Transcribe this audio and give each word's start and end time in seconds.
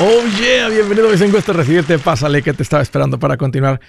Oh 0.00 0.22
yeah, 0.40 0.68
bienvenido, 0.68 1.12
es 1.12 1.20
un 1.22 1.32
gusto 1.32 1.52
recibirte. 1.52 1.98
Pásale 1.98 2.40
que 2.40 2.52
te 2.52 2.62
estaba 2.62 2.80
esperando 2.80 3.18
para 3.18 3.36
continuar. 3.36 3.80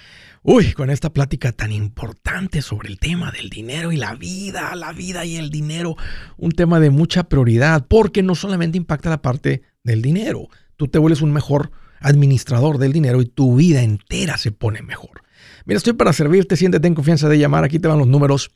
Uy, 0.42 0.72
con 0.72 0.90
esta 0.90 1.12
plática 1.12 1.52
tan 1.52 1.70
importante 1.70 2.62
sobre 2.62 2.88
el 2.88 2.98
tema 2.98 3.30
del 3.30 3.48
dinero 3.48 3.92
y 3.92 3.96
la 3.96 4.16
vida, 4.16 4.74
la 4.74 4.92
vida 4.92 5.24
y 5.24 5.36
el 5.36 5.50
dinero, 5.50 5.94
un 6.36 6.50
tema 6.50 6.80
de 6.80 6.90
mucha 6.90 7.28
prioridad, 7.28 7.86
porque 7.86 8.24
no 8.24 8.34
solamente 8.34 8.76
impacta 8.76 9.08
la 9.08 9.22
parte 9.22 9.62
del 9.84 10.02
dinero, 10.02 10.48
tú 10.74 10.88
te 10.88 10.98
vuelves 10.98 11.22
un 11.22 11.30
mejor 11.30 11.70
administrador 12.00 12.78
del 12.78 12.92
dinero 12.92 13.20
y 13.22 13.26
tu 13.26 13.54
vida 13.54 13.82
entera 13.82 14.36
se 14.36 14.50
pone 14.50 14.82
mejor. 14.82 15.22
Mira, 15.64 15.78
estoy 15.78 15.92
para 15.92 16.12
servirte, 16.12 16.56
siéntete 16.56 16.88
en 16.88 16.96
confianza 16.96 17.28
de 17.28 17.38
llamar, 17.38 17.62
aquí 17.62 17.78
te 17.78 17.86
van 17.86 17.98
los 17.98 18.08
números 18.08 18.50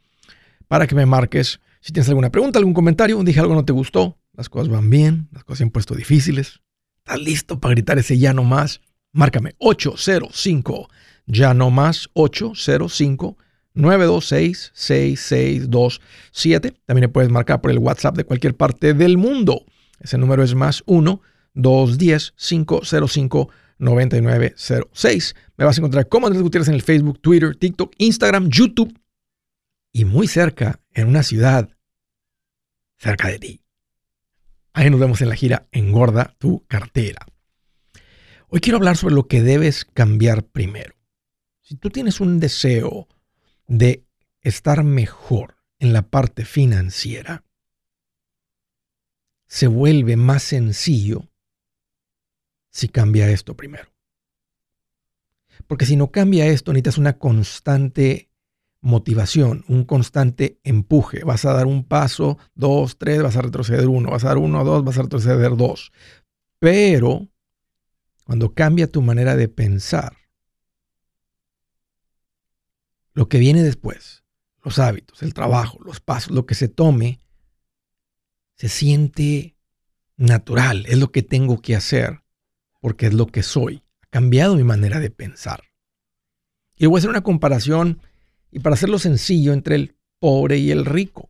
para 0.67 0.89
que 0.89 0.97
me 0.97 1.07
marques. 1.07 1.61
Si 1.81 1.93
tienes 1.93 2.09
alguna 2.09 2.31
pregunta, 2.31 2.59
algún 2.59 2.75
comentario, 2.75 3.23
dije 3.23 3.39
algo 3.39 3.55
no 3.55 3.65
te 3.65 3.73
gustó, 3.73 4.19
las 4.33 4.49
cosas 4.49 4.69
van 4.71 4.91
bien, 4.91 5.29
las 5.31 5.45
cosas 5.45 5.59
se 5.59 5.65
han 5.65 5.71
puesto 5.71 5.95
difíciles, 5.95 6.64
¿Estás 7.07 7.21
listo 7.21 7.61
para 7.61 7.75
gritar 7.75 7.99
ese 7.99 8.19
ya 8.19 8.33
no 8.33 8.45
más? 8.45 8.81
Márcame 9.13 9.55
805 9.59 10.89
ya 11.27 11.53
no 11.53 11.71
más 11.71 12.09
805 12.15 13.37
926 13.75 14.73
6627. 14.73 16.71
También 16.87 17.03
me 17.03 17.09
puedes 17.11 17.31
marcar 17.31 17.61
por 17.61 17.71
el 17.71 17.79
WhatsApp 17.79 18.17
de 18.17 18.25
cualquier 18.25 18.57
parte 18.57 18.95
del 18.95 19.19
mundo. 19.19 19.67
Ese 20.01 20.17
número 20.17 20.43
es 20.43 20.55
más 20.55 20.83
1 20.87 21.21
210 21.53 22.33
505 22.39 23.51
9906. 23.77 25.37
Me 25.59 25.67
vas 25.67 25.77
a 25.77 25.81
encontrar 25.81 26.09
como 26.09 26.27
Andrés 26.27 26.43
Gutiérrez 26.43 26.69
en 26.69 26.75
el 26.75 26.83
Facebook, 26.83 27.21
Twitter, 27.21 27.55
TikTok, 27.55 27.93
Instagram, 27.99 28.49
YouTube 28.49 28.99
y 29.93 30.07
muy 30.07 30.27
cerca 30.27 30.81
en 30.95 31.09
una 31.09 31.23
ciudad 31.23 31.69
cerca 32.97 33.29
de 33.29 33.39
ti. 33.39 33.64
Ahí 34.77 34.91
nos 34.91 34.99
vemos 34.99 35.21
en 35.23 35.29
la 35.29 35.37
gira 35.37 35.69
Engorda 35.71 36.35
tu 36.39 36.67
cartera. 36.67 37.25
Hoy 38.49 38.59
quiero 38.59 38.79
hablar 38.79 38.97
sobre 38.97 39.15
lo 39.15 39.29
que 39.29 39.41
debes 39.41 39.85
cambiar 39.85 40.45
primero. 40.45 40.97
Si 41.61 41.77
tú 41.77 41.91
tienes 41.91 42.21
un 42.21 42.41
deseo 42.41 43.07
de 43.69 44.05
estar 44.41 44.83
mejor 44.83 45.57
en 45.79 45.93
la 45.93 46.03
parte 46.03 46.45
financiera, 46.45 47.45
se 49.47 49.69
vuelve 49.69 50.17
más 50.17 50.43
sencillo 50.43 51.31
si 52.71 52.89
cambia 52.89 53.31
esto 53.31 53.57
primero. 53.57 53.93
Porque 55.69 55.87
si 55.87 55.95
no 55.95 56.11
cambia 56.11 56.47
esto, 56.49 56.73
necesitas 56.73 56.99
una 56.99 57.17
constante 57.19 58.29
motivación, 58.85 59.65
un 59.67 59.85
constante 59.85 60.61
empuje. 60.63 61.25
Vas 61.25 61.47
a 61.47 61.55
dar 61.55 61.67
un 61.67 61.85
paso, 61.85 62.37
dos, 62.55 62.99
tres, 62.99 63.23
vas 63.23 63.35
a 63.35 63.41
retroceder 63.41 63.89
uno, 63.89 64.11
vas 64.11 64.25
a 64.25 64.29
dar 64.29 64.39
uno, 64.39 64.63
dos, 64.63 64.85
vas 64.85 64.99
a 64.99 65.03
retroceder 65.03 65.57
dos. 65.57 65.91
Pero 66.59 67.27
cuando 68.27 68.53
cambia 68.53 68.87
tu 68.87 69.01
manera 69.01 69.37
de 69.37 69.49
pensar, 69.49 70.19
lo 73.15 73.27
que 73.31 73.39
viene 73.39 73.63
después, 73.63 74.23
los 74.63 74.79
hábitos, 74.79 75.23
el 75.23 75.33
trabajo, 75.33 75.79
los 75.83 76.01
pasos, 76.01 76.33
lo 76.33 76.45
que 76.45 76.55
se 76.55 76.69
tome, 76.69 77.21
se 78.55 78.69
siente 78.69 79.57
natural, 80.19 80.85
es 80.87 80.99
lo 80.99 81.11
que 81.11 81.23
tengo 81.23 81.63
que 81.63 81.75
hacer, 81.75 82.21
porque 82.83 83.07
es 83.07 83.15
lo 83.15 83.29
que 83.29 83.43
soy. 83.43 83.83
Ha 84.03 84.09
cambiado 84.11 84.57
mi 84.57 84.65
manera 84.65 85.01
de 85.01 85.11
pensar. 85.11 85.63
Y 86.77 86.85
voy 86.85 86.97
a 86.97 86.99
hacer 86.99 87.11
una 87.11 87.23
comparación 87.23 88.03
y 88.55 88.61
para 88.61 88.75
hacerlo 88.75 89.01
sencillo 89.01 89.53
entre 89.53 89.75
el 89.75 89.97
pobre 90.21 90.59
y 90.59 90.71
el 90.71 90.85
rico. 90.85 91.29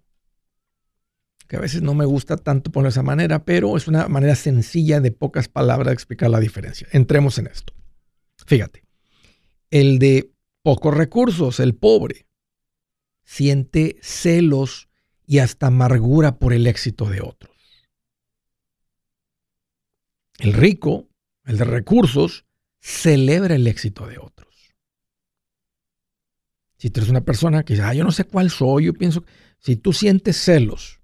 Que 1.48 1.56
a 1.56 1.60
veces 1.60 1.80
no 1.80 1.94
me 1.94 2.04
gusta 2.04 2.36
tanto 2.36 2.70
ponerlo 2.70 2.90
de 2.90 2.94
esa 2.96 3.02
manera, 3.02 3.46
pero 3.46 3.78
es 3.78 3.88
una 3.88 4.08
manera 4.08 4.34
sencilla 4.34 5.00
de 5.00 5.10
pocas 5.10 5.48
palabras 5.48 5.86
de 5.88 5.94
explicar 5.94 6.28
la 6.28 6.38
diferencia. 6.38 6.86
Entremos 6.92 7.38
en 7.38 7.46
esto. 7.46 7.72
Fíjate, 8.46 8.84
el 9.70 9.98
de 9.98 10.32
pocos 10.62 10.94
recursos, 10.94 11.60
el 11.60 11.74
pobre, 11.74 12.26
siente 13.24 13.96
celos 14.02 14.90
y 15.26 15.38
hasta 15.38 15.68
amargura 15.68 16.38
por 16.38 16.52
el 16.52 16.66
éxito 16.66 17.06
de 17.06 17.22
otros. 17.22 17.56
El 20.38 20.52
rico, 20.52 21.08
el 21.46 21.56
de 21.56 21.64
recursos, 21.64 22.44
celebra 22.80 23.54
el 23.54 23.66
éxito 23.66 24.06
de 24.06 24.18
otros. 24.18 24.43
Si 26.84 26.90
tú 26.90 27.00
eres 27.00 27.08
una 27.08 27.24
persona 27.24 27.62
que 27.64 27.72
dice, 27.72 27.82
ah, 27.82 27.94
yo 27.94 28.04
no 28.04 28.12
sé 28.12 28.24
cuál 28.24 28.50
soy, 28.50 28.84
yo 28.84 28.92
pienso, 28.92 29.24
si 29.58 29.76
tú 29.76 29.94
sientes 29.94 30.36
celos, 30.36 31.00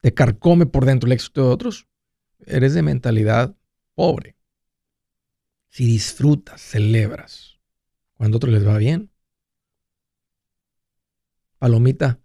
te 0.00 0.12
carcome 0.12 0.66
por 0.66 0.84
dentro 0.84 1.06
el 1.06 1.12
éxito 1.12 1.44
de 1.44 1.48
otros, 1.52 1.86
eres 2.44 2.74
de 2.74 2.82
mentalidad 2.82 3.54
pobre. 3.94 4.34
Si 5.68 5.84
disfrutas, 5.86 6.60
celebras, 6.60 7.60
cuando 8.14 8.34
a 8.34 8.38
otros 8.38 8.52
les 8.52 8.66
va 8.66 8.78
bien, 8.78 9.12
palomita, 11.60 12.18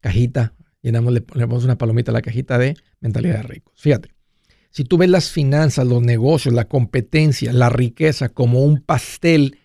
cajita, 0.00 0.56
llenamos, 0.82 1.12
le 1.12 1.20
ponemos 1.20 1.62
una 1.62 1.78
palomita 1.78 2.10
a 2.10 2.14
la 2.14 2.22
cajita 2.22 2.58
de 2.58 2.76
mentalidad 2.98 3.36
de 3.36 3.42
ricos. 3.44 3.80
Fíjate, 3.80 4.12
si 4.70 4.82
tú 4.82 4.98
ves 4.98 5.08
las 5.08 5.30
finanzas, 5.30 5.86
los 5.86 6.02
negocios, 6.02 6.52
la 6.52 6.64
competencia, 6.64 7.52
la 7.52 7.68
riqueza 7.68 8.28
como 8.28 8.64
un 8.64 8.80
pastel 8.80 9.60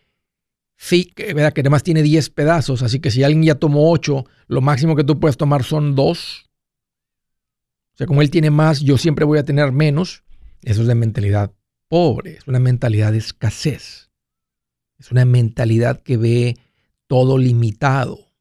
que, 1.14 1.34
¿verdad? 1.34 1.54
que 1.54 1.62
además 1.62 1.84
tiene 1.84 2.02
10 2.02 2.30
pedazos, 2.30 2.84
así 2.84 3.00
que 3.00 3.12
si 3.12 3.24
alguien 3.24 3.44
ya 3.44 3.56
tomó 3.56 3.92
8, 3.92 4.26
lo 4.48 4.62
máximo 4.62 4.96
que 4.96 5.04
tú 5.04 5.20
puedes 5.20 5.38
tomar 5.38 5.64
son 5.64 5.94
2. 5.96 6.50
O 7.94 7.98
sea, 7.98 8.08
como 8.08 8.22
él 8.22 8.32
tiene 8.32 8.50
más, 8.50 8.80
yo 8.80 8.98
siempre 8.98 9.26
voy 9.26 9.40
a 9.40 9.44
tener 9.44 9.72
menos. 9.72 10.24
Eso 10.62 10.82
es 10.82 10.88
de 10.88 10.96
mentalidad 10.96 11.54
pobre, 11.90 12.38
es 12.38 12.48
una 12.48 12.60
mentalidad 12.60 13.12
de 13.12 13.18
escasez. 13.18 14.10
Es 14.98 15.12
una 15.12 15.26
mentalidad 15.26 16.02
que 16.02 16.18
ve 16.18 16.58
todo 17.08 17.38
limitado. 17.38 18.32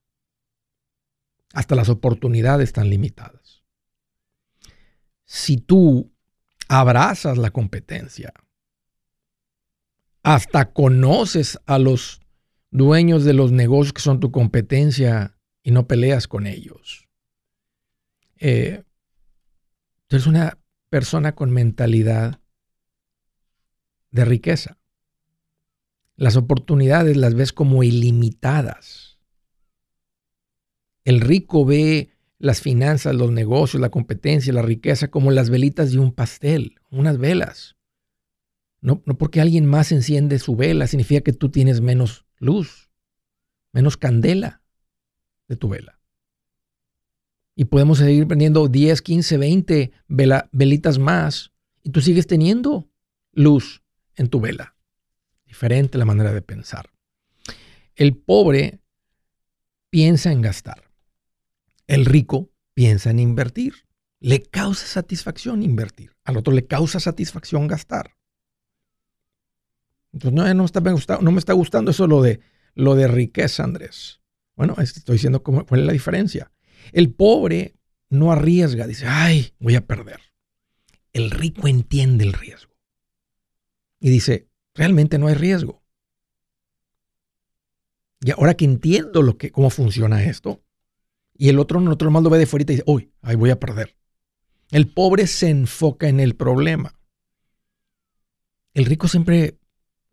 Hasta 1.53 1.75
las 1.75 1.89
oportunidades 1.89 2.69
están 2.69 2.91
limitadas. 2.91 3.65
Si 5.25 5.57
tú 5.57 6.13
abrazas 6.69 7.37
la 7.39 7.51
competencia, 7.51 8.33
hasta 10.23 10.73
conoces 10.73 11.59
a 11.67 11.79
los 11.79 12.21
dueños 12.71 13.25
de 13.25 13.33
los 13.33 13.53
negocios 13.53 13.93
que 13.93 14.03
son 14.03 14.21
tu 14.21 14.31
competencia 14.31 15.39
y 15.63 15.71
no 15.71 15.87
peleas 15.87 16.29
con 16.29 16.47
ellos. 16.47 17.09
Eh, 18.37 18.85
tú 20.07 20.17
eres 20.17 20.27
una 20.27 20.59
persona 20.91 21.35
con 21.35 21.51
mentalidad 21.51 22.41
de 24.11 24.25
riqueza. 24.25 24.79
Las 26.17 26.37
oportunidades 26.37 27.17
las 27.17 27.35
ves 27.35 27.53
como 27.53 27.83
ilimitadas. 27.83 29.19
El 31.05 31.21
rico 31.21 31.65
ve 31.65 32.11
las 32.39 32.61
finanzas, 32.61 33.15
los 33.15 33.33
negocios, 33.33 33.81
la 33.81 33.91
competencia, 33.91 34.53
la 34.53 34.63
riqueza 34.63 35.09
como 35.09 35.31
las 35.31 35.51
velitas 35.51 35.93
de 35.93 35.99
un 35.99 36.13
pastel, 36.13 36.77
unas 36.91 37.19
velas. 37.19 37.77
No, 38.81 39.03
no 39.07 39.19
porque 39.19 39.41
alguien 39.41 39.67
más 39.67 39.91
enciende 39.91 40.39
su 40.39 40.55
vela 40.55 40.87
significa 40.87 41.21
que 41.21 41.33
tú 41.33 41.51
tienes 41.51 41.81
menos 41.81 42.28
luz, 42.39 42.91
menos 43.73 43.97
candela 43.97 44.63
de 45.49 45.57
tu 45.57 45.69
vela. 45.69 45.99
Y 47.55 47.65
podemos 47.65 47.99
seguir 47.99 48.27
vendiendo 48.27 48.69
10, 48.69 49.03
15, 49.03 49.37
20 49.39 49.93
velitas 50.53 50.99
más 50.99 51.53
y 51.83 51.91
tú 51.91 52.01
sigues 52.01 52.27
teniendo 52.27 52.89
luz 53.33 53.83
en 54.15 54.29
tu 54.29 54.41
vela. 54.41 54.77
Diferente 55.45 55.99
la 55.99 56.05
manera 56.05 56.33
de 56.33 56.43
pensar. 56.43 56.91
El 57.97 58.17
pobre 58.17 58.81
piensa 59.91 60.31
en 60.31 60.43
gastar. 60.43 60.93
El 61.87 62.05
rico 62.05 62.51
piensa 62.75 63.11
en 63.11 63.19
invertir. 63.19 63.75
Le 64.21 64.43
causa 64.43 64.87
satisfacción 64.87 65.63
invertir. 65.63 66.15
Al 66.25 66.37
otro 66.37 66.53
le 66.53 66.67
causa 66.67 67.01
satisfacción 67.01 67.67
gastar. 67.67 68.18
Entonces, 70.13 70.35
no, 70.35 70.55
no, 70.55 70.65
está, 70.65 71.19
no 71.21 71.33
me 71.33 71.39
está 71.39 71.53
gustando 71.53 71.91
eso 71.91 72.07
lo 72.07 72.23
de, 72.23 72.41
lo 72.75 72.95
de 72.95 73.09
riqueza, 73.09 73.65
Andrés. 73.65 74.21
Bueno, 74.57 74.75
estoy 74.79 75.15
diciendo 75.15 75.43
cómo, 75.43 75.65
cuál 75.67 75.81
es 75.81 75.87
la 75.87 75.93
diferencia. 75.93 76.51
El 76.93 77.13
pobre 77.13 77.75
no 78.11 78.33
arriesga, 78.33 78.87
dice, 78.87 79.07
ay, 79.07 79.55
voy 79.59 79.77
a 79.77 79.87
perder. 79.87 80.21
El 81.13 81.31
rico 81.31 81.69
entiende 81.69 82.25
el 82.25 82.33
riesgo. 82.33 82.73
Y 84.01 84.11
dice, 84.11 84.49
realmente 84.75 85.19
no 85.19 85.27
hay 85.27 85.35
riesgo. 85.35 85.83
Y 88.21 88.31
ahora 88.33 88.55
que 88.55 88.65
entiendo 88.65 89.23
lo 89.23 89.37
que, 89.37 89.51
cómo 89.53 89.71
funciona 89.71 90.25
esto, 90.25 90.63
y 91.37 91.49
el 91.49 91.59
otro, 91.59 91.79
el 91.79 91.89
otro 91.89 92.11
más 92.11 92.23
lo 92.23 92.31
ve 92.31 92.39
de 92.39 92.47
fuera 92.47 92.65
y 92.65 92.67
dice, 92.67 92.83
uy, 92.87 93.13
ahí 93.23 93.37
voy 93.37 93.51
a 93.51 93.61
perder. 93.61 93.97
El 94.71 94.89
pobre 94.89 95.27
se 95.27 95.49
enfoca 95.49 96.09
en 96.09 96.21
el 96.21 96.35
problema. 96.35 96.99
El 98.75 98.85
rico 98.85 99.09
siempre 99.09 99.59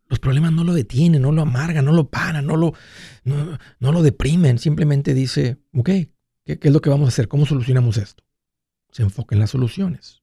los 0.07 0.19
problemas 0.19 0.51
no 0.51 0.63
lo 0.63 0.73
detienen, 0.73 1.21
no 1.21 1.31
lo 1.31 1.41
amargan, 1.41 1.85
no 1.85 1.91
lo 1.91 2.09
paran, 2.09 2.45
no 2.45 2.55
lo, 2.55 2.73
no, 3.23 3.91
lo 3.91 4.03
deprimen. 4.03 4.59
Simplemente 4.59 5.13
dice, 5.13 5.57
ok, 5.73 5.89
¿qué, 6.45 6.59
es 6.61 6.71
lo 6.71 6.81
que 6.81 6.89
vamos 6.89 7.07
a 7.07 7.09
hacer? 7.09 7.27
¿Cómo 7.27 7.45
solucionamos 7.45 7.97
esto? 7.97 8.23
Se 8.91 9.01
enfoca 9.01 9.35
en 9.35 9.39
las 9.39 9.49
soluciones. 9.49 10.21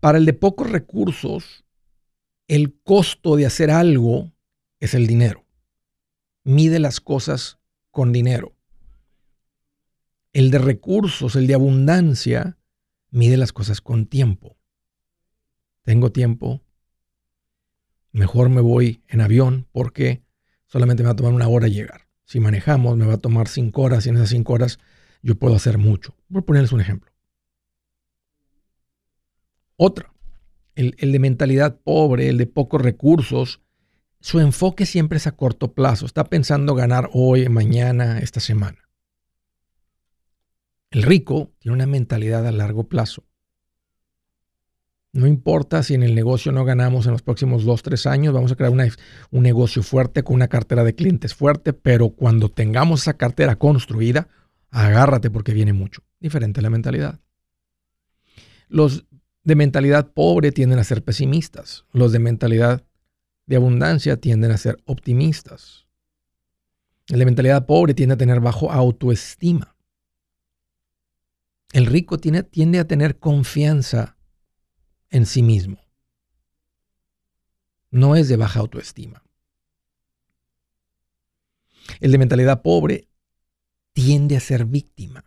Para 0.00 0.18
el 0.18 0.26
de 0.26 0.32
pocos 0.32 0.70
recursos, 0.70 1.64
el 2.48 2.78
costo 2.82 3.36
de 3.36 3.46
hacer 3.46 3.70
algo 3.70 4.32
es 4.80 4.94
el 4.94 5.06
dinero. 5.06 5.44
Mide 6.44 6.78
las 6.78 7.00
cosas 7.00 7.58
con 7.90 8.12
dinero. 8.12 8.54
El 10.32 10.50
de 10.50 10.58
recursos, 10.58 11.36
el 11.36 11.46
de 11.46 11.54
abundancia, 11.54 12.58
mide 13.10 13.36
las 13.36 13.52
cosas 13.52 13.80
con 13.80 14.06
tiempo. 14.06 14.57
Tengo 15.88 16.12
tiempo, 16.12 16.60
mejor 18.12 18.50
me 18.50 18.60
voy 18.60 19.02
en 19.08 19.22
avión 19.22 19.66
porque 19.72 20.22
solamente 20.66 21.02
me 21.02 21.06
va 21.06 21.12
a 21.14 21.16
tomar 21.16 21.32
una 21.32 21.48
hora 21.48 21.66
llegar. 21.66 22.08
Si 22.26 22.40
manejamos, 22.40 22.98
me 22.98 23.06
va 23.06 23.14
a 23.14 23.22
tomar 23.22 23.48
cinco 23.48 23.80
horas 23.80 24.04
y 24.04 24.10
en 24.10 24.16
esas 24.16 24.28
cinco 24.28 24.52
horas 24.52 24.80
yo 25.22 25.36
puedo 25.36 25.56
hacer 25.56 25.78
mucho. 25.78 26.14
Voy 26.28 26.42
a 26.42 26.44
ponerles 26.44 26.72
un 26.72 26.82
ejemplo. 26.82 27.10
Otra, 29.76 30.12
el, 30.74 30.94
el, 30.98 31.10
de 31.10 31.20
mentalidad 31.20 31.80
pobre, 31.80 32.28
el 32.28 32.36
de 32.36 32.46
pocos 32.46 32.82
recursos, 32.82 33.62
su 34.20 34.40
enfoque 34.40 34.84
siempre 34.84 35.16
es 35.16 35.26
a 35.26 35.36
corto 35.36 35.72
plazo. 35.72 36.04
Está 36.04 36.24
pensando 36.24 36.74
ganar 36.74 37.08
hoy, 37.14 37.48
mañana, 37.48 38.18
esta 38.18 38.40
semana. 38.40 38.90
El 40.90 41.02
rico 41.02 41.54
tiene 41.60 41.76
una 41.76 41.86
mentalidad 41.86 42.46
a 42.46 42.52
largo 42.52 42.90
plazo. 42.90 43.24
No 45.18 45.26
importa 45.26 45.82
si 45.82 45.94
en 45.94 46.04
el 46.04 46.14
negocio 46.14 46.52
no 46.52 46.64
ganamos 46.64 47.06
en 47.06 47.10
los 47.10 47.22
próximos 47.22 47.64
dos, 47.64 47.82
tres 47.82 48.06
años, 48.06 48.32
vamos 48.32 48.52
a 48.52 48.54
crear 48.54 48.70
un 48.70 49.42
negocio 49.42 49.82
fuerte 49.82 50.22
con 50.22 50.36
una 50.36 50.46
cartera 50.46 50.84
de 50.84 50.94
clientes 50.94 51.34
fuerte, 51.34 51.72
pero 51.72 52.10
cuando 52.10 52.50
tengamos 52.50 53.00
esa 53.00 53.14
cartera 53.14 53.56
construida, 53.56 54.28
agárrate 54.70 55.28
porque 55.28 55.52
viene 55.52 55.72
mucho. 55.72 56.04
Diferente 56.20 56.62
la 56.62 56.70
mentalidad. 56.70 57.18
Los 58.68 59.06
de 59.42 59.56
mentalidad 59.56 60.12
pobre 60.12 60.52
tienden 60.52 60.78
a 60.78 60.84
ser 60.84 61.02
pesimistas. 61.02 61.84
Los 61.90 62.12
de 62.12 62.20
mentalidad 62.20 62.84
de 63.46 63.56
abundancia 63.56 64.18
tienden 64.18 64.52
a 64.52 64.56
ser 64.56 64.76
optimistas. 64.84 65.88
El 67.08 67.18
de 67.18 67.24
mentalidad 67.24 67.66
pobre 67.66 67.92
tiende 67.92 68.14
a 68.14 68.18
tener 68.18 68.38
bajo 68.38 68.70
autoestima. 68.70 69.74
El 71.72 71.86
rico 71.86 72.18
tiene, 72.18 72.44
tiende 72.44 72.78
a 72.78 72.86
tener 72.86 73.18
confianza 73.18 74.14
en 75.10 75.26
sí 75.26 75.42
mismo. 75.42 75.78
No 77.90 78.16
es 78.16 78.28
de 78.28 78.36
baja 78.36 78.60
autoestima. 78.60 79.22
El 82.00 82.12
de 82.12 82.18
mentalidad 82.18 82.62
pobre 82.62 83.08
tiende 83.92 84.36
a 84.36 84.40
ser 84.40 84.66
víctima. 84.66 85.24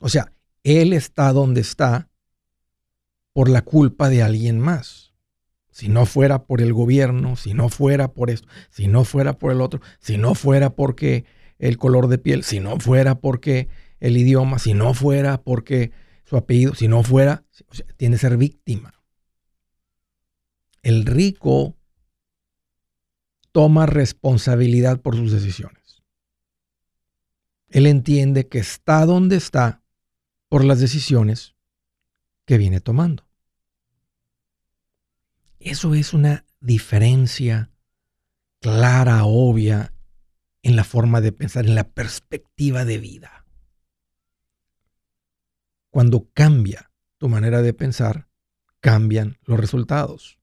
O 0.00 0.08
sea, 0.08 0.32
él 0.62 0.92
está 0.92 1.32
donde 1.32 1.60
está 1.60 2.08
por 3.32 3.48
la 3.48 3.62
culpa 3.62 4.08
de 4.08 4.22
alguien 4.22 4.58
más. 4.58 5.12
Si 5.70 5.88
no 5.88 6.06
fuera 6.06 6.44
por 6.44 6.60
el 6.60 6.72
gobierno, 6.72 7.36
si 7.36 7.54
no 7.54 7.68
fuera 7.68 8.12
por 8.12 8.30
esto, 8.30 8.48
si 8.70 8.88
no 8.88 9.04
fuera 9.04 9.38
por 9.38 9.52
el 9.52 9.60
otro, 9.60 9.80
si 10.00 10.18
no 10.18 10.34
fuera 10.34 10.70
porque 10.70 11.24
el 11.58 11.78
color 11.78 12.08
de 12.08 12.18
piel, 12.18 12.42
si 12.42 12.58
no 12.58 12.80
fuera 12.80 13.20
porque 13.20 13.68
el 14.00 14.16
idioma, 14.16 14.58
si 14.58 14.74
no 14.74 14.94
fuera 14.94 15.40
porque 15.40 15.92
su 16.24 16.36
apellido, 16.36 16.74
si 16.74 16.88
no 16.88 17.04
fuera, 17.04 17.44
tiene 17.96 18.16
que 18.16 18.20
ser 18.20 18.36
víctima. 18.36 18.94
El 20.82 21.04
rico 21.04 21.76
toma 23.52 23.86
responsabilidad 23.86 25.00
por 25.00 25.16
sus 25.16 25.32
decisiones. 25.32 26.02
Él 27.68 27.86
entiende 27.86 28.48
que 28.48 28.58
está 28.58 29.04
donde 29.04 29.36
está 29.36 29.82
por 30.48 30.64
las 30.64 30.80
decisiones 30.80 31.54
que 32.44 32.56
viene 32.56 32.80
tomando. 32.80 33.28
Eso 35.58 35.94
es 35.94 36.14
una 36.14 36.46
diferencia 36.60 37.70
clara, 38.60 39.24
obvia, 39.24 39.92
en 40.62 40.76
la 40.76 40.84
forma 40.84 41.20
de 41.20 41.32
pensar, 41.32 41.66
en 41.66 41.74
la 41.74 41.88
perspectiva 41.88 42.84
de 42.84 42.98
vida. 42.98 43.44
Cuando 45.90 46.30
cambia 46.32 46.87
tu 47.18 47.28
manera 47.28 47.62
de 47.62 47.74
pensar, 47.74 48.28
cambian 48.80 49.38
los 49.44 49.58
resultados. 49.58 50.38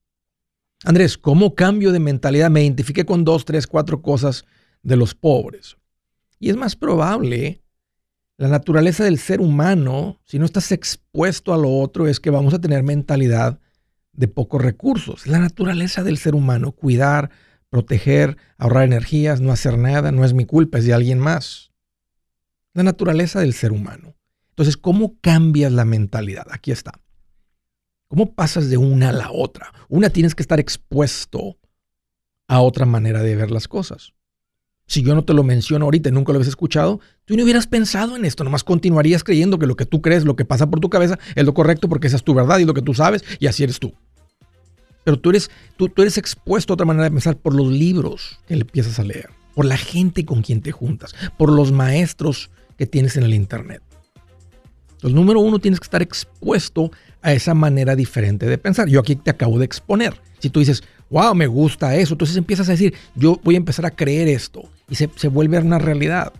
Andrés, 0.84 1.16
¿cómo 1.18 1.54
cambio 1.54 1.92
de 1.92 1.98
mentalidad? 1.98 2.50
Me 2.50 2.62
identifiqué 2.62 3.04
con 3.04 3.24
dos, 3.24 3.44
tres, 3.44 3.66
cuatro 3.66 4.02
cosas 4.02 4.44
de 4.82 4.96
los 4.96 5.14
pobres. 5.14 5.76
Y 6.38 6.50
es 6.50 6.56
más 6.56 6.76
probable, 6.76 7.62
la 8.36 8.48
naturaleza 8.48 9.02
del 9.04 9.18
ser 9.18 9.40
humano, 9.40 10.20
si 10.24 10.38
no 10.38 10.44
estás 10.44 10.70
expuesto 10.70 11.54
a 11.54 11.56
lo 11.56 11.70
otro, 11.78 12.06
es 12.06 12.20
que 12.20 12.30
vamos 12.30 12.52
a 12.52 12.60
tener 12.60 12.82
mentalidad 12.82 13.58
de 14.12 14.28
pocos 14.28 14.60
recursos. 14.62 15.26
La 15.26 15.38
naturaleza 15.38 16.02
del 16.02 16.18
ser 16.18 16.34
humano, 16.34 16.72
cuidar, 16.72 17.30
proteger, 17.70 18.36
ahorrar 18.58 18.84
energías, 18.84 19.40
no 19.40 19.52
hacer 19.52 19.78
nada, 19.78 20.12
no 20.12 20.24
es 20.24 20.34
mi 20.34 20.44
culpa, 20.44 20.78
es 20.78 20.84
de 20.84 20.92
alguien 20.92 21.18
más. 21.18 21.72
La 22.74 22.82
naturaleza 22.82 23.40
del 23.40 23.54
ser 23.54 23.72
humano. 23.72 24.15
Entonces, 24.56 24.78
¿cómo 24.78 25.18
cambias 25.20 25.70
la 25.70 25.84
mentalidad? 25.84 26.46
Aquí 26.50 26.72
está. 26.72 26.98
¿Cómo 28.08 28.32
pasas 28.32 28.70
de 28.70 28.78
una 28.78 29.10
a 29.10 29.12
la 29.12 29.30
otra? 29.30 29.70
Una 29.90 30.08
tienes 30.08 30.34
que 30.34 30.42
estar 30.42 30.58
expuesto 30.58 31.58
a 32.48 32.62
otra 32.62 32.86
manera 32.86 33.22
de 33.22 33.36
ver 33.36 33.50
las 33.50 33.68
cosas. 33.68 34.14
Si 34.86 35.02
yo 35.02 35.14
no 35.14 35.24
te 35.24 35.34
lo 35.34 35.42
menciono 35.42 35.84
ahorita 35.84 36.08
y 36.08 36.12
nunca 36.12 36.32
lo 36.32 36.38
habías 36.38 36.48
escuchado, 36.48 37.00
tú 37.26 37.36
no 37.36 37.42
hubieras 37.42 37.66
pensado 37.66 38.16
en 38.16 38.24
esto, 38.24 38.44
nomás 38.44 38.64
continuarías 38.64 39.24
creyendo 39.24 39.58
que 39.58 39.66
lo 39.66 39.76
que 39.76 39.84
tú 39.84 40.00
crees, 40.00 40.24
lo 40.24 40.36
que 40.36 40.46
pasa 40.46 40.70
por 40.70 40.80
tu 40.80 40.88
cabeza, 40.88 41.18
es 41.34 41.44
lo 41.44 41.52
correcto 41.52 41.90
porque 41.90 42.06
esa 42.06 42.16
es 42.16 42.24
tu 42.24 42.32
verdad 42.32 42.58
y 42.58 42.64
lo 42.64 42.72
que 42.72 42.80
tú 42.80 42.94
sabes 42.94 43.24
y 43.38 43.48
así 43.48 43.62
eres 43.62 43.78
tú. 43.78 43.92
Pero 45.04 45.18
tú 45.18 45.28
eres, 45.28 45.50
tú, 45.76 45.90
tú 45.90 46.00
eres 46.00 46.16
expuesto 46.16 46.72
a 46.72 46.74
otra 46.74 46.86
manera 46.86 47.04
de 47.04 47.10
pensar 47.10 47.36
por 47.36 47.54
los 47.54 47.68
libros 47.70 48.38
que 48.48 48.56
le 48.56 48.62
empiezas 48.62 48.98
a 48.98 49.04
leer, 49.04 49.28
por 49.54 49.66
la 49.66 49.76
gente 49.76 50.24
con 50.24 50.40
quien 50.40 50.62
te 50.62 50.72
juntas, 50.72 51.14
por 51.36 51.52
los 51.52 51.72
maestros 51.72 52.50
que 52.78 52.86
tienes 52.86 53.18
en 53.18 53.24
el 53.24 53.34
Internet. 53.34 53.82
Entonces, 54.96 55.14
número 55.14 55.40
uno, 55.40 55.58
tienes 55.58 55.80
que 55.80 55.84
estar 55.84 56.02
expuesto 56.02 56.90
a 57.22 57.32
esa 57.32 57.54
manera 57.54 57.94
diferente 57.94 58.46
de 58.46 58.58
pensar. 58.58 58.88
Yo 58.88 59.00
aquí 59.00 59.16
te 59.16 59.30
acabo 59.30 59.58
de 59.58 59.64
exponer. 59.64 60.20
Si 60.38 60.50
tú 60.50 60.60
dices, 60.60 60.82
wow, 61.10 61.34
me 61.34 61.46
gusta 61.46 61.96
eso, 61.96 62.14
entonces 62.14 62.36
empiezas 62.36 62.68
a 62.68 62.72
decir, 62.72 62.94
yo 63.14 63.40
voy 63.42 63.54
a 63.54 63.58
empezar 63.58 63.86
a 63.86 63.90
creer 63.90 64.28
esto 64.28 64.68
y 64.88 64.94
se, 64.94 65.10
se 65.16 65.28
vuelve 65.28 65.58
una 65.58 65.78
realidad. 65.78 66.32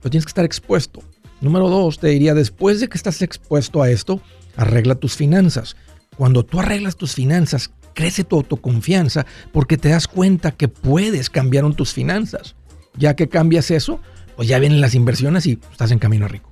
Pero 0.00 0.10
tienes 0.10 0.24
que 0.24 0.30
estar 0.30 0.44
expuesto. 0.44 1.02
Número 1.40 1.68
dos, 1.68 1.98
te 1.98 2.08
diría, 2.08 2.34
después 2.34 2.80
de 2.80 2.88
que 2.88 2.96
estás 2.96 3.20
expuesto 3.22 3.82
a 3.82 3.90
esto, 3.90 4.20
arregla 4.56 4.94
tus 4.94 5.16
finanzas. 5.16 5.76
Cuando 6.16 6.44
tú 6.44 6.60
arreglas 6.60 6.96
tus 6.96 7.14
finanzas, 7.14 7.70
crece 7.94 8.24
tu 8.24 8.36
autoconfianza 8.36 9.26
porque 9.52 9.76
te 9.76 9.88
das 9.88 10.06
cuenta 10.06 10.52
que 10.52 10.68
puedes 10.68 11.30
cambiar 11.30 11.72
tus 11.74 11.92
finanzas. 11.92 12.54
Ya 12.96 13.16
que 13.16 13.28
cambias 13.28 13.70
eso, 13.70 14.00
pues 14.36 14.48
ya 14.48 14.58
vienen 14.58 14.80
las 14.80 14.94
inversiones 14.94 15.46
y 15.46 15.58
estás 15.70 15.90
en 15.90 15.98
camino 15.98 16.28
rico. 16.28 16.51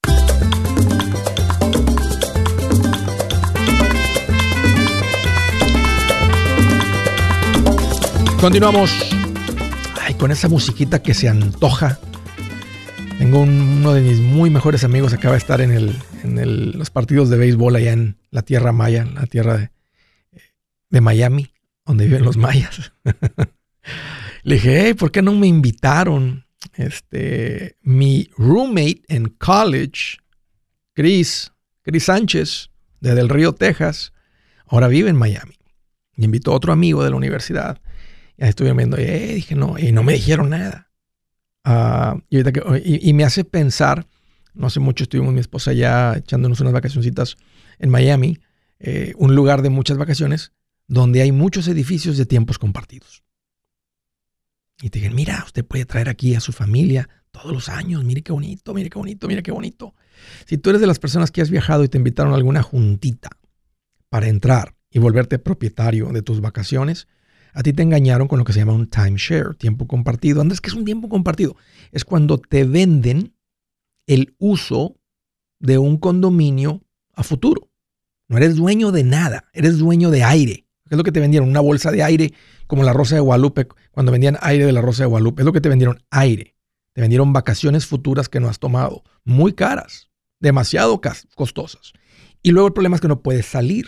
Continuamos. 8.41 8.91
Ay, 10.01 10.15
con 10.15 10.31
esa 10.31 10.49
musiquita 10.49 11.03
que 11.03 11.13
se 11.13 11.29
antoja. 11.29 11.99
Tengo 13.19 13.41
uno 13.41 13.93
de 13.93 14.01
mis 14.01 14.19
muy 14.19 14.49
mejores 14.49 14.83
amigos 14.83 15.13
acaba 15.13 15.33
de 15.33 15.37
estar 15.37 15.61
en, 15.61 15.69
el, 15.69 16.71
los 16.71 16.89
partidos 16.89 17.29
de 17.29 17.37
béisbol 17.37 17.75
allá 17.75 17.93
en 17.93 18.17
la 18.31 18.41
tierra 18.41 18.71
maya, 18.71 19.05
la 19.05 19.27
tierra 19.27 19.71
de, 20.89 21.01
Miami, 21.01 21.53
donde 21.85 22.05
viven 22.05 22.23
los 22.23 22.37
mayas. 22.37 22.93
Le 24.43 24.55
dije, 24.55 24.85
hey, 24.85 24.95
¿por 24.95 25.11
qué 25.11 25.21
no 25.21 25.33
me 25.33 25.45
invitaron? 25.45 26.47
Este, 26.73 27.77
mi 27.83 28.27
roommate 28.37 29.03
en 29.07 29.29
college, 29.37 30.17
Chris, 30.93 31.51
Chris 31.83 32.05
Sánchez, 32.05 32.71
de 33.01 33.13
Del 33.13 33.29
Río, 33.29 33.53
Texas, 33.53 34.13
ahora 34.65 34.87
vive 34.87 35.11
en 35.11 35.15
Miami. 35.15 35.59
Y 36.17 36.25
invitó 36.25 36.53
a 36.53 36.55
otro 36.55 36.73
amigo 36.73 37.03
de 37.03 37.11
la 37.11 37.17
universidad. 37.17 37.79
Y 38.41 38.43
ahí 38.43 38.49
estuvieron 38.49 38.77
viendo, 38.77 38.99
y 38.99 39.03
eh, 39.03 39.33
dije, 39.35 39.53
no, 39.53 39.77
y 39.77 39.91
no 39.91 40.01
me 40.01 40.13
dijeron 40.13 40.49
nada. 40.49 40.89
Ah, 41.63 42.17
y, 42.27 43.13
me 43.13 43.23
hace 43.23 43.43
pensar, 43.43 44.07
no 44.55 44.65
hace 44.65 44.79
mucho 44.79 45.03
estuvimos 45.03 45.31
mi 45.31 45.39
esposa 45.39 45.73
ya 45.73 46.15
echándonos 46.17 46.59
unas 46.59 46.73
vacacioncitas 46.73 47.37
en 47.77 47.91
Miami, 47.91 48.39
eh, 48.79 49.13
un 49.17 49.35
lugar 49.35 49.61
de 49.61 49.69
muchas 49.69 49.99
vacaciones, 49.99 50.53
donde 50.87 51.21
hay 51.21 51.31
muchos 51.31 51.67
edificios 51.67 52.17
de 52.17 52.25
tiempos 52.25 52.57
compartidos. 52.57 53.23
Y 54.81 54.89
te 54.89 54.97
dije, 54.97 55.11
mira, 55.11 55.43
usted 55.45 55.63
puede 55.63 55.85
traer 55.85 56.09
aquí 56.09 56.33
a 56.33 56.39
su 56.39 56.51
familia 56.51 57.07
todos 57.29 57.53
los 57.53 57.69
años, 57.69 58.03
mire 58.03 58.23
qué 58.23 58.31
bonito, 58.31 58.73
mire 58.73 58.89
qué 58.89 58.97
bonito, 58.97 59.27
mire 59.27 59.43
qué 59.43 59.51
bonito. 59.51 59.93
Si 60.47 60.57
tú 60.57 60.71
eres 60.71 60.81
de 60.81 60.87
las 60.87 60.97
personas 60.97 61.29
que 61.29 61.43
has 61.43 61.51
viajado 61.51 61.83
y 61.83 61.89
te 61.89 61.99
invitaron 61.99 62.33
a 62.33 62.37
alguna 62.37 62.63
juntita 62.63 63.29
para 64.09 64.29
entrar 64.29 64.73
y 64.89 64.97
volverte 64.97 65.37
propietario 65.37 66.07
de 66.07 66.23
tus 66.23 66.41
vacaciones, 66.41 67.07
a 67.53 67.63
ti 67.63 67.73
te 67.73 67.83
engañaron 67.83 68.27
con 68.27 68.39
lo 68.39 68.45
que 68.45 68.53
se 68.53 68.59
llama 68.59 68.73
un 68.73 68.89
timeshare, 68.89 69.55
tiempo 69.55 69.87
compartido. 69.87 70.41
Andrés, 70.41 70.61
¿qué 70.61 70.69
es 70.69 70.75
un 70.75 70.85
tiempo 70.85 71.09
compartido? 71.09 71.55
Es 71.91 72.05
cuando 72.05 72.37
te 72.37 72.63
venden 72.63 73.35
el 74.07 74.35
uso 74.39 74.97
de 75.59 75.77
un 75.77 75.97
condominio 75.97 76.83
a 77.13 77.23
futuro. 77.23 77.69
No 78.27 78.37
eres 78.37 78.55
dueño 78.55 78.91
de 78.91 79.03
nada, 79.03 79.49
eres 79.53 79.77
dueño 79.77 80.09
de 80.09 80.23
aire. 80.23 80.65
¿Qué 80.87 80.95
es 80.95 80.97
lo 80.97 81.03
que 81.03 81.11
te 81.11 81.19
vendieron? 81.19 81.49
Una 81.49 81.59
bolsa 81.59 81.91
de 81.91 82.03
aire 82.03 82.33
como 82.67 82.83
la 82.83 82.93
Rosa 82.93 83.15
de 83.15 83.21
Guadalupe, 83.21 83.67
cuando 83.91 84.11
vendían 84.11 84.37
aire 84.41 84.65
de 84.65 84.71
la 84.71 84.81
Rosa 84.81 85.03
de 85.03 85.07
Guadalupe. 85.07 85.41
Es 85.41 85.45
lo 85.45 85.53
que 85.53 85.61
te 85.61 85.69
vendieron 85.69 86.03
aire. 86.09 86.55
Te 86.93 87.01
vendieron 87.01 87.33
vacaciones 87.33 87.85
futuras 87.85 88.27
que 88.27 88.39
no 88.39 88.49
has 88.49 88.59
tomado. 88.59 89.03
Muy 89.23 89.53
caras, 89.53 90.09
demasiado 90.39 90.99
costosas. 91.35 91.93
Y 92.43 92.51
luego 92.51 92.67
el 92.67 92.73
problema 92.73 92.95
es 92.95 93.01
que 93.01 93.07
no 93.07 93.21
puedes 93.21 93.45
salir. 93.45 93.85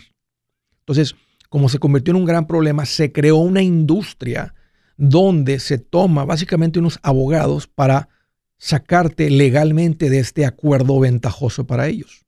Entonces, 0.80 1.16
como 1.54 1.70
se 1.70 1.78
convirtió 1.78 2.14
en 2.14 2.18
un 2.18 2.26
gran 2.26 2.48
problema, 2.48 2.84
se 2.84 3.12
creó 3.12 3.38
una 3.38 3.62
industria 3.62 4.56
donde 4.98 5.60
se 5.60 5.78
toma 5.78 6.26
básicamente 6.26 6.80
unos 6.80 6.98
abogados 7.04 7.68
para 7.68 8.10
sacarte 8.58 9.30
legalmente 9.30 10.10
de 10.10 10.18
este 10.18 10.48
acuerdo 10.48 11.00
ventajoso 11.00 11.68
para 11.68 11.88
ellos. 11.88 12.26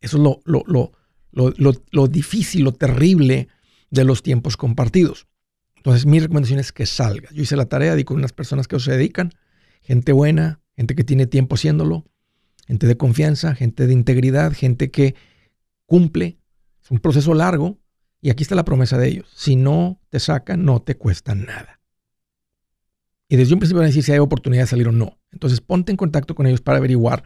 Eso 0.00 0.16
es 0.16 0.22
lo, 0.22 0.62
lo, 1.34 1.82
lo, 1.90 2.06
difícil, 2.08 2.64
lo 2.64 2.72
terrible 2.72 3.48
de 3.90 4.04
los 4.04 4.22
tiempos 4.22 4.56
compartidos. 4.56 5.26
Entonces, 5.76 6.06
mi 6.06 6.18
recomendación 6.18 6.58
es 6.58 6.72
que 6.72 6.86
salgas. 6.86 7.34
Yo 7.34 7.42
hice 7.42 7.56
la 7.56 7.66
tarea, 7.66 7.94
di 7.94 8.04
con 8.04 8.16
unas 8.16 8.32
personas 8.32 8.68
que 8.68 8.80
se 8.80 8.92
dedican, 8.92 9.34
gente 9.82 10.12
buena, 10.12 10.62
gente 10.76 10.94
que 10.94 11.04
tiene 11.04 11.26
tiempo 11.26 11.56
haciéndolo, 11.56 12.06
gente 12.66 12.86
de 12.86 12.96
confianza, 12.96 13.54
gente 13.54 13.86
de 13.86 13.92
integridad, 13.92 14.54
gente 14.54 14.90
que 14.90 15.14
cumple. 15.84 16.38
Es 16.82 16.90
un 16.90 17.00
proceso 17.00 17.34
largo, 17.34 17.78
y 18.20 18.30
aquí 18.30 18.42
está 18.42 18.54
la 18.54 18.64
promesa 18.64 18.98
de 18.98 19.08
ellos. 19.08 19.26
Si 19.34 19.56
no 19.56 20.00
te 20.10 20.20
sacan, 20.20 20.64
no 20.64 20.82
te 20.82 20.96
cuesta 20.96 21.34
nada. 21.34 21.80
Y 23.28 23.36
desde 23.36 23.54
un 23.54 23.60
principio 23.60 23.78
van 23.78 23.86
a 23.86 23.88
decir 23.88 24.02
si 24.02 24.12
hay 24.12 24.18
oportunidad 24.18 24.64
de 24.64 24.68
salir 24.68 24.88
o 24.88 24.92
no. 24.92 25.18
Entonces 25.32 25.60
ponte 25.60 25.90
en 25.90 25.96
contacto 25.96 26.34
con 26.34 26.46
ellos 26.46 26.60
para 26.60 26.76
averiguar. 26.78 27.24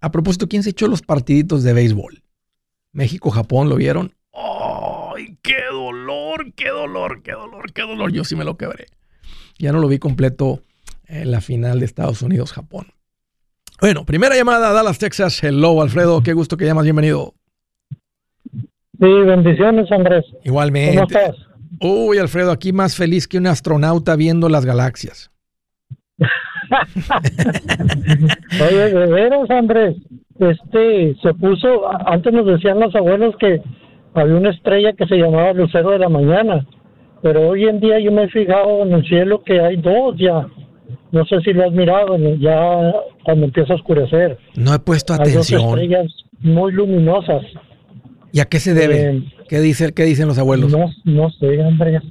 A 0.00 0.12
propósito, 0.12 0.48
¿quién 0.48 0.62
se 0.62 0.70
echó 0.70 0.86
los 0.86 1.02
partiditos 1.02 1.62
de 1.62 1.72
béisbol? 1.72 2.23
México-Japón, 2.94 3.68
¿lo 3.68 3.76
vieron? 3.76 4.14
¡Ay, 4.32 5.36
qué 5.42 5.64
dolor, 5.70 6.52
qué 6.54 6.70
dolor, 6.70 7.22
qué 7.22 7.32
dolor, 7.32 7.72
qué 7.72 7.82
dolor! 7.82 8.12
Yo 8.12 8.24
sí 8.24 8.36
me 8.36 8.44
lo 8.44 8.56
quebré. 8.56 8.86
Ya 9.58 9.72
no 9.72 9.80
lo 9.80 9.88
vi 9.88 9.98
completo 9.98 10.62
en 11.06 11.30
la 11.30 11.40
final 11.40 11.80
de 11.80 11.86
Estados 11.86 12.22
Unidos-Japón. 12.22 12.86
Bueno, 13.80 14.04
primera 14.06 14.36
llamada 14.36 14.70
a 14.70 14.72
Dallas, 14.72 14.98
Texas. 14.98 15.42
Hello, 15.42 15.82
Alfredo. 15.82 16.22
Qué 16.22 16.32
gusto 16.32 16.56
que 16.56 16.64
llamas. 16.64 16.84
Bienvenido. 16.84 17.34
Sí, 18.52 19.10
bendiciones, 19.26 19.90
Andrés. 19.90 20.24
Igualmente. 20.44 20.94
¿Cómo 20.94 21.08
estás? 21.08 21.36
Uy, 21.80 22.18
Alfredo, 22.18 22.52
aquí 22.52 22.72
más 22.72 22.94
feliz 22.94 23.26
que 23.26 23.38
un 23.38 23.48
astronauta 23.48 24.14
viendo 24.14 24.48
las 24.48 24.64
galaxias. 24.64 25.32
Oye, 28.60 28.90
de 28.90 29.06
veras, 29.06 29.50
Andrés 29.50 29.96
este 30.38 31.14
se 31.22 31.34
puso, 31.34 31.82
antes 32.06 32.32
nos 32.32 32.46
decían 32.46 32.80
los 32.80 32.94
abuelos 32.94 33.34
que 33.38 33.62
había 34.14 34.36
una 34.36 34.50
estrella 34.50 34.92
que 34.92 35.06
se 35.06 35.16
llamaba 35.16 35.52
Lucero 35.52 35.90
de 35.90 35.98
la 35.98 36.08
Mañana, 36.08 36.66
pero 37.22 37.48
hoy 37.48 37.64
en 37.64 37.80
día 37.80 37.98
yo 38.00 38.12
me 38.12 38.24
he 38.24 38.28
fijado 38.28 38.82
en 38.82 38.92
el 38.92 39.04
cielo 39.06 39.42
que 39.42 39.60
hay 39.60 39.76
dos 39.76 40.16
ya. 40.18 40.46
No 41.10 41.24
sé 41.26 41.40
si 41.42 41.52
lo 41.52 41.64
has 41.64 41.72
mirado, 41.72 42.16
ya 42.38 42.92
cuando 43.24 43.46
empieza 43.46 43.72
a 43.72 43.76
oscurecer. 43.76 44.36
No 44.56 44.74
he 44.74 44.78
puesto 44.80 45.14
atención. 45.14 45.60
Hay 45.60 45.66
dos 45.66 45.80
estrellas 45.80 46.12
muy 46.40 46.72
luminosas. 46.72 47.42
¿Y 48.32 48.40
a 48.40 48.46
qué 48.46 48.58
se 48.58 48.74
debe? 48.74 49.10
Eh, 49.10 49.22
¿Qué, 49.48 49.60
dice, 49.60 49.92
¿Qué 49.94 50.02
dicen 50.02 50.26
los 50.26 50.38
abuelos? 50.38 50.72
No, 50.72 50.90
no 51.04 51.30
sé, 51.30 51.62
Andrés. 51.62 52.02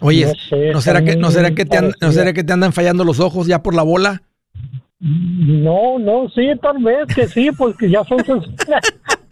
Oye, 0.00 0.32
¿no, 0.72 0.80
será 0.80 1.04
que, 1.04 1.16
¿no, 1.16 1.30
será 1.30 1.54
que 1.54 1.64
te 1.64 1.78
¿no 1.80 2.12
será 2.12 2.32
que 2.32 2.42
te 2.42 2.52
andan 2.52 2.72
fallando 2.72 3.04
los 3.04 3.20
ojos 3.20 3.46
ya 3.46 3.62
por 3.62 3.74
la 3.74 3.82
bola? 3.82 4.22
No, 5.00 5.98
no, 5.98 6.28
sí, 6.28 6.46
tal 6.60 6.82
vez 6.82 7.06
que 7.14 7.26
sí, 7.26 7.48
porque 7.56 7.88
ya 7.88 8.04
son, 8.04 8.18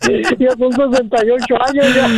ya 0.39 0.51
son 0.57 0.73
68 0.73 1.45
años, 1.69 1.95
ya, 1.95 2.09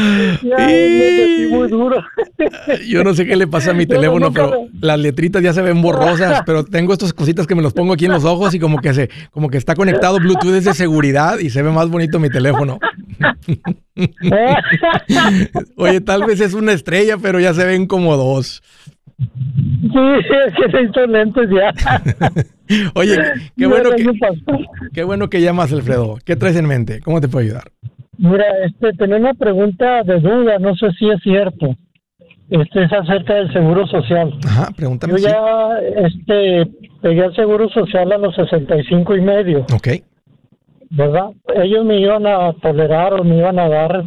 ya 0.42 0.66
me 0.66 1.48
muy 1.48 1.68
duro. 1.68 2.00
Yo 2.88 3.02
no 3.02 3.12
sé 3.12 3.26
qué 3.26 3.34
le 3.34 3.48
pasa 3.48 3.72
a 3.72 3.74
mi 3.74 3.86
teléfono, 3.86 4.32
pero 4.32 4.68
las 4.80 5.00
letritas 5.00 5.42
ya 5.42 5.52
se 5.52 5.62
ven 5.62 5.82
borrosas, 5.82 6.42
pero 6.46 6.64
tengo 6.64 6.92
estas 6.92 7.12
cositas 7.12 7.48
que 7.48 7.56
me 7.56 7.62
los 7.62 7.72
pongo 7.72 7.94
aquí 7.94 8.04
en 8.04 8.12
los 8.12 8.24
ojos 8.24 8.54
y 8.54 8.60
como 8.60 8.78
que 8.78 8.94
se, 8.94 9.10
como 9.32 9.48
que 9.48 9.58
está 9.58 9.74
conectado 9.74 10.18
Bluetooth 10.18 10.52
de 10.52 10.72
seguridad 10.74 11.40
y 11.40 11.50
se 11.50 11.62
ve 11.62 11.70
más 11.70 11.88
bonito 11.88 12.20
mi 12.20 12.30
teléfono. 12.30 12.78
Oye, 15.76 16.00
tal 16.00 16.24
vez 16.24 16.40
es 16.40 16.54
una 16.54 16.72
estrella, 16.72 17.16
pero 17.20 17.40
ya 17.40 17.52
se 17.52 17.64
ven 17.64 17.86
como 17.86 18.16
dos. 18.16 18.62
Sí, 19.18 19.98
es 20.46 20.54
que 20.54 20.66
necesito 20.66 21.06
lentes 21.06 21.48
ya. 21.50 21.72
Oye, 22.94 23.16
qué 23.56 23.66
bueno 23.66 23.90
que, 23.90 24.04
qué 24.94 25.04
bueno 25.04 25.28
que 25.28 25.40
llamas, 25.40 25.72
Alfredo. 25.72 26.18
¿Qué 26.24 26.36
traes 26.36 26.56
en 26.56 26.66
mente? 26.66 27.00
¿Cómo 27.00 27.20
te 27.20 27.28
puedo 27.28 27.44
ayudar? 27.44 27.64
Mira, 28.18 28.44
este, 28.64 28.92
tenía 28.92 29.16
una 29.16 29.34
pregunta 29.34 30.02
de 30.02 30.20
duda, 30.20 30.58
no 30.58 30.74
sé 30.76 30.90
si 30.98 31.08
es 31.08 31.20
cierto. 31.22 31.74
Este 32.50 32.82
es 32.82 32.92
acerca 32.92 33.34
del 33.34 33.52
seguro 33.52 33.86
social. 33.86 34.32
Ajá, 34.44 34.70
pregúntame. 34.76 35.12
Yo 35.12 35.18
sí. 35.18 35.24
ya, 35.24 35.78
este, 36.04 36.70
pegué 37.00 37.24
el 37.26 37.34
seguro 37.34 37.68
social 37.68 38.10
a 38.12 38.18
los 38.18 38.34
65 38.34 39.16
y 39.16 39.20
medio, 39.20 39.60
Ok. 39.72 39.88
¿verdad? 40.90 41.30
Ellos 41.54 41.84
me 41.84 42.00
iban 42.00 42.26
a 42.26 42.52
tolerar 42.54 43.14
o 43.14 43.22
me 43.24 43.38
iban 43.38 43.58
a 43.58 43.68
dar, 43.68 44.04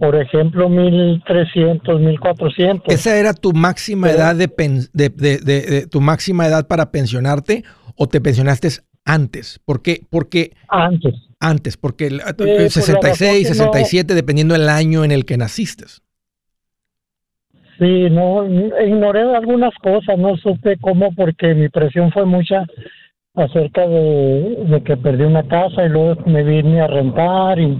por 0.00 0.16
ejemplo, 0.16 0.68
1300, 0.68 2.00
1400. 2.00 2.92
¿Esa 2.92 3.16
era 3.18 3.34
tu 3.34 3.52
máxima 3.52 4.08
Pero- 4.08 4.18
edad 4.18 4.34
de, 4.34 4.48
pen- 4.48 4.88
de- 4.92 5.10
de- 5.10 5.38
de- 5.38 5.60
de- 5.62 5.86
tu 5.86 6.00
máxima 6.00 6.46
edad 6.46 6.66
para 6.66 6.90
pensionarte 6.90 7.62
o 7.96 8.08
te 8.08 8.20
pensionaste 8.20 8.68
antes? 9.04 9.60
¿Por 9.64 9.82
qué? 9.82 10.00
Porque 10.10 10.52
Antes. 10.68 11.14
antes, 11.38 11.76
porque 11.76 12.08
por 12.08 12.18
razón 12.46 12.70
66, 12.70 13.42
que 13.42 13.48
no- 13.50 13.54
67, 13.72 14.14
dependiendo 14.14 14.54
del 14.54 14.68
año 14.70 15.04
en 15.04 15.12
el 15.12 15.24
que 15.26 15.36
naciste. 15.36 15.84
Sí, 17.78 18.08
no, 18.10 18.44
ignoré 18.84 19.22
algunas 19.34 19.72
cosas, 19.82 20.18
no 20.18 20.36
supe 20.36 20.76
cómo 20.80 21.14
porque 21.14 21.54
mi 21.54 21.68
presión 21.68 22.10
fue 22.12 22.26
mucha 22.26 22.64
acerca 23.34 23.86
de, 23.86 24.64
de 24.68 24.82
que 24.82 24.96
perdí 24.96 25.22
una 25.24 25.46
casa 25.46 25.84
y 25.84 25.88
luego 25.88 26.22
me 26.26 26.42
vine 26.42 26.80
a 26.82 26.86
rentar 26.88 27.58
y, 27.58 27.78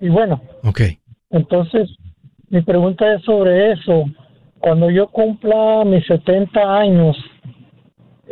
y 0.00 0.08
bueno, 0.08 0.42
ok. 0.62 0.80
Entonces 1.30 1.88
mi 2.48 2.62
pregunta 2.62 3.14
es 3.14 3.22
sobre 3.22 3.72
eso. 3.72 4.04
Cuando 4.58 4.90
yo 4.90 5.06
cumpla 5.08 5.84
mis 5.86 6.04
70 6.06 6.78
años, 6.78 7.16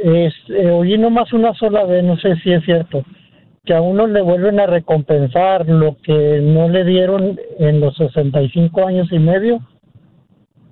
es, 0.02 0.34
eh, 0.48 0.70
oí 0.70 0.98
nomás 0.98 1.32
una 1.32 1.54
sola 1.54 1.84
vez, 1.84 2.04
no 2.04 2.16
sé 2.18 2.36
si 2.42 2.52
es 2.52 2.64
cierto, 2.64 3.02
que 3.64 3.74
a 3.74 3.80
uno 3.80 4.06
le 4.06 4.20
vuelven 4.22 4.60
a 4.60 4.66
recompensar 4.66 5.68
lo 5.68 5.96
que 6.02 6.40
no 6.42 6.68
le 6.68 6.84
dieron 6.84 7.38
en 7.58 7.80
los 7.80 7.96
65 7.96 8.86
años 8.86 9.08
y 9.10 9.18
medio. 9.18 9.60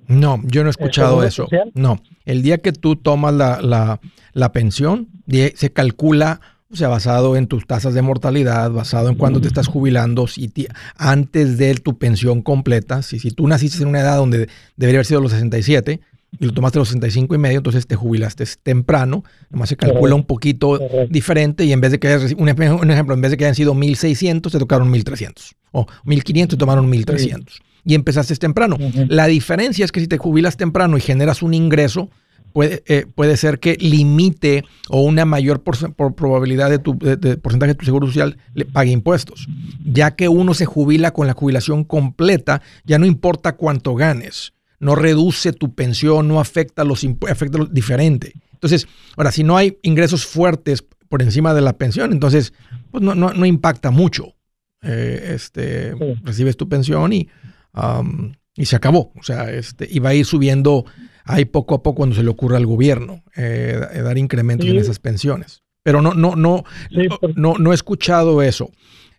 No, 0.09 0.39
yo 0.45 0.63
no 0.63 0.69
he 0.69 0.71
escuchado 0.71 1.23
eso. 1.25 1.45
social? 1.45 1.71
No, 1.75 1.99
el 2.25 2.43
día 2.43 2.59
que 2.59 2.73
tú 2.73 2.97
tomas 2.97 3.35
la, 3.35 3.61
la- 3.61 4.01
la 4.33 4.53
pensión, 4.53 5.09
se 5.27 5.73
calcula, 5.73 6.41
o 6.71 6.77
sea, 6.77 6.89
basado 6.89 7.37
en 7.37 7.47
tus 7.47 7.67
tasas 7.67 7.95
de 7.95 8.03
mortalidad, 8.03 8.71
basado 8.71 9.09
en 9.09 9.15
cuándo 9.15 9.41
te 9.41 9.49
estás 9.49 9.67
jubilando, 9.69 10.27
si 10.27 10.51
antes 10.97 11.59
de 11.59 11.75
tu 11.77 11.97
pensión 11.99 12.43
completa, 12.43 13.03
si, 13.03 13.19
si 13.19 13.31
tú 13.31 13.47
naciste 13.47 13.83
en 13.83 13.89
una 13.89 14.01
edad 14.01 14.17
donde 14.17 14.49
debería 14.77 14.99
haber 14.99 15.07
sido 15.07 15.21
los 15.21 15.31
67 15.33 16.01
y 16.41 16.45
lo 16.45 16.53
tomaste 16.53 16.79
a 16.79 16.81
los 16.81 16.89
65 16.89 17.35
y 17.35 17.39
medio, 17.39 17.59
entonces 17.59 17.87
te 17.87 17.95
jubilaste 17.95 18.45
temprano, 18.63 19.23
nomás 19.49 19.69
se 19.69 19.77
calcula 19.77 20.15
un 20.17 20.25
poquito 20.25 20.79
Correcto. 20.79 21.07
diferente 21.09 21.65
y 21.65 21.73
en 21.73 21.81
vez 21.81 21.93
de 21.93 21.99
que 22.01 22.09
hayas 22.09 22.33
un, 22.37 22.49
ej- 22.49 22.79
un 22.83 22.91
ejemplo, 22.91 23.15
en 23.15 23.21
vez 23.21 23.31
de 23.31 23.37
que 23.37 23.45
hayan 23.45 23.55
sido 23.55 23.75
1600, 23.75 24.53
te 24.53 24.59
tocaron 24.59 24.91
1300 24.91 25.55
o 25.73 25.87
1500 26.05 26.57
te 26.57 26.61
tomaron 26.61 26.91
1300 26.91 27.63
y 27.85 27.95
empezaste 27.95 28.35
temprano. 28.37 28.77
La 29.09 29.27
diferencia 29.29 29.85
es 29.85 29.93
que 29.93 30.01
si 30.01 30.09
te 30.09 30.19
jubilas 30.19 30.57
temprano 30.57 30.97
y 30.99 31.01
generas 31.01 31.43
un 31.43 31.55
ingreso, 31.55 32.11
puede, 32.57 32.83
eh, 32.87 33.05
puede 33.15 33.37
ser 33.37 33.61
que 33.61 33.77
limite 33.79 34.65
o 34.89 35.03
una 35.03 35.27
mayor 35.27 35.63
por 35.63 36.15
probabilidad 36.15 36.71
de, 36.71 36.79
tu, 36.79 36.97
de- 36.99 37.19
de 37.19 37.37
porcentaje 37.37 37.73
de 37.73 37.75
tu 37.75 37.85
seguro 37.85 38.07
social 38.07 38.39
le 38.55 38.65
pague 38.65 38.91
impuestos. 38.93 39.47
Ya 39.85 40.17
que 40.17 40.31
uno 40.31 40.55
se 40.55 40.65
jubila 40.65 41.11
con 41.13 41.27
la 41.27 41.35
jubilación 41.35 41.85
completa, 41.85 42.63
ya 42.87 42.99
no 42.99 43.05
importa 43.05 43.57
cuánto 43.57 43.95
ganes. 43.95 44.55
No 44.81 44.95
reduce 44.95 45.53
tu 45.53 45.75
pensión, 45.75 46.29
no 46.29 46.41
afecta 46.41 46.83
los 46.83 47.07
afecta 47.29 47.59
lo 47.59 47.67
diferente. 47.67 48.33
Entonces, 48.55 48.87
ahora, 49.19 49.33
si 49.33 49.45
no 49.45 49.59
hay 49.59 49.77
ingresos 49.83 50.25
fuertes 50.25 50.83
por 51.11 51.21
encima 51.21 51.53
de 51.53 51.61
la 51.61 51.75
pensión, 51.77 52.11
entonces 52.11 52.55
pues 52.91 53.03
no, 53.05 53.15
no, 53.15 53.35
no 53.35 53.45
impacta 53.45 53.91
mucho. 53.91 54.35
Eh, 54.83 55.33
este, 55.35 55.93
Sí. 55.93 56.15
recibes 56.23 56.57
tu 56.57 56.71
pensión 56.71 57.13
y, 57.13 57.29
um, 57.75 58.33
y 58.57 58.65
se 58.65 58.77
acabó. 58.77 59.13
O 59.19 59.23
sea, 59.23 59.51
este, 59.53 59.87
y 59.91 59.99
va 59.99 60.09
a 60.11 60.15
ir 60.15 60.25
subiendo 60.25 60.87
ahí 61.27 61.45
poco 61.45 61.75
a 61.75 61.83
poco 61.83 61.97
cuando 61.99 62.17
se 62.17 62.23
le 62.23 62.31
ocurra 62.31 62.57
al 62.57 62.67
gobierno 62.67 63.23
eh, 63.37 63.81
eh, 63.93 64.01
dar 64.03 64.17
incrementos 64.19 64.69
en 64.69 64.77
esas 64.79 64.99
pensiones. 64.99 65.63
Pero 65.83 66.01
no, 66.03 66.15
no, 66.15 66.35
no, 66.35 66.65
Sí, 66.91 67.07
no, 67.09 67.19
no, 67.37 67.55
no 67.59 67.73
he 67.73 67.75
escuchado 67.75 68.43
eso. 68.43 68.71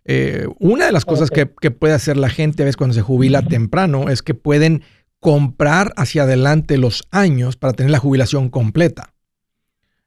Eh, 0.05 0.47
una 0.59 0.85
de 0.85 0.91
las 0.91 1.05
cosas 1.05 1.29
que, 1.29 1.49
que 1.61 1.69
puede 1.71 1.93
hacer 1.93 2.17
la 2.17 2.29
gente 2.29 2.63
a 2.63 2.65
veces 2.65 2.77
cuando 2.77 2.93
se 2.93 3.01
jubila 3.01 3.41
temprano 3.41 4.09
es 4.09 4.21
que 4.23 4.33
pueden 4.33 4.81
comprar 5.19 5.93
hacia 5.97 6.23
adelante 6.23 6.77
los 6.77 7.03
años 7.11 7.57
para 7.57 7.73
tener 7.73 7.91
la 7.91 7.99
jubilación 7.99 8.49
completa. 8.49 9.13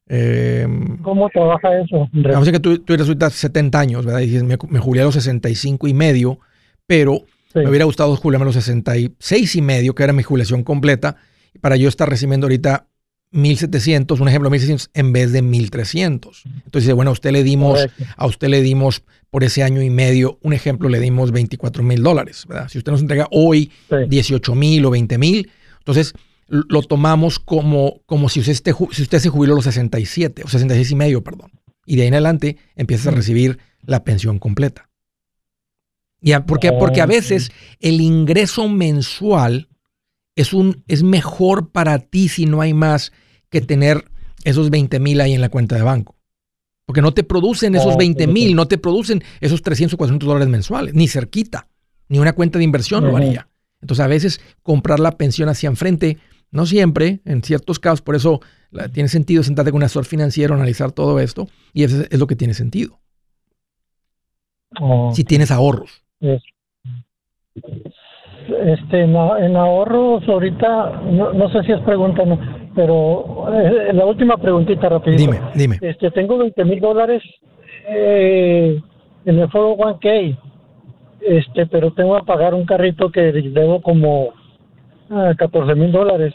Eh, 0.09 0.67
¿Cómo 1.03 1.29
trabaja 1.31 1.69
eso? 1.81 2.09
Vamos 2.13 2.37
a 2.37 2.39
decir 2.41 2.53
que 2.55 2.61
tú, 2.61 2.79
tú 2.79 2.95
eres 2.95 3.07
ahorita 3.07 3.31
70 3.31 3.79
años, 3.79 4.05
¿verdad? 4.05 4.21
Y 4.21 4.27
dices, 4.27 4.43
me, 4.43 4.57
me 4.69 4.79
jubilé 4.81 5.03
a 5.03 5.05
los 5.05 5.15
65 5.15 5.87
y 5.89 5.95
medio, 5.95 6.41
pero 6.87 7.23
Sí. 7.53 7.59
me 7.59 7.69
hubiera 7.69 7.85
gustado 7.85 8.15
jubilarme 8.15 8.45
a 8.45 8.47
los 8.47 8.55
66 8.55 9.57
y 9.57 9.63
medio, 9.63 9.93
que 9.97 10.05
era 10.05 10.13
mi 10.13 10.23
jubilación 10.23 10.63
completa, 10.63 11.17
para 11.61 11.77
yo 11.77 11.89
estar 11.89 12.09
recibiendo 12.09 12.47
ahorita 12.47 12.87
1700, 13.33 14.19
un 14.21 14.29
ejemplo, 14.29 14.51
1600 14.51 14.91
en 14.95 15.13
vez 15.13 15.33
de 15.33 15.43
1300. 15.43 16.43
Entonces, 16.47 16.83
dice, 16.83 16.93
bueno, 16.93 17.11
a 17.11 17.13
usted 17.13 17.31
le 17.31 17.43
dimos, 17.45 17.79
Correcto. 17.81 18.05
a 18.17 18.27
usted 18.27 18.49
le 18.49 18.61
dimos 18.63 19.03
por 19.31 19.45
ese 19.45 19.63
año 19.63 19.83
y 19.83 19.91
medio, 19.91 20.39
un 20.43 20.53
ejemplo, 20.53 20.89
le 20.89 20.99
dimos 20.99 21.31
24 21.31 21.83
mil 21.85 22.03
dólares, 22.03 22.45
¿verdad? 22.49 22.69
Si 22.69 22.79
usted 22.79 22.91
nos 22.91 23.01
entrega 23.01 23.29
hoy 23.31 23.71
Sí. 23.89 23.97
18 24.09 24.55
mil 24.57 24.85
o 24.85 24.91
20 24.91 25.19
mil, 25.19 25.51
entonces 25.79 26.13
lo 26.49 26.83
tomamos 26.83 27.39
como, 27.39 28.01
como 28.07 28.29
si, 28.29 28.41
usted 28.41 28.75
si 28.91 29.03
usted 29.03 29.19
se 29.21 29.29
jubiló 29.29 29.53
a 29.53 29.57
los 29.57 29.65
67 29.65 30.43
o 30.45 30.49
66 30.49 30.91
y 30.91 30.97
medio, 30.97 31.23
perdón. 31.23 31.53
Y 31.87 31.95
de 31.95 32.03
ahí 32.03 32.09
en 32.09 32.15
adelante 32.15 32.57
empiezas 32.75 33.07
a 33.07 33.11
recibir 33.13 33.59
la 33.87 34.03
pensión 34.03 34.41
completa. 34.41 34.89
Y 36.21 36.33
a- 36.33 36.45
porque, 36.45 36.73
porque 36.73 37.01
a 37.01 37.07
veces 37.07 37.53
el 37.79 38.01
ingreso 38.01 38.69
mensual 38.69 39.69
es, 40.41 40.53
un, 40.53 40.83
es 40.89 41.03
mejor 41.03 41.71
para 41.71 41.99
ti 41.99 42.29
si 42.29 42.47
no 42.47 42.61
hay 42.61 42.75
más 42.75 43.13
que 43.49 43.61
tener 43.61 44.05
esos 44.45 44.71
20 44.71 45.01
mil 45.01 45.21
ahí 45.21 45.35
en 45.35 45.41
la 45.41 45.49
cuenta 45.49 45.77
de 45.77 45.83
banco. 45.83 46.17
Porque 46.87 47.03
no 47.03 47.13
te 47.15 47.23
producen 47.25 47.75
esos 47.75 47.95
Ah, 47.95 47.99
20 47.99 48.25
sí, 48.25 48.31
mil, 48.33 48.57
no 48.57 48.67
te 48.67 48.79
producen 48.79 49.23
esos 49.41 49.63
300 49.63 49.95
o 49.95 49.97
400 49.97 50.27
dólares 50.27 50.49
mensuales, 50.49 50.95
ni 50.95 51.07
cerquita, 51.09 51.69
ni 52.09 52.19
una 52.19 52.33
cuenta 52.33 52.59
de 52.59 52.65
inversión 52.65 53.05
lo 53.05 53.17
haría. 53.17 53.49
Entonces 53.81 54.05
a 54.05 54.09
veces 54.09 54.41
comprar 54.63 54.99
la 55.01 55.13
pensión 55.17 55.49
hacia 55.49 55.69
enfrente, 55.69 56.19
no 56.51 56.67
siempre, 56.67 57.21
en 57.25 57.43
ciertos 57.43 57.79
casos, 57.79 58.03
por 58.03 58.17
eso 58.17 58.41
la- 58.71 58.89
tiene 58.89 59.09
sentido 59.09 59.43
sentarte 59.43 59.71
con 59.71 59.79
un 59.79 59.85
asesor 59.85 60.05
financiero, 60.05 60.55
analizar 60.55 60.91
todo 60.93 61.21
esto, 61.21 61.49
y 61.73 61.85
eso 61.85 62.03
es, 62.03 62.09
es 62.11 62.19
lo 62.19 62.27
que 62.27 62.37
tiene 62.37 62.55
sentido. 62.55 63.01
Oh, 64.81 65.13
Si 65.15 65.25
tienes 65.25 65.51
ahorros. 65.51 66.03
es- 66.21 66.43
Este, 68.65 69.03
en, 69.03 69.17
en 69.17 69.57
ahorros 69.57 70.29
ahorita, 70.29 71.03
no, 71.11 71.33
no 71.33 71.49
sé 71.51 71.63
si 71.65 71.73
es 71.73 71.81
pregunta, 71.81 72.25
no, 72.25 72.39
pero 72.75 73.47
eh, 73.53 73.93
la 73.93 74.07
última 74.07 74.37
preguntita 74.37 74.89
rapidito. 74.89 75.23
Dime, 75.23 75.41
dime. 75.55 75.79
Este, 75.81 76.11
tengo 76.11 76.39
20 76.39 76.65
mil 76.65 76.81
dólares 76.81 77.23
eh, 77.89 78.81
en 79.25 79.39
el 79.39 79.49
401k, 79.49 80.39
este, 81.21 81.67
pero 81.67 81.93
tengo 81.93 82.17
que 82.19 82.25
pagar 82.25 82.55
un 82.55 82.65
carrito 82.65 83.11
que 83.11 83.21
debo 83.21 83.83
como 83.83 84.31
ah, 85.11 85.33
14 85.37 85.75
mil 85.75 85.93
dólares. 85.93 86.35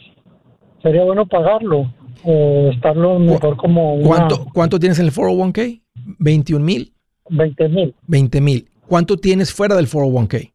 Sería 0.82 1.04
bueno 1.04 1.26
pagarlo 1.26 1.92
o 2.24 2.70
estarlo 2.72 3.18
mejor 3.20 3.58
como 3.58 3.96
una 3.96 4.08
¿Cuánto, 4.08 4.46
¿Cuánto 4.54 4.80
tienes 4.80 5.00
en 5.00 5.06
el 5.06 5.12
401k? 5.12 5.82
21 6.20 6.64
mil, 6.64 6.94
20 7.30 7.70
mil, 7.70 7.96
20 8.08 8.42
mil. 8.42 8.70
¿Cuánto 8.88 9.18
tienes 9.18 9.52
fuera 9.52 9.76
del 9.76 9.88
401k? 9.88 10.55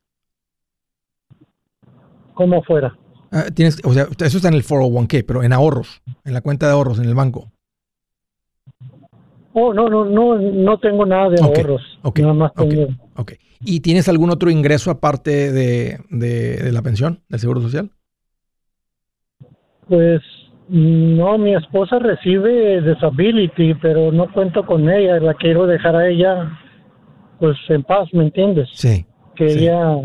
Como 2.40 2.62
fuera. 2.62 2.96
Ah, 3.30 3.44
tienes, 3.54 3.78
o 3.84 3.92
sea, 3.92 4.04
eso 4.24 4.36
está 4.38 4.48
en 4.48 4.54
el 4.54 4.62
401k, 4.64 5.24
pero 5.26 5.42
en 5.42 5.52
ahorros, 5.52 6.00
en 6.24 6.32
la 6.32 6.40
cuenta 6.40 6.66
de 6.66 6.72
ahorros, 6.72 6.98
en 6.98 7.04
el 7.04 7.14
banco. 7.14 7.52
Oh, 9.52 9.74
no, 9.74 9.88
no, 9.90 10.04
no, 10.06 10.36
no 10.38 10.78
tengo 10.78 11.04
nada 11.04 11.28
de 11.28 11.42
ahorros. 11.42 11.82
ok, 12.02 12.18
Nada 12.20 12.32
más 12.34 12.52
ok. 12.56 12.68
tengo. 12.68 12.86
Ok. 13.16 13.32
¿Y 13.60 13.80
tienes 13.80 14.08
algún 14.08 14.30
otro 14.30 14.48
ingreso 14.50 14.90
aparte 14.90 15.52
de, 15.52 15.98
de- 16.08 16.56
de 16.56 16.72
la 16.72 16.80
pensión, 16.80 17.20
del 17.28 17.40
seguro 17.40 17.60
social? 17.60 17.90
Pues 19.86 20.22
no, 20.68 21.36
mi 21.36 21.54
esposa 21.54 21.98
recibe 21.98 22.80
disability, 22.80 23.74
pero 23.74 24.10
no 24.12 24.32
cuento 24.32 24.64
con 24.64 24.88
ella. 24.88 25.20
La 25.20 25.34
quiero 25.34 25.66
dejar 25.66 25.94
a 25.96 26.08
ella, 26.08 26.58
pues 27.38 27.56
en 27.68 27.82
paz, 27.82 28.08
¿me 28.12 28.24
entiendes? 28.24 28.68
Sí. 28.72 29.04
Que 29.36 29.48
sí. 29.50 29.58
ella 29.64 29.96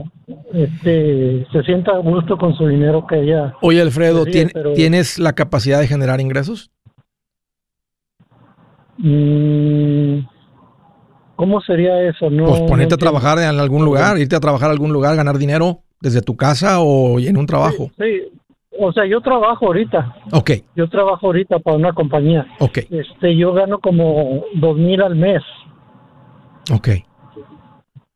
este, 0.54 1.46
se 1.52 1.64
sienta 1.64 1.92
a 1.92 1.98
gusto 2.00 2.38
con 2.38 2.56
su 2.56 2.68
dinero 2.68 3.06
que 3.06 3.20
ella. 3.22 3.54
Oye, 3.62 3.82
Alfredo, 3.82 4.24
Sí, 4.26 4.32
¿tien- 4.32 4.52
pero- 4.54 4.74
¿tienes 4.74 5.20
la 5.20 5.34
capacidad 5.34 5.80
de 5.80 5.88
generar 5.88 6.22
ingresos? 6.22 6.72
Mm, 8.98 10.20
¿Cómo 11.36 11.60
sería 11.62 12.02
eso? 12.08 12.30
No, 12.30 12.46
Pues 12.46 12.62
no 12.62 12.66
ponerte 12.68 12.96
a 12.96 12.98
trabajar 12.98 13.38
en 13.40 13.60
algún 13.60 13.84
lugar, 13.84 14.18
irte 14.18 14.36
a 14.38 14.40
trabajar 14.40 14.70
a 14.70 14.72
algún 14.72 14.94
lugar, 14.94 15.16
ganar 15.18 15.38
dinero 15.38 15.80
desde 16.00 16.22
tu 16.22 16.38
casa 16.38 16.80
o 16.80 17.20
en 17.20 17.36
un 17.36 17.46
trabajo. 17.46 17.92
Sí, 17.98 18.22
o 18.80 18.94
sea, 18.94 19.06
yo 19.06 19.20
trabajo 19.20 19.66
ahorita. 19.68 20.16
Ok, 20.32 20.52
Yo 20.76 20.88
trabajo 20.90 21.26
ahorita 21.28 21.60
para 21.60 21.76
una 21.76 21.92
compañía. 21.94 22.46
ok, 22.60 22.78
Este, 22.90 23.36
yo 23.36 23.52
gano 23.54 23.80
como 23.80 24.46
dos 24.56 24.78
mil 24.78 25.02
al 25.02 25.16
mes. 25.16 25.42
ok. 26.74 26.90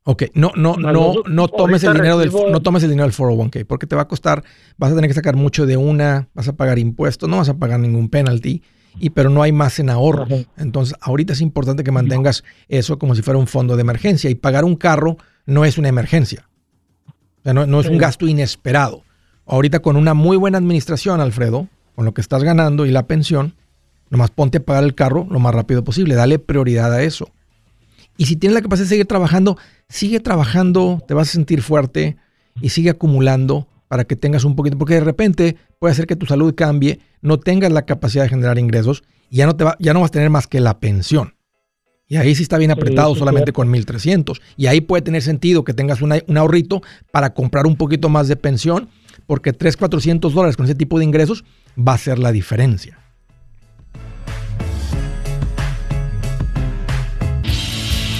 Ok, 0.03 0.23
no, 0.33 0.51
no, 0.55 0.75
no, 0.77 1.13
no 1.27 1.47
tomes 1.47 1.83
el 1.83 1.93
dinero 1.93 2.17
del, 2.17 2.31
no 2.31 2.61
tomes 2.61 2.83
el 2.83 2.89
dinero 2.89 3.07
del 3.07 3.15
401k, 3.15 3.65
porque 3.65 3.85
te 3.85 3.95
va 3.95 4.03
a 4.03 4.07
costar, 4.07 4.43
vas 4.77 4.91
a 4.91 4.95
tener 4.95 5.09
que 5.09 5.13
sacar 5.13 5.35
mucho 5.35 5.65
de 5.65 5.77
una, 5.77 6.29
vas 6.33 6.47
a 6.47 6.53
pagar 6.53 6.79
impuestos, 6.79 7.29
no 7.29 7.37
vas 7.37 7.49
a 7.49 7.57
pagar 7.57 7.79
ningún 7.79 8.09
penalty, 8.09 8.63
y 8.97 9.11
pero 9.11 9.29
no 9.29 9.43
hay 9.43 9.51
más 9.51 9.79
en 9.79 9.89
ahorros. 9.89 10.31
Ajá. 10.31 10.43
Entonces, 10.57 10.95
ahorita 11.01 11.33
es 11.33 11.41
importante 11.41 11.83
que 11.83 11.91
mantengas 11.91 12.43
eso 12.67 12.97
como 12.97 13.15
si 13.15 13.21
fuera 13.21 13.37
un 13.37 13.47
fondo 13.47 13.75
de 13.75 13.81
emergencia. 13.81 14.29
Y 14.29 14.35
pagar 14.35 14.65
un 14.65 14.75
carro 14.75 15.17
no 15.45 15.65
es 15.65 15.77
una 15.77 15.89
emergencia. 15.89 16.49
O 17.07 17.43
sea, 17.43 17.53
no, 17.53 17.65
no 17.65 17.79
es 17.79 17.87
un 17.87 17.97
gasto 17.97 18.27
inesperado. 18.27 19.03
Ahorita 19.45 19.79
con 19.79 19.95
una 19.95 20.13
muy 20.13 20.37
buena 20.37 20.57
administración, 20.57 21.21
Alfredo, 21.21 21.67
con 21.95 22.05
lo 22.05 22.13
que 22.13 22.21
estás 22.21 22.43
ganando 22.43 22.85
y 22.85 22.91
la 22.91 23.07
pensión, 23.07 23.55
nomás 24.09 24.31
ponte 24.31 24.59
a 24.59 24.63
pagar 24.63 24.83
el 24.83 24.95
carro 24.95 25.27
lo 25.29 25.39
más 25.39 25.53
rápido 25.55 25.83
posible. 25.83 26.15
Dale 26.15 26.39
prioridad 26.39 26.93
a 26.93 27.03
eso. 27.03 27.29
Y 28.19 28.25
si 28.25 28.35
tienes 28.35 28.53
la 28.53 28.61
capacidad 28.61 28.83
de 28.85 28.89
seguir 28.89 29.05
trabajando, 29.05 29.57
sigue 29.87 30.19
trabajando, 30.19 31.01
te 31.07 31.13
vas 31.13 31.29
a 31.29 31.31
sentir 31.31 31.61
fuerte 31.61 32.17
y 32.61 32.67
sigue 32.67 32.89
acumulando 32.89 33.65
para 33.87 34.03
que 34.03 34.17
tengas 34.17 34.43
un 34.43 34.57
poquito, 34.57 34.77
porque 34.77 34.95
de 34.95 34.99
repente 34.99 35.55
puede 35.79 35.93
hacer 35.93 36.05
que 36.05 36.17
tu 36.17 36.25
salud 36.25 36.53
cambie, 36.53 36.99
no 37.21 37.39
tengas 37.39 37.71
la 37.71 37.83
capacidad 37.85 38.23
de 38.23 38.29
generar 38.29 38.59
ingresos 38.59 39.03
y 39.29 39.37
ya 39.37 39.45
no, 39.45 39.55
te 39.55 39.63
va, 39.63 39.77
ya 39.79 39.93
no 39.93 40.01
vas 40.01 40.09
a 40.09 40.11
tener 40.11 40.29
más 40.29 40.47
que 40.47 40.59
la 40.59 40.81
pensión. 40.81 41.35
Y 42.09 42.17
ahí 42.17 42.35
sí 42.35 42.43
está 42.43 42.57
bien 42.57 42.71
apretado 42.71 43.13
sí, 43.13 43.19
solamente 43.19 43.53
con 43.53 43.69
1300. 43.71 44.41
Y 44.57 44.65
ahí 44.67 44.81
puede 44.81 45.01
tener 45.01 45.21
sentido 45.21 45.63
que 45.63 45.73
tengas 45.73 46.01
una- 46.01 46.19
un 46.27 46.37
ahorrito 46.37 46.81
para 47.13 47.33
comprar 47.33 47.65
un 47.67 47.77
poquito 47.77 48.09
más 48.09 48.27
de 48.27 48.35
pensión, 48.35 48.89
porque 49.27 49.53
3, 49.53 49.77
400 49.77 50.33
dólares 50.33 50.57
con 50.57 50.65
ese 50.65 50.75
tipo 50.75 50.99
de 50.99 51.05
ingresos 51.05 51.45
va 51.77 51.93
a 51.93 51.97
ser 51.97 52.19
la 52.19 52.33
diferencia. 52.33 52.99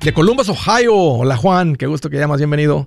De 0.00 0.12
Columbus, 0.12 0.48
Ohio. 0.48 0.94
Hola 0.94 1.36
Juan, 1.36 1.76
qué 1.76 1.86
gusto 1.86 2.08
que 2.08 2.18
llamas, 2.18 2.38
bienvenido. 2.38 2.86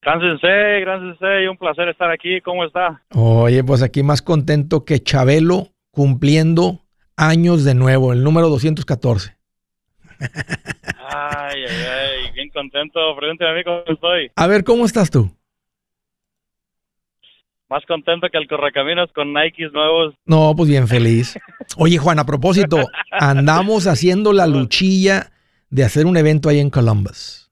Gracias, 0.00 0.40
gracias, 0.40 1.50
un 1.50 1.56
placer 1.56 1.88
estar 1.88 2.10
aquí. 2.10 2.40
¿Cómo 2.42 2.64
está? 2.64 3.02
Oye, 3.14 3.64
pues 3.64 3.82
aquí 3.82 4.02
más 4.02 4.22
contento 4.22 4.84
que 4.84 5.02
Chabelo 5.02 5.68
cumpliendo 5.90 6.80
años 7.16 7.64
de 7.64 7.74
nuevo, 7.74 8.12
el 8.12 8.22
número 8.22 8.48
214. 8.48 9.36
Ay, 10.20 10.28
ay, 11.68 11.84
ay, 11.86 12.32
bien 12.34 12.50
contento. 12.50 13.00
Pregúnteme 13.16 13.50
a 13.50 13.54
mí 13.54 13.64
cómo 13.64 13.82
estoy. 13.86 14.30
A 14.36 14.46
ver, 14.46 14.64
¿cómo 14.64 14.84
estás 14.84 15.10
tú? 15.10 15.30
Más 17.70 17.84
contento 17.86 18.28
que 18.30 18.38
el 18.38 18.46
correcaminos 18.46 19.10
con 19.14 19.32
Nikes 19.32 19.72
nuevos. 19.72 20.14
No, 20.26 20.54
pues 20.56 20.68
bien 20.68 20.86
feliz. 20.86 21.38
Oye, 21.76 21.98
Juan, 21.98 22.18
a 22.18 22.26
propósito, 22.26 22.78
andamos 23.10 23.86
haciendo 23.86 24.32
la 24.32 24.46
luchilla 24.46 25.32
de 25.70 25.82
hacer 25.84 26.06
un 26.06 26.16
evento 26.16 26.48
ahí 26.48 26.60
en 26.60 26.70
Columbus. 26.70 27.50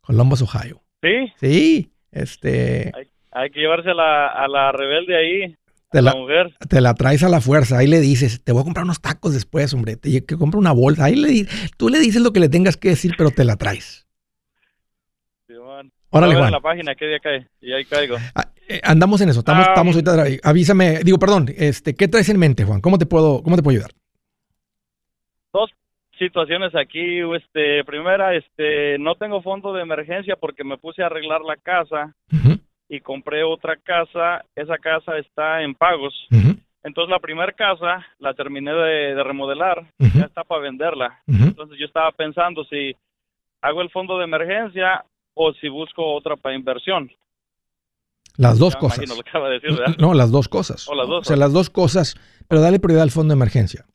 Columbus, 0.00 0.42
Ohio. 0.42 0.80
¿Sí? 1.02 1.32
Sí, 1.36 1.92
este, 2.10 2.90
Hay, 2.94 3.08
hay 3.30 3.50
que 3.50 3.60
llevarse 3.60 3.90
a 3.90 3.94
la, 3.94 4.28
a 4.28 4.48
la 4.48 4.72
rebelde 4.72 5.16
ahí, 5.16 5.56
te 5.90 6.02
la 6.02 6.12
la, 6.12 6.18
mujer. 6.18 6.54
te 6.68 6.80
la 6.80 6.94
traes 6.94 7.22
a 7.22 7.28
la 7.28 7.40
fuerza. 7.40 7.78
Ahí 7.78 7.86
le 7.86 8.00
dices, 8.00 8.42
te 8.42 8.52
voy 8.52 8.62
a 8.62 8.64
comprar 8.64 8.84
unos 8.84 9.00
tacos 9.00 9.34
después, 9.34 9.72
hombre. 9.74 9.96
Te 9.96 10.24
que 10.24 10.36
compra 10.36 10.58
una 10.58 10.72
bolsa. 10.72 11.04
Ahí 11.04 11.14
le 11.14 11.46
tú 11.76 11.88
le 11.88 11.98
dices 11.98 12.22
lo 12.22 12.32
que 12.32 12.40
le 12.40 12.48
tengas 12.48 12.76
que 12.76 12.88
decir, 12.88 13.14
pero 13.16 13.30
te 13.30 13.44
la 13.44 13.56
traes. 13.56 14.07
Órale, 16.10 16.34
Juan. 16.34 16.46
en 16.46 16.52
la 16.52 16.60
página 16.60 16.94
qué 16.94 17.06
día 17.06 17.18
cae. 17.20 17.46
Y 17.60 17.72
ahí 17.72 17.84
caigo. 17.84 18.16
Ah, 18.34 18.46
eh, 18.68 18.80
andamos 18.82 19.20
en 19.20 19.28
eso. 19.28 19.40
Estamos, 19.40 19.66
Ah, 19.66 19.70
estamos 19.70 19.94
ahorita. 19.94 20.24
Avísame. 20.48 21.00
Digo, 21.04 21.18
perdón. 21.18 21.46
Este, 21.56 21.94
¿qué 21.94 22.08
traes 22.08 22.28
en 22.28 22.38
mente, 22.38 22.64
Juan? 22.64 22.80
¿Cómo 22.80 22.98
te 22.98 23.06
puedo, 23.06 23.42
cómo 23.42 23.56
te 23.56 23.62
puedo 23.62 23.76
ayudar? 23.76 23.90
Dos 25.52 25.70
situaciones 26.18 26.74
aquí. 26.74 27.20
Este, 27.36 27.84
primera, 27.84 28.34
este, 28.34 28.98
no 28.98 29.14
tengo 29.16 29.42
fondo 29.42 29.72
de 29.72 29.82
emergencia 29.82 30.36
porque 30.36 30.64
me 30.64 30.78
puse 30.78 31.02
a 31.02 31.06
arreglar 31.06 31.42
la 31.42 31.56
casa 31.56 32.14
y 32.88 33.00
compré 33.00 33.44
otra 33.44 33.76
casa. 33.76 34.44
Esa 34.56 34.78
casa 34.78 35.18
está 35.18 35.62
en 35.62 35.74
pagos. 35.74 36.14
Entonces 36.84 37.10
la 37.10 37.18
primera 37.18 37.52
casa 37.52 38.06
la 38.18 38.32
terminé 38.34 38.72
de, 38.72 39.14
de 39.14 39.22
remodelar, 39.24 39.80
ujú, 39.98 40.18
ya 40.18 40.24
está 40.26 40.44
para 40.44 40.62
venderla. 40.62 41.20
Entonces 41.26 41.76
yo 41.78 41.84
estaba 41.84 42.12
pensando 42.12 42.64
si 42.64 42.94
hago 43.60 43.82
el 43.82 43.90
fondo 43.90 44.16
de 44.16 44.24
emergencia 44.24 45.04
o 45.40 45.52
si 45.54 45.68
busco 45.68 46.04
otra 46.14 46.36
para 46.36 46.56
inversión. 46.56 47.10
Las 48.36 48.58
dos 48.58 48.74
Ya 48.74 48.80
cosas. 48.80 48.98
imagino 48.98 49.16
lo 49.16 49.22
que 49.22 49.30
acaba 49.30 49.48
de 49.48 49.54
decir, 49.60 49.70
¿verdad? 49.76 49.96
No, 49.98 50.14
las 50.14 50.30
dos 50.30 50.48
cosas. 50.48 50.88
O 50.88 50.94
las 50.94 51.08
dos 51.08 51.20
O 51.20 51.24
sea, 51.24 51.36
las 51.36 51.52
dos 51.52 51.70
cosas, 51.70 52.16
pero 52.48 52.60
dale 52.60 52.78
prioridad 52.80 53.02
al 53.04 53.10
fondo 53.10 53.32
de 53.32 53.38
emergencia. 53.38 53.86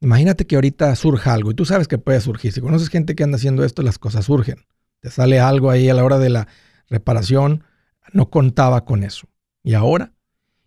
Imagínate 0.00 0.46
que 0.46 0.54
ahorita 0.54 0.94
surja 0.96 1.34
algo 1.34 1.50
y 1.50 1.54
tú 1.54 1.64
sabes 1.64 1.86
que 1.88 1.98
puede 1.98 2.20
surgir. 2.20 2.52
Si 2.52 2.60
conoces 2.60 2.88
gente 2.88 3.14
que 3.14 3.22
anda 3.22 3.36
haciendo 3.36 3.64
esto, 3.64 3.82
las 3.82 3.98
cosas 3.98 4.24
surgen. 4.24 4.64
Te 5.00 5.10
sale 5.10 5.40
algo 5.40 5.70
ahí 5.70 5.88
a 5.88 5.94
la 5.94 6.04
hora 6.04 6.18
de 6.18 6.30
la 6.30 6.48
reparación, 6.88 7.64
no 8.12 8.30
contaba 8.30 8.84
con 8.84 9.02
eso. 9.02 9.26
Y 9.62 9.74
ahora, 9.74 10.12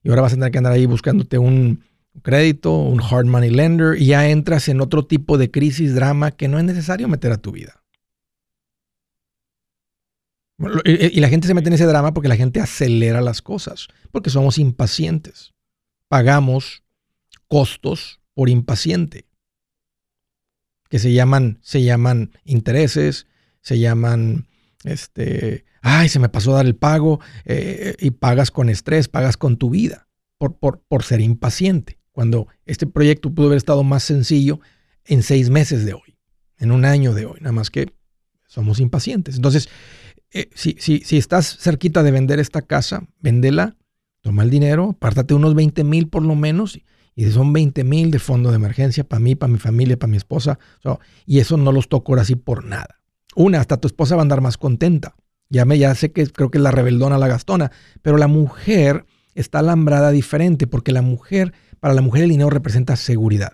y 0.03 0.09
ahora 0.09 0.21
vas 0.21 0.33
a 0.33 0.35
tener 0.35 0.51
que 0.51 0.57
andar 0.59 0.73
ahí 0.73 0.85
buscándote 0.85 1.37
un 1.37 1.83
crédito, 2.21 2.73
un 2.75 3.01
hard 3.01 3.25
money 3.25 3.49
lender 3.49 3.99
y 3.99 4.07
ya 4.07 4.29
entras 4.29 4.67
en 4.69 4.81
otro 4.81 5.03
tipo 5.05 5.37
de 5.37 5.49
crisis, 5.49 5.95
drama 5.95 6.31
que 6.31 6.47
no 6.47 6.59
es 6.59 6.63
necesario 6.65 7.07
meter 7.07 7.31
a 7.31 7.37
tu 7.37 7.51
vida. 7.51 7.82
Y 10.85 11.19
la 11.19 11.29
gente 11.29 11.47
se 11.47 11.53
mete 11.53 11.69
en 11.69 11.73
ese 11.73 11.85
drama 11.85 12.13
porque 12.13 12.29
la 12.29 12.35
gente 12.35 12.61
acelera 12.61 13.21
las 13.21 13.41
cosas, 13.41 13.87
porque 14.11 14.29
somos 14.29 14.57
impacientes. 14.57 15.53
Pagamos 16.07 16.83
costos 17.47 18.21
por 18.33 18.49
impaciente, 18.49 19.27
que 20.89 20.99
se 20.99 21.13
llaman, 21.13 21.59
se 21.61 21.83
llaman 21.83 22.31
intereses, 22.45 23.27
se 23.61 23.79
llaman, 23.79 24.47
este, 24.83 25.65
ay, 25.81 26.09
se 26.09 26.19
me 26.19 26.29
pasó 26.29 26.53
a 26.53 26.57
dar 26.57 26.65
el 26.65 26.75
pago, 26.75 27.19
eh, 27.45 27.95
y 27.99 28.11
pagas 28.11 28.51
con 28.51 28.69
estrés, 28.69 29.07
pagas 29.07 29.37
con 29.37 29.57
tu 29.57 29.69
vida 29.69 30.07
por, 30.37 30.57
por, 30.57 30.81
por 30.87 31.03
ser 31.03 31.21
impaciente, 31.21 31.99
cuando 32.11 32.47
este 32.65 32.85
proyecto 32.85 33.33
pudo 33.33 33.47
haber 33.47 33.57
estado 33.57 33.83
más 33.83 34.03
sencillo 34.03 34.59
en 35.05 35.23
seis 35.23 35.49
meses 35.49 35.85
de 35.85 35.93
hoy, 35.93 36.17
en 36.57 36.71
un 36.71 36.85
año 36.85 37.13
de 37.13 37.25
hoy, 37.25 37.39
nada 37.39 37.53
más 37.53 37.69
que 37.69 37.93
somos 38.47 38.79
impacientes. 38.79 39.35
Entonces, 39.35 39.69
eh, 40.33 40.49
si, 40.55 40.75
si, 40.79 40.99
si 40.99 41.17
estás 41.17 41.57
cerquita 41.57 42.01
de 42.01 42.11
vender 42.11 42.39
esta 42.39 42.63
casa, 42.63 43.05
véndela, 43.19 43.75
toma 44.21 44.43
el 44.43 44.49
dinero, 44.49 44.91
apártate 44.95 45.35
unos 45.35 45.53
20 45.53 45.83
mil 45.83 46.07
por 46.07 46.23
lo 46.23 46.35
menos, 46.35 46.79
y, 47.15 47.31
son 47.31 47.53
20 47.53 47.83
mil 47.83 48.09
de 48.09 48.17
fondo 48.17 48.49
de 48.49 48.55
emergencia 48.55 49.03
para 49.03 49.19
mí, 49.19 49.35
para 49.35 49.53
mi 49.53 49.59
familia, 49.59 49.97
para 49.97 50.09
mi 50.09 50.17
esposa, 50.17 50.57
y 51.27 51.39
eso 51.39 51.57
no 51.57 51.71
los 51.71 51.87
toco 51.87 52.13
ahora 52.13 52.25
sí 52.25 52.35
por 52.35 52.65
nada. 52.65 52.99
Una, 53.35 53.59
hasta 53.59 53.77
tu 53.77 53.87
esposa 53.87 54.15
va 54.15 54.21
a 54.21 54.23
andar 54.23 54.41
más 54.41 54.57
contenta. 54.57 55.15
Ya, 55.49 55.65
me, 55.65 55.77
ya 55.77 55.93
sé 55.93 56.11
que 56.11 56.25
creo 56.27 56.49
que 56.49 56.57
es 56.57 56.63
la 56.63 56.71
rebeldona, 56.71 57.19
la 57.19 57.27
gastona, 57.27 57.71
pero 58.01 58.17
la 58.17 58.27
mujer 58.27 59.05
está 59.35 59.59
alambrada 59.59 60.09
diferente 60.09 60.65
porque 60.65 60.91
la 60.91 61.03
mujer, 61.03 61.53
para 61.79 61.93
la 61.93 62.01
mujer 62.01 62.23
el 62.23 62.29
dinero 62.29 62.49
representa 62.49 62.95
seguridad. 62.95 63.51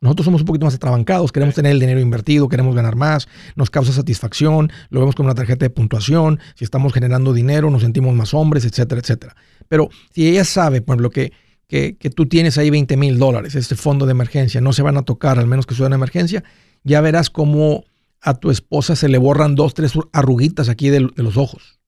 Nosotros 0.00 0.26
somos 0.26 0.42
un 0.42 0.46
poquito 0.46 0.64
más 0.64 0.74
atrabancados, 0.74 1.32
queremos 1.32 1.54
tener 1.54 1.72
el 1.72 1.80
dinero 1.80 1.98
invertido, 1.98 2.48
queremos 2.48 2.74
ganar 2.76 2.94
más, 2.94 3.26
nos 3.56 3.68
causa 3.68 3.92
satisfacción, 3.92 4.70
lo 4.90 5.00
vemos 5.00 5.16
como 5.16 5.26
una 5.26 5.34
tarjeta 5.34 5.64
de 5.64 5.70
puntuación, 5.70 6.38
si 6.54 6.64
estamos 6.64 6.92
generando 6.92 7.32
dinero 7.32 7.70
nos 7.70 7.82
sentimos 7.82 8.14
más 8.14 8.32
hombres, 8.32 8.64
etcétera, 8.64 9.00
etcétera. 9.00 9.34
Pero 9.68 9.88
si 10.12 10.28
ella 10.28 10.44
sabe, 10.44 10.82
por 10.82 10.94
ejemplo, 10.94 11.10
que, 11.10 11.32
que, 11.66 11.96
que 11.96 12.10
tú 12.10 12.26
tienes 12.26 12.58
ahí 12.58 12.70
20 12.70 12.96
mil 12.96 13.18
dólares, 13.18 13.56
este 13.56 13.74
fondo 13.74 14.06
de 14.06 14.12
emergencia, 14.12 14.60
no 14.60 14.72
se 14.72 14.82
van 14.82 14.96
a 14.96 15.02
tocar 15.02 15.38
al 15.38 15.48
menos 15.48 15.66
que 15.66 15.74
sea 15.74 15.86
una 15.86 15.96
emergencia, 15.96 16.44
ya 16.84 17.00
verás 17.00 17.28
cómo 17.28 17.84
a 18.20 18.34
tu 18.34 18.50
esposa 18.50 18.96
se 18.96 19.08
le 19.08 19.18
borran 19.18 19.54
dos, 19.54 19.74
tres 19.74 19.92
arruguitas 20.12 20.68
aquí 20.68 20.90
de, 20.90 21.00
los 21.00 21.36
ojos. 21.36 21.80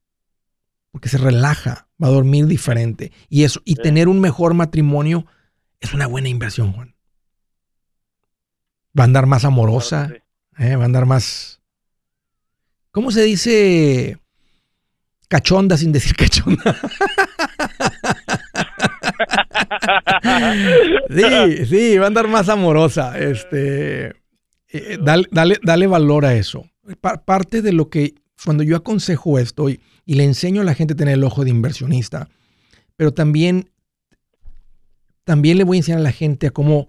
Porque 0.91 1.09
se 1.09 1.19
relaja, 1.19 1.89
va 2.03 2.09
a 2.09 2.11
dormir 2.11 2.47
diferente. 2.47 3.13
Y 3.29 3.45
eso, 3.45 3.61
y 3.65 3.77
tener 3.77 4.09
un 4.09 4.21
mejor 4.21 4.55
matrimonio 4.55 5.27
es 5.79 5.95
una 5.95 6.07
buena 6.07 6.29
inversión, 6.29 6.73
Juan. 6.73 6.95
Va 8.99 9.05
a 9.05 9.07
andar 9.07 9.27
más 9.27 9.45
amorosa, 9.45 10.11
¿eh? 10.59 10.77
va 10.77 10.83
a 10.83 10.87
andar 10.87 11.07
más. 11.07 11.61
¿Cómo 12.91 13.11
se 13.13 13.23
dice 13.23 14.19
cachonda 15.29 15.77
sin 15.77 15.93
decir 15.93 16.17
cachonda? 16.17 16.77
sí, 21.09 21.67
sí, 21.67 21.99
va 21.99 22.05
a 22.05 22.09
andar 22.09 22.29
más 22.29 22.49
amorosa. 22.49 23.19
Este, 23.19 24.13
eh, 24.73 24.99
dale, 25.01 25.59
dale, 25.63 25.87
valor 25.87 26.25
a 26.25 26.35
eso. 26.35 26.69
parte 27.25 27.63
de 27.63 27.73
lo 27.73 27.89
que, 27.89 28.15
cuando 28.45 28.63
yo 28.63 28.77
aconsejo 28.77 29.39
esto 29.39 29.69
y, 29.69 29.81
le 30.07 30.25
enseño 30.25 30.63
a 30.63 30.65
la 30.65 30.75
gente 30.75 30.95
a 30.95 30.97
tener 30.97 31.15
el 31.15 31.23
ojo 31.23 31.45
de 31.45 31.51
inversionista, 31.51 32.29
pero 32.97 33.15
también, 33.15 33.71
también 35.23 35.57
le 35.57 35.63
voy 35.63 35.77
a 35.77 35.81
enseñar 35.81 36.01
a 36.01 36.03
la 36.03 36.11
gente 36.11 36.49
a 36.49 36.51
cómo 36.51 36.89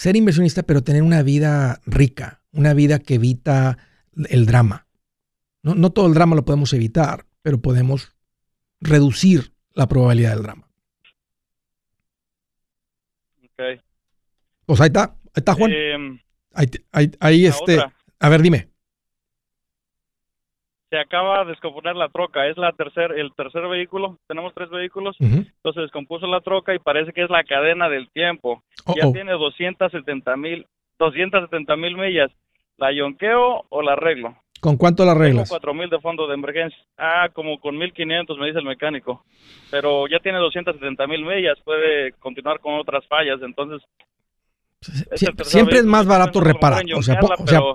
ser 0.00 0.16
inversionista, 0.16 0.62
pero 0.62 0.82
tener 0.82 1.02
una 1.02 1.22
vida 1.22 1.82
rica, 1.84 2.40
una 2.52 2.72
vida 2.72 3.00
que 3.00 3.16
evita 3.16 3.76
el 4.30 4.46
drama. 4.46 4.86
No, 5.62 5.74
no 5.74 5.90
todo 5.92 6.06
el 6.06 6.14
drama 6.14 6.34
lo 6.34 6.46
podemos 6.46 6.72
evitar, 6.72 7.26
pero 7.42 7.60
podemos 7.60 8.16
reducir 8.80 9.52
la 9.74 9.88
probabilidad 9.88 10.32
del 10.32 10.42
drama. 10.42 10.70
Ok. 13.44 13.82
Pues 14.64 14.80
ahí 14.80 14.86
está, 14.86 15.02
ahí 15.04 15.32
está 15.34 15.52
Juan. 15.52 15.70
Eh, 15.70 16.18
Ahí, 17.20 17.46
este. 17.46 17.78
A 18.18 18.28
ver, 18.30 18.42
dime. 18.42 18.69
Se 20.90 20.98
acaba 20.98 21.44
de 21.44 21.50
descomponer 21.50 21.96
la 21.96 22.08
troca. 22.08 22.48
Es 22.48 22.56
la 22.56 22.72
tercer, 22.72 23.12
el 23.12 23.32
tercer 23.34 23.66
vehículo. 23.68 24.18
Tenemos 24.26 24.52
tres 24.54 24.70
vehículos. 24.70 25.16
Entonces 25.20 25.82
descompuso 25.82 26.26
la 26.26 26.40
troca 26.40 26.74
y 26.74 26.80
parece 26.80 27.12
que 27.12 27.22
es 27.22 27.30
la 27.30 27.44
cadena 27.44 27.88
del 27.88 28.10
tiempo. 28.10 28.62
ya 28.96 29.10
tiene 29.12 29.32
270 29.32 30.36
mil 30.36 30.66
270 30.98 31.76
mil 31.76 31.96
millas. 31.96 32.30
¿La 32.76 32.92
yonqueo 32.92 33.64
o 33.68 33.82
la 33.82 33.92
arreglo? 33.92 34.36
¿Con 34.60 34.76
cuánto 34.76 35.04
la 35.04 35.12
arreglas? 35.12 35.48
Con 35.48 35.58
4 35.58 35.74
mil 35.74 35.88
de 35.88 36.00
fondo 36.00 36.26
de 36.26 36.34
emergencia. 36.34 36.78
Ah, 36.98 37.30
como 37.32 37.58
con 37.60 37.78
1500 37.78 38.38
me 38.38 38.46
dice 38.46 38.58
el 38.58 38.66
mecánico. 38.66 39.24
Pero 39.70 40.06
ya 40.06 40.18
tiene 40.18 40.38
270 40.38 41.06
mil 41.06 41.24
millas. 41.24 41.58
Puede 41.64 42.12
continuar 42.18 42.60
con 42.60 42.74
otras 42.74 43.06
fallas. 43.06 43.40
Entonces 43.42 43.80
siempre 44.80 45.78
es 45.78 45.84
más 45.84 46.06
barato 46.06 46.40
reparar. 46.40 46.84
O 46.96 47.02
sea, 47.02 47.18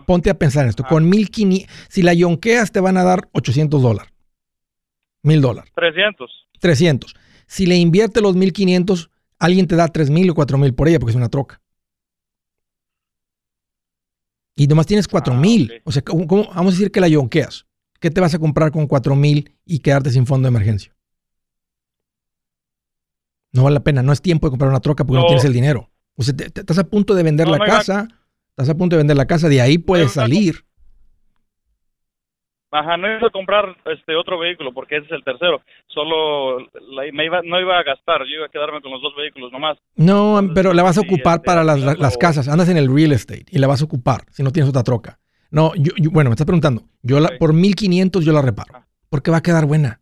ponte 0.06 0.30
a 0.30 0.38
pensar 0.38 0.63
en 0.63 0.70
esto. 0.70 0.84
Con 0.84 1.08
1500, 1.10 1.74
si 1.89 2.02
la 2.02 2.13
yonqueas 2.13 2.72
te 2.72 2.80
van 2.80 2.98
a 2.98 3.04
dar 3.04 3.30
800 3.34 3.82
dólares. 3.82 4.12
1000 5.24 5.41
dólares. 5.41 5.72
300. 5.76 6.48
300. 6.60 7.15
Si 7.48 7.65
le 7.65 7.76
invierte 7.76 8.22
los 8.22 8.36
1500, 8.36 9.10
alguien 9.39 9.68
te 9.68 9.76
da 9.76 9.88
3000 9.88 10.30
o 10.30 10.36
4000 10.36 10.74
por 10.74 10.88
ella 10.88 11.00
porque 11.00 11.12
es 11.12 11.15
una 11.15 11.30
troca. 11.30 11.62
Y 14.56 14.68
nomás 14.68 14.86
tienes 14.86 15.08
4000. 15.08 15.74
Ah, 15.74 15.82
o 15.84 15.91
sea, 15.91 16.04
vamos 16.08 16.56
a 16.56 16.78
decir 16.78 16.91
que 16.91 17.02
la 17.02 17.08
yonqueas? 17.08 17.65
¿Qué 18.00 18.10
te 18.10 18.22
vas 18.22 18.34
a 18.34 18.39
comprar 18.39 18.72
con 18.72 18.88
4000 18.88 19.52
y 19.65 19.80
quedarte 19.80 20.12
sin 20.12 20.26
fondo 20.26 20.46
de 20.46 20.50
emergencia? 20.50 20.96
No 23.52 23.63
vale 23.63 23.76
la 23.76 23.84
pena. 23.84 24.04
No 24.04 24.13
es 24.13 24.22
tiempo 24.22 24.48
de 24.48 24.52
comprar 24.52 24.70
una 24.70 24.80
troca 24.80 25.04
porque 25.04 25.22
no 25.22 25.28
tienes 25.28 25.46
el 25.46 25.54
dinero. 25.54 25.89
O 26.15 26.23
sea, 26.23 26.36
te, 26.36 26.45
estás 26.45 26.80
a 26.80 26.84
punto 26.86 27.13
de 27.13 27.23
vender 27.23 27.47
la 27.47 27.60
casa, 27.60 28.08
estás 28.49 28.69
a 28.69 28.78
punto 28.78 28.95
de 28.95 28.99
vender 28.99 29.17
la 29.17 29.25
casa, 29.25 29.49
de 29.49 29.62
ahí 29.62 29.78
puedes 29.78 30.13
salir. 30.13 30.65
Ajá, 32.71 32.97
no 32.97 33.08
iba 33.08 33.28
a 33.28 33.32
comprar 33.32 33.78
este 33.86 34.15
otro 34.15 34.38
vehículo 34.38 34.73
porque 34.73 34.97
ese 34.97 35.06
es 35.06 35.12
el 35.13 35.23
tercero. 35.23 35.62
Solo 35.88 36.58
me 37.13 37.25
iba, 37.25 37.41
no 37.41 37.60
iba 37.60 37.80
a 37.80 37.84
gastar, 37.84 38.21
yo 38.23 38.36
iba 38.38 38.47
a 38.47 38.49
quedarme 38.49 38.82
con 38.82 38.91
los 38.91 39.01
dos 39.01 39.15
vehículos 39.15 39.51
nomás. 39.51 39.78
No, 39.95 40.41
pero 40.54 40.73
la 40.73 40.84
vas 40.84 40.97
a 40.97 41.01
ocupar 41.01 41.41
para 41.41 41.63
las, 41.63 42.17
casas. 42.17 42.49
Andas 42.49 42.67
en 42.67 42.78
el 42.78 42.93
real 42.93 43.13
estate 43.13 43.45
y 43.49 43.60
la 43.60 43.67
vas 43.67 43.82
a 43.82 43.86
ocupar 43.86 44.25
si 44.30 44.43
no 44.43 44.51
tienes 44.51 44.69
otra 44.69 44.84
troca. 44.84 45.19
No, 45.51 45.71
yo, 45.75 45.93
bueno, 46.12 46.30
me 46.30 46.34
estás 46.34 46.45
preguntando. 46.45 46.84
Yo 47.01 47.19
la, 47.21 47.38
por 47.39 47.54
1500 47.54 48.25
yo 48.25 48.34
la 48.34 48.41
reparo. 48.41 48.73
Ah. 48.75 48.86
Porque 49.10 49.32
va 49.32 49.38
a 49.38 49.43
quedar 49.43 49.65
buena. 49.65 50.01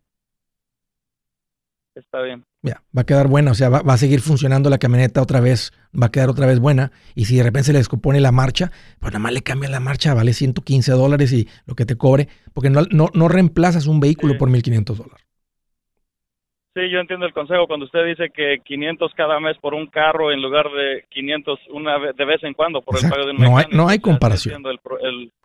Está 1.95 2.21
bien. 2.21 2.43
Ya, 2.63 2.81
va 2.95 3.01
a 3.01 3.05
quedar 3.05 3.27
buena, 3.27 3.51
o 3.51 3.53
sea, 3.53 3.69
va, 3.69 3.81
a 3.85 3.97
seguir 3.97 4.21
funcionando 4.21 4.69
la 4.69 4.79
camioneta 4.79 5.21
otra 5.21 5.39
vez, 5.39 5.71
va 5.99 6.07
a 6.07 6.11
quedar 6.11 6.29
otra 6.29 6.47
vez 6.47 6.59
buena. 6.59 6.91
Y 7.13 7.25
si 7.25 7.37
de 7.37 7.43
repente 7.43 7.65
se 7.65 7.73
le 7.73 7.79
descompone 7.79 8.19
la 8.19 8.31
marcha, 8.31 8.71
pues 8.99 9.13
nada 9.13 9.19
más 9.19 9.33
le 9.33 9.41
cambia 9.41 9.69
la 9.69 9.79
marcha, 9.79 10.13
vale 10.13 10.33
115 10.33 10.91
dólares 10.93 11.31
y 11.33 11.47
lo 11.67 11.75
que 11.75 11.85
te 11.85 11.95
cobre, 11.95 12.29
porque 12.53 12.71
no, 12.71 12.81
no, 12.91 13.27
reemplazas 13.27 13.85
un 13.85 13.99
vehículo 13.99 14.37
por 14.37 14.49
1.500 14.49 14.95
dólares. 14.95 15.27
Sí, 16.75 16.89
yo 16.89 16.99
entiendo 16.99 17.27
el 17.27 17.33
consejo 17.33 17.67
cuando 17.67 17.85
usted 17.85 18.03
dice 18.03 18.31
que 18.33 18.57
500 18.65 19.11
cada 19.13 19.39
mes 19.39 19.55
por 19.59 19.75
un 19.75 19.85
carro 19.85 20.31
en 20.31 20.41
lugar 20.41 20.65
de 20.71 21.05
500 21.11 21.59
una 21.71 21.99
vez, 21.99 22.15
de 22.15 22.25
vez 22.25 22.43
en 22.43 22.55
cuando 22.55 22.81
por 22.81 22.97
el 22.97 23.07
pago 23.07 23.25
de 23.25 23.31
un 23.31 23.37
no 23.37 23.57
hay, 23.57 23.65
no 23.71 23.87
hay 23.87 23.99
comparación. 23.99 24.63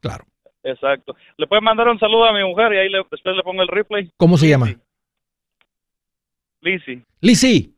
claro. 0.00 0.24
Exacto. 0.64 1.14
Le 1.36 1.46
puede 1.46 1.60
mandar 1.60 1.88
un 1.88 1.98
saludo 1.98 2.24
a 2.24 2.32
mi 2.32 2.42
mujer 2.42 2.72
y 2.72 2.78
ahí 2.78 2.88
después 2.90 3.20
le 3.24 3.42
pongo 3.42 3.62
el 3.62 3.68
replay. 3.68 4.10
¿Cómo 4.16 4.36
se 4.36 4.48
llama? 4.48 4.68
Lisi. 6.60 7.04
Lisi. 7.20 7.74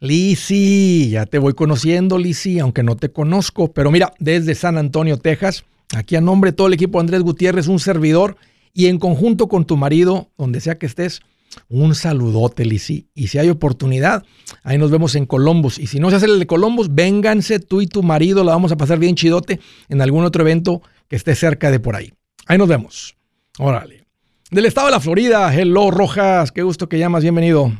Lisi, 0.00 1.10
ya 1.10 1.24
te 1.24 1.38
voy 1.38 1.54
conociendo, 1.54 2.18
Lisi, 2.18 2.58
aunque 2.58 2.82
no 2.82 2.96
te 2.96 3.10
conozco. 3.10 3.72
Pero 3.72 3.90
mira, 3.90 4.12
desde 4.18 4.54
San 4.54 4.76
Antonio, 4.76 5.18
Texas, 5.18 5.64
aquí 5.94 6.16
a 6.16 6.20
nombre 6.20 6.50
de 6.50 6.56
todo 6.56 6.66
el 6.66 6.74
equipo 6.74 6.98
de 6.98 7.02
Andrés 7.02 7.22
Gutiérrez, 7.22 7.68
un 7.68 7.78
servidor, 7.80 8.36
y 8.72 8.86
en 8.86 8.98
conjunto 8.98 9.48
con 9.48 9.64
tu 9.64 9.76
marido, 9.76 10.30
donde 10.36 10.60
sea 10.60 10.78
que 10.78 10.86
estés, 10.86 11.22
un 11.68 11.94
saludote, 11.94 12.64
Lisi. 12.64 13.08
Y 13.14 13.28
si 13.28 13.38
hay 13.38 13.48
oportunidad, 13.48 14.24
ahí 14.62 14.78
nos 14.78 14.90
vemos 14.90 15.14
en 15.14 15.26
Columbus. 15.26 15.78
Y 15.78 15.86
si 15.86 16.00
no 16.00 16.10
se 16.10 16.16
hace 16.16 16.26
el 16.26 16.38
de 16.38 16.46
Columbus, 16.46 16.94
vénganse 16.94 17.60
tú 17.60 17.80
y 17.80 17.86
tu 17.86 18.02
marido, 18.02 18.42
la 18.42 18.52
vamos 18.52 18.72
a 18.72 18.76
pasar 18.76 18.98
bien 18.98 19.14
chidote 19.14 19.60
en 19.88 20.02
algún 20.02 20.24
otro 20.24 20.42
evento 20.42 20.82
que 21.08 21.16
esté 21.16 21.34
cerca 21.34 21.70
de 21.70 21.80
por 21.80 21.94
ahí. 21.94 22.12
Ahí 22.46 22.58
nos 22.58 22.68
vemos. 22.68 23.16
Órale. 23.58 24.04
Del 24.50 24.66
estado 24.66 24.88
de 24.88 24.92
la 24.92 25.00
Florida, 25.00 25.54
hello 25.54 25.90
Rojas, 25.90 26.52
qué 26.52 26.62
gusto 26.62 26.88
que 26.88 26.98
llamas, 26.98 27.22
bienvenido 27.22 27.72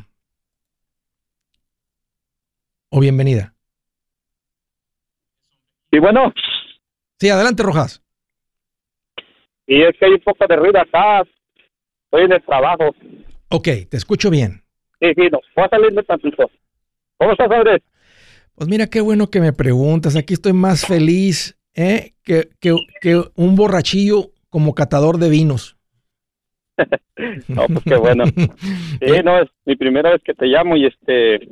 o 2.95 3.01
bienvenida. 3.01 3.53
Sí, 5.91 5.99
bueno. 5.99 6.33
Sí, 7.19 7.29
adelante, 7.29 7.61
Rojas. 7.61 8.01
Y 9.67 9.81
es 9.81 9.97
que 9.99 10.05
hay 10.05 10.13
un 10.13 10.21
poco 10.21 10.47
de 10.47 10.55
ruido 10.55 10.79
acá. 10.79 11.23
Estoy 12.05 12.23
en 12.23 12.31
el 12.31 12.43
trabajo. 12.43 12.95
Ok, 13.49 13.67
te 13.89 13.97
escucho 13.97 14.29
bien. 14.29 14.63
Sí, 15.01 15.07
sí, 15.13 15.27
no. 15.29 15.41
Voy 15.57 15.65
a 15.65 15.69
salirme 15.69 16.03
tantito. 16.03 16.49
¿Cómo 17.17 17.33
estás, 17.33 17.51
Andrés? 17.51 17.81
Pues 18.55 18.69
mira, 18.69 18.87
qué 18.87 19.01
bueno 19.01 19.29
que 19.29 19.41
me 19.41 19.51
preguntas. 19.51 20.15
Aquí 20.15 20.33
estoy 20.33 20.53
más 20.53 20.85
feliz 20.85 21.59
¿eh? 21.73 22.13
que, 22.23 22.47
que, 22.61 22.77
que 23.01 23.21
un 23.35 23.57
borrachillo 23.57 24.31
como 24.49 24.73
catador 24.73 25.17
de 25.17 25.29
vinos. 25.29 25.77
no, 27.49 27.65
pues 27.67 27.83
qué 27.83 27.97
bueno. 27.97 28.23
Sí, 29.01 29.21
no, 29.21 29.41
es 29.41 29.49
mi 29.65 29.75
primera 29.75 30.11
vez 30.11 30.21
que 30.23 30.33
te 30.33 30.45
llamo 30.45 30.77
y 30.77 30.85
este, 30.85 31.49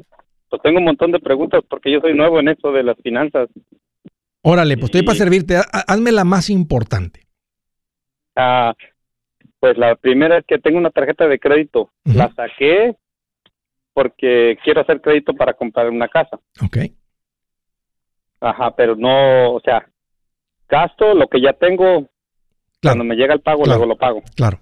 pues 0.53 0.61
tengo 0.61 0.77
un 0.77 0.85
montón 0.85 1.11
de 1.11 1.19
preguntas 1.19 1.63
porque 1.67 1.91
yo 1.91 1.99
soy 1.99 2.13
nuevo 2.13 2.39
en 2.39 2.47
esto 2.47 2.71
de 2.71 2.83
las 2.83 2.95
finanzas. 3.01 3.49
Órale, 4.43 4.75
pues 4.75 4.85
estoy 4.85 5.01
para 5.01 5.17
servirte. 5.17 5.55
Hazme 5.87 6.11
la 6.11 6.25
más 6.25 6.51
importante. 6.51 7.21
Ah, 8.35 8.75
pues 9.59 9.79
la 9.79 9.95
primera 9.95 10.37
es 10.37 10.45
que 10.45 10.59
tengo 10.59 10.77
una 10.77 10.91
tarjeta 10.91 11.27
de 11.27 11.39
crédito. 11.39 11.89
La 12.03 12.31
saqué 12.35 12.95
porque 13.95 14.55
quiero 14.63 14.81
hacer 14.81 15.01
crédito 15.01 15.33
para 15.33 15.53
comprar 15.55 15.89
una 15.89 16.07
casa. 16.07 16.39
Ok. 16.63 16.77
Ajá, 18.39 18.75
pero 18.75 18.95
no, 18.95 19.53
o 19.53 19.59
sea, 19.61 19.89
gasto 20.69 21.15
lo 21.15 21.25
que 21.29 21.41
ya 21.41 21.53
tengo. 21.53 22.07
Cuando 22.79 23.03
me 23.03 23.15
llega 23.15 23.33
el 23.33 23.41
pago, 23.41 23.65
luego 23.65 23.87
lo 23.87 23.97
pago. 23.97 24.21
Claro. 24.35 24.59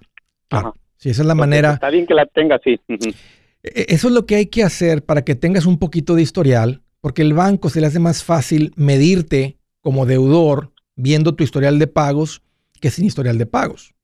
claro. 0.48 0.74
Si 0.96 1.10
esa 1.10 1.20
es 1.20 1.28
la 1.28 1.34
manera. 1.34 1.72
Está 1.74 1.90
bien 1.90 2.06
que 2.06 2.14
la 2.14 2.24
tenga 2.24 2.56
así. 2.56 2.80
E-, 2.88 3.14
eso 3.62 4.08
es 4.08 4.14
lo 4.14 4.26
que 4.26 4.36
hay 4.36 4.46
que 4.46 4.64
hacer 4.64 5.04
para 5.04 5.24
que 5.24 5.34
tengas 5.34 5.66
un 5.66 5.78
poquito 5.78 6.14
de 6.14 6.22
historial, 6.22 6.82
porque 7.00 7.22
el 7.22 7.34
banco 7.34 7.70
se 7.70 7.80
le 7.80 7.86
hace 7.86 7.98
más 7.98 8.24
fácil 8.24 8.72
medirte 8.76 9.58
como 9.80 10.06
deudor 10.06 10.72
viendo 10.96 11.34
tu 11.34 11.44
historial 11.44 11.78
de 11.78 11.86
pagos 11.86 12.42
que 12.80 12.90
sin 12.90 13.06
historial 13.06 13.38
de 13.38 13.46
pagos. 13.46 13.94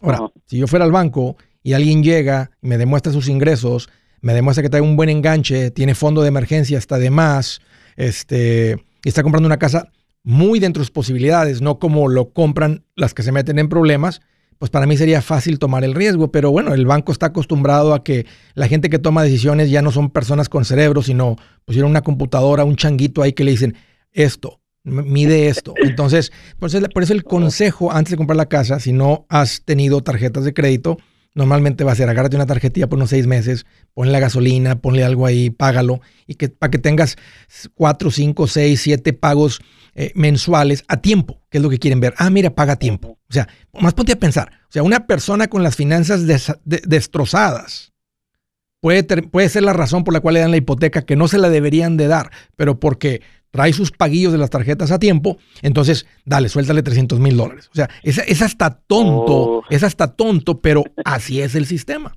Ahora, 0.00 0.30
si 0.46 0.58
yo 0.58 0.66
fuera 0.66 0.84
al 0.84 0.92
banco 0.92 1.36
y 1.62 1.72
alguien 1.72 2.02
llega 2.02 2.50
y 2.62 2.68
me 2.68 2.78
demuestra 2.78 3.12
sus 3.12 3.28
ingresos, 3.28 3.88
me 4.20 4.34
demuestra 4.34 4.62
que 4.62 4.70
trae 4.70 4.80
un 4.80 4.96
buen 4.96 5.08
enganche, 5.08 5.70
tiene 5.70 5.94
fondo 5.94 6.22
de 6.22 6.28
emergencia 6.28 6.78
hasta 6.78 6.98
de 6.98 7.10
más, 7.10 7.60
este, 7.96 8.84
y 9.04 9.08
está 9.08 9.22
comprando 9.22 9.46
una 9.46 9.58
casa 9.58 9.90
muy 10.22 10.60
dentro 10.60 10.80
de 10.80 10.84
sus 10.84 10.92
posibilidades, 10.92 11.62
no 11.62 11.78
como 11.78 12.08
lo 12.08 12.32
compran 12.32 12.84
las 12.94 13.14
que 13.14 13.22
se 13.22 13.32
meten 13.32 13.58
en 13.58 13.68
problemas, 13.68 14.20
pues 14.58 14.70
para 14.70 14.86
mí 14.86 14.96
sería 14.96 15.22
fácil 15.22 15.58
tomar 15.58 15.84
el 15.84 15.94
riesgo, 15.94 16.32
pero 16.32 16.50
bueno, 16.50 16.74
el 16.74 16.84
banco 16.84 17.12
está 17.12 17.26
acostumbrado 17.26 17.94
a 17.94 18.02
que 18.02 18.26
la 18.54 18.68
gente 18.68 18.90
que 18.90 18.98
toma 18.98 19.22
decisiones 19.22 19.70
ya 19.70 19.82
no 19.82 19.92
son 19.92 20.10
personas 20.10 20.48
con 20.48 20.64
cerebro, 20.64 21.02
sino 21.02 21.36
pusieron 21.64 21.90
una 21.90 22.02
computadora, 22.02 22.64
un 22.64 22.76
changuito 22.76 23.22
ahí 23.22 23.32
que 23.32 23.44
le 23.44 23.52
dicen 23.52 23.76
esto, 24.12 24.60
mide 24.82 25.48
esto. 25.48 25.74
Entonces, 25.76 26.32
por 26.58 26.70
eso, 27.02 27.12
el 27.14 27.24
consejo 27.24 27.92
antes 27.92 28.12
de 28.12 28.16
comprar 28.16 28.36
la 28.36 28.48
casa, 28.48 28.80
si 28.80 28.92
no 28.92 29.26
has 29.28 29.62
tenido 29.64 30.02
tarjetas 30.02 30.44
de 30.44 30.54
crédito, 30.54 30.98
normalmente 31.34 31.84
va 31.84 31.92
a 31.92 31.94
ser 31.94 32.08
agárrate 32.08 32.34
una 32.34 32.46
tarjetilla 32.46 32.88
por 32.88 32.96
unos 32.96 33.10
seis 33.10 33.28
meses, 33.28 33.64
ponle 33.94 34.12
la 34.12 34.18
gasolina, 34.18 34.80
ponle 34.80 35.04
algo 35.04 35.24
ahí, 35.24 35.50
págalo, 35.50 36.00
y 36.26 36.34
que 36.34 36.48
para 36.48 36.70
que 36.70 36.78
tengas 36.78 37.16
cuatro, 37.74 38.10
cinco, 38.10 38.48
seis, 38.48 38.80
siete 38.80 39.12
pagos 39.12 39.60
eh, 40.00 40.12
mensuales 40.14 40.84
a 40.86 40.98
tiempo, 40.98 41.42
que 41.50 41.58
es 41.58 41.62
lo 41.64 41.68
que 41.68 41.80
quieren 41.80 41.98
ver. 41.98 42.14
Ah, 42.18 42.30
mira, 42.30 42.54
paga 42.54 42.74
a 42.74 42.78
tiempo. 42.78 43.18
O 43.28 43.32
sea, 43.32 43.48
más 43.80 43.94
ponte 43.94 44.12
a 44.12 44.18
pensar. 44.20 44.52
O 44.68 44.70
sea, 44.70 44.84
una 44.84 45.08
persona 45.08 45.48
con 45.48 45.64
las 45.64 45.74
finanzas 45.74 46.24
destrozadas 46.64 47.92
puede, 48.78 49.02
puede 49.02 49.48
ser 49.48 49.64
la 49.64 49.72
razón 49.72 50.04
por 50.04 50.14
la 50.14 50.20
cual 50.20 50.34
le 50.34 50.40
dan 50.40 50.52
la 50.52 50.56
hipoteca 50.56 51.02
que 51.02 51.16
no 51.16 51.26
se 51.26 51.38
la 51.38 51.50
deberían 51.50 51.96
de 51.96 52.06
dar, 52.06 52.30
pero 52.54 52.78
porque 52.78 53.22
trae 53.50 53.72
sus 53.72 53.90
paguillos 53.90 54.30
de 54.30 54.38
las 54.38 54.50
tarjetas 54.50 54.92
a 54.92 55.00
tiempo, 55.00 55.38
entonces 55.62 56.06
dale, 56.24 56.48
suéltale 56.48 56.84
300 56.84 57.18
mil 57.18 57.36
dólares. 57.36 57.68
O 57.72 57.74
sea, 57.74 57.90
es, 58.04 58.18
es 58.18 58.40
hasta 58.40 58.78
tonto, 58.78 59.34
oh. 59.34 59.64
es 59.68 59.82
hasta 59.82 60.14
tonto, 60.14 60.60
pero 60.60 60.84
así 61.04 61.40
es 61.40 61.56
el 61.56 61.66
sistema. 61.66 62.14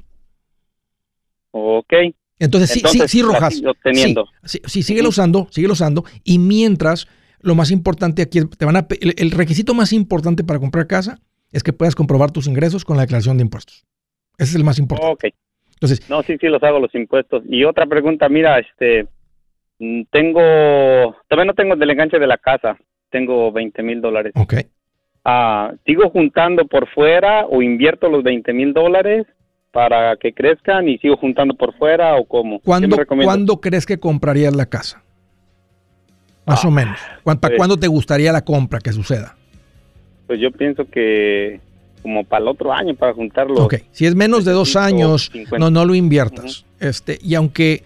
Ok. 1.49 1.93
Entonces, 2.37 2.69
sí, 2.69 2.83
sí, 2.91 3.01
sí, 3.07 3.21
Rojas. 3.23 3.59
Sí, 4.43 4.61
sí, 4.65 4.83
síguelo 4.83 5.09
usando, 5.09 5.47
síguelo 5.49 5.73
usando. 5.73 6.05
Y 6.23 6.37
mientras 6.37 7.07
lo 7.43 7.55
más 7.55 7.71
importante 7.71 8.21
aquí, 8.21 8.39
te 8.45 8.65
van 8.65 8.77
a, 8.77 8.87
el, 8.99 9.31
requisito 9.31 9.73
más 9.73 9.93
importante 9.93 10.43
para 10.43 10.59
comprar 10.59 10.87
casa 10.87 11.19
es 11.51 11.63
que 11.63 11.73
puedas 11.73 11.95
comprobar 11.95 12.31
tus 12.31 12.47
ingresos 12.47 12.85
con 12.85 12.97
la 12.97 13.03
declaración 13.03 13.37
de 13.37 13.43
impuestos. 13.43 13.85
Ese 14.37 14.51
es 14.51 14.55
el 14.55 14.63
más 14.63 14.79
importante. 14.79 15.11
Ok. 15.11 15.25
Entonces, 15.73 16.09
no, 16.09 16.21
sí, 16.23 16.37
sí, 16.39 16.47
los 16.47 16.61
hago 16.63 16.79
los 16.79 16.93
impuestos. 16.93 17.43
Y 17.47 17.63
otra 17.63 17.85
pregunta, 17.87 18.29
mira, 18.29 18.59
este, 18.59 19.07
mm, 19.79 20.03
tengo, 20.11 21.15
todavía 21.27 21.45
no 21.45 21.53
tengo 21.55 21.73
el 21.73 21.89
enganche 21.89 22.19
de 22.19 22.27
la 22.27 22.37
casa, 22.37 22.77
tengo 23.09 23.51
20 23.51 23.83
mil 23.83 23.99
dólares. 23.99 24.33
Ok. 24.35 24.53
Ah, 25.25 25.73
¿Sigo 25.85 26.09
juntando 26.09 26.65
por 26.65 26.87
fuera 26.89 27.45
o 27.45 27.61
invierto 27.61 28.09
los 28.09 28.23
20 28.23 28.53
mil 28.53 28.73
dólares 28.73 29.25
para 29.71 30.15
que 30.17 30.33
crezcan 30.33 30.87
y 30.87 30.97
sigo 30.97 31.17
juntando 31.17 31.55
por 31.55 31.75
fuera 31.77 32.15
o 32.15 32.25
cómo? 32.25 32.59
¿Cuándo, 32.59 32.97
¿Cuándo 33.05 33.59
crees 33.59 33.85
que 33.85 33.99
comprarías 33.99 34.55
la 34.55 34.67
casa? 34.67 35.03
Más 36.45 36.63
o 36.65 36.69
ah, 36.69 36.71
menos. 36.71 36.97
¿Para 37.23 37.39
pues 37.39 37.53
cuándo 37.57 37.77
te 37.77 37.87
gustaría 37.87 38.31
la 38.31 38.41
compra 38.41 38.79
que 38.79 38.91
suceda? 38.91 39.35
Pues 40.27 40.39
yo 40.39 40.51
pienso 40.51 40.85
que 40.85 41.59
como 42.01 42.23
para 42.23 42.41
el 42.41 42.47
otro 42.47 42.73
año, 42.73 42.95
para 42.95 43.13
juntarlo. 43.13 43.63
Ok, 43.63 43.75
si 43.91 44.05
es 44.05 44.15
menos 44.15 44.43
de 44.43 44.51
dos 44.51 44.75
años, 44.75 45.31
no, 45.57 45.69
no 45.69 45.85
lo 45.85 45.93
inviertas. 45.93 46.65
este, 46.79 47.19
y 47.21 47.35
aunque 47.35 47.83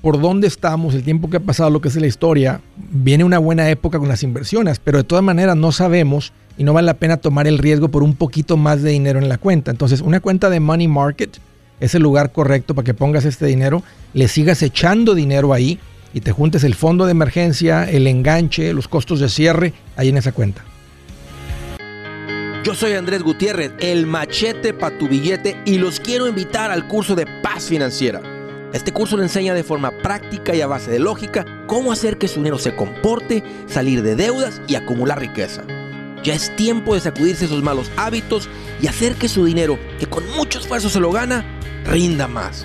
por 0.00 0.20
dónde 0.20 0.48
estamos, 0.48 0.94
el 0.94 1.04
tiempo 1.04 1.30
que 1.30 1.36
ha 1.36 1.40
pasado, 1.40 1.70
lo 1.70 1.80
que 1.80 1.88
es 1.88 1.96
la 1.96 2.08
historia, 2.08 2.60
viene 2.76 3.22
una 3.22 3.38
buena 3.38 3.70
época 3.70 3.98
con 3.98 4.08
las 4.08 4.24
inversiones, 4.24 4.80
pero 4.80 4.98
de 4.98 5.04
todas 5.04 5.22
maneras 5.22 5.56
no 5.56 5.70
sabemos 5.70 6.32
y 6.58 6.64
no 6.64 6.72
vale 6.72 6.86
la 6.86 6.94
pena 6.94 7.18
tomar 7.18 7.46
el 7.46 7.58
riesgo 7.58 7.88
por 7.88 8.02
un 8.02 8.14
poquito 8.14 8.56
más 8.56 8.82
de 8.82 8.90
dinero 8.90 9.20
en 9.20 9.28
la 9.28 9.38
cuenta. 9.38 9.70
Entonces, 9.70 10.00
una 10.00 10.20
cuenta 10.20 10.50
de 10.50 10.58
Money 10.58 10.88
Market 10.88 11.38
es 11.78 11.94
el 11.94 12.02
lugar 12.02 12.32
correcto 12.32 12.74
para 12.74 12.84
que 12.84 12.94
pongas 12.94 13.24
este 13.24 13.46
dinero, 13.46 13.82
le 14.12 14.26
sigas 14.26 14.62
echando 14.62 15.14
dinero 15.14 15.52
ahí 15.52 15.78
y 16.12 16.20
te 16.20 16.32
juntes 16.32 16.64
el 16.64 16.74
fondo 16.74 17.06
de 17.06 17.12
emergencia, 17.12 17.88
el 17.88 18.06
enganche, 18.06 18.72
los 18.72 18.88
costos 18.88 19.20
de 19.20 19.28
cierre 19.28 19.72
ahí 19.96 20.08
en 20.08 20.16
esa 20.16 20.32
cuenta. 20.32 20.64
Yo 22.64 22.74
soy 22.74 22.92
Andrés 22.92 23.22
Gutiérrez, 23.22 23.72
el 23.80 24.06
machete 24.06 24.72
para 24.72 24.96
tu 24.96 25.08
billete 25.08 25.56
y 25.64 25.78
los 25.78 25.98
quiero 25.98 26.28
invitar 26.28 26.70
al 26.70 26.86
curso 26.86 27.16
de 27.16 27.26
paz 27.42 27.64
financiera. 27.64 28.22
Este 28.72 28.92
curso 28.92 29.16
le 29.16 29.24
enseña 29.24 29.52
de 29.52 29.64
forma 29.64 29.90
práctica 29.90 30.54
y 30.54 30.60
a 30.60 30.66
base 30.66 30.90
de 30.90 31.00
lógica 31.00 31.44
cómo 31.66 31.92
hacer 31.92 32.18
que 32.18 32.28
su 32.28 32.36
dinero 32.36 32.58
se 32.58 32.74
comporte, 32.74 33.42
salir 33.66 34.02
de 34.02 34.14
deudas 34.14 34.62
y 34.68 34.76
acumular 34.76 35.18
riqueza. 35.18 35.62
Ya 36.22 36.34
es 36.34 36.54
tiempo 36.54 36.94
de 36.94 37.00
sacudirse 37.00 37.46
esos 37.46 37.64
malos 37.64 37.90
hábitos 37.96 38.48
y 38.80 38.86
hacer 38.86 39.16
que 39.16 39.28
su 39.28 39.44
dinero, 39.44 39.76
que 39.98 40.06
con 40.06 40.24
mucho 40.36 40.60
esfuerzo 40.60 40.88
se 40.88 41.00
lo 41.00 41.10
gana, 41.10 41.44
rinda 41.84 42.28
más. 42.28 42.64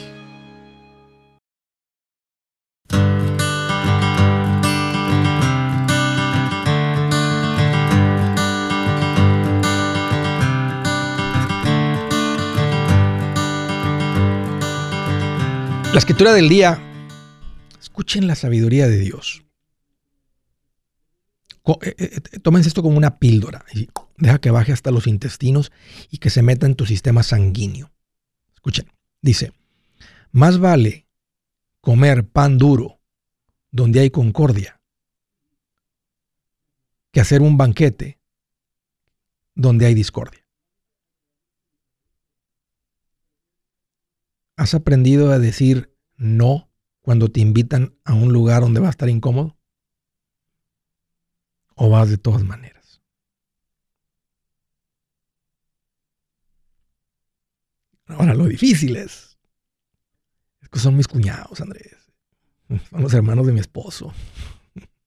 La 15.94 16.00
escritura 16.00 16.34
del 16.34 16.50
día, 16.50 16.82
escuchen 17.80 18.26
la 18.26 18.34
sabiduría 18.34 18.88
de 18.88 18.98
Dios. 18.98 19.44
Eh, 21.66 21.74
eh, 21.82 21.96
eh, 21.98 22.40
tómense 22.40 22.68
esto 22.68 22.84
como 22.84 22.98
una 22.98 23.20
píldora. 23.20 23.66
Y 23.74 23.90
deja 24.18 24.40
que 24.40 24.52
baje 24.52 24.74
hasta 24.74 24.92
los 24.92 25.08
intestinos 25.08 25.72
y 26.10 26.18
que 26.18 26.30
se 26.30 26.42
meta 26.42 26.66
en 26.66 26.76
tu 26.76 26.86
sistema 26.86 27.24
sanguíneo. 27.24 27.92
Escuchen, 28.54 28.92
dice, 29.22 29.54
más 30.32 30.60
vale 30.60 31.08
comer 31.82 32.28
pan 32.28 32.58
duro 32.58 33.00
donde 33.72 34.00
hay 34.00 34.10
concordia 34.10 34.82
que 37.12 37.22
hacer 37.22 37.42
un 37.42 37.58
banquete 37.58 38.20
donde 39.56 39.86
hay 39.86 39.94
discordia. 39.94 40.46
¿Has 44.56 44.74
aprendido 44.74 45.32
a 45.32 45.40
decir 45.40 45.96
no 46.16 46.70
cuando 47.02 47.30
te 47.30 47.40
invitan 47.40 47.96
a 48.04 48.14
un 48.14 48.32
lugar 48.32 48.62
donde 48.62 48.80
va 48.80 48.88
a 48.88 48.92
estar 48.92 49.10
incómodo? 49.10 49.58
¿O 51.84 51.90
vas 51.90 52.10
de 52.10 52.18
todas 52.18 52.46
maneras? 52.46 53.02
Ahora, 58.08 58.34
lo 58.34 58.46
difícil 58.46 58.96
es, 58.96 59.38
es 60.62 60.70
que 60.70 60.80
son 60.80 60.96
mis 60.96 61.10
cuñados, 61.10 61.60
Andrés. 61.60 61.98
Son 62.90 63.02
los 63.02 63.14
hermanos 63.14 63.46
de 63.48 63.52
mi 63.52 63.60
esposo. 63.60 64.14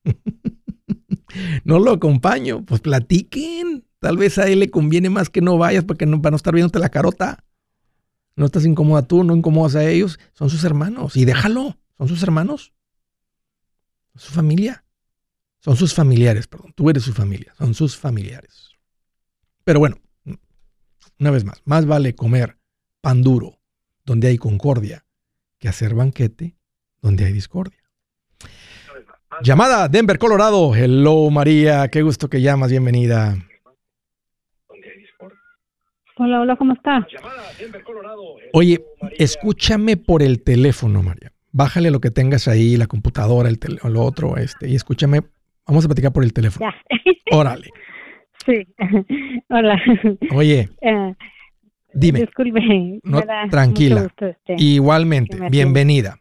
no 1.64 1.78
lo 1.78 1.92
acompaño, 1.92 2.62
pues 2.66 2.82
platiquen. 2.82 3.86
Tal 3.98 4.18
vez 4.18 4.36
a 4.36 4.46
él 4.46 4.60
le 4.60 4.70
conviene 4.70 5.08
más 5.08 5.30
que 5.30 5.40
no 5.40 5.56
vayas 5.56 5.84
porque 5.84 6.04
no, 6.04 6.20
para 6.20 6.32
no 6.32 6.36
estar 6.36 6.52
viéndote 6.52 6.78
la 6.78 6.90
carota. 6.90 7.42
No 8.34 8.44
estás 8.44 8.66
incómoda 8.66 9.00
tú, 9.00 9.24
no 9.24 9.34
incomodas 9.34 9.76
a 9.76 9.88
ellos. 9.88 10.20
Son 10.34 10.50
sus 10.50 10.62
hermanos. 10.62 11.16
Y 11.16 11.24
déjalo. 11.24 11.78
Son 11.96 12.06
sus 12.06 12.22
hermanos. 12.22 12.74
Su 14.14 14.30
familia. 14.34 14.85
Son 15.60 15.76
sus 15.76 15.94
familiares, 15.94 16.46
perdón. 16.46 16.72
Tú 16.74 16.90
eres 16.90 17.02
su 17.02 17.12
familia. 17.12 17.52
Son 17.58 17.74
sus 17.74 17.96
familiares. 17.96 18.70
Pero 19.64 19.80
bueno, 19.80 19.96
una 21.18 21.30
vez 21.30 21.44
más, 21.44 21.60
más 21.64 21.86
vale 21.86 22.14
comer 22.14 22.56
pan 23.00 23.22
duro 23.22 23.58
donde 24.04 24.28
hay 24.28 24.38
concordia 24.38 25.04
que 25.58 25.68
hacer 25.68 25.94
banquete 25.94 26.56
donde 27.00 27.24
hay 27.24 27.32
discordia. 27.32 27.78
Llamada 29.42 29.88
Denver, 29.88 30.18
Colorado. 30.18 30.74
Hello 30.74 31.30
María, 31.30 31.88
qué 31.88 32.02
gusto 32.02 32.28
que 32.28 32.40
llamas, 32.40 32.70
bienvenida. 32.70 33.36
Hola, 36.18 36.40
hola, 36.40 36.56
¿cómo 36.56 36.72
está? 36.72 37.06
Oye, 38.54 38.82
escúchame 39.18 39.98
por 39.98 40.22
el 40.22 40.42
teléfono, 40.42 41.02
María. 41.02 41.32
Bájale 41.52 41.90
lo 41.90 42.00
que 42.00 42.10
tengas 42.10 42.48
ahí, 42.48 42.76
la 42.76 42.86
computadora, 42.86 43.50
el 43.50 43.58
lo 43.82 44.02
otro, 44.02 44.36
este, 44.38 44.68
y 44.68 44.76
escúchame 44.76 45.22
Vamos 45.66 45.84
a 45.84 45.88
platicar 45.88 46.12
por 46.12 46.22
el 46.22 46.32
teléfono. 46.32 46.70
Ya. 46.70 47.36
Órale. 47.36 47.70
Sí. 48.44 48.64
Hola. 49.48 49.76
Oye. 50.32 50.68
Uh, 50.80 51.12
dime. 51.92 52.20
Disculpe. 52.20 53.00
No, 53.02 53.20
tranquila. 53.50 54.06
Este, 54.20 54.54
Igualmente. 54.56 55.50
Bienvenida. 55.50 56.16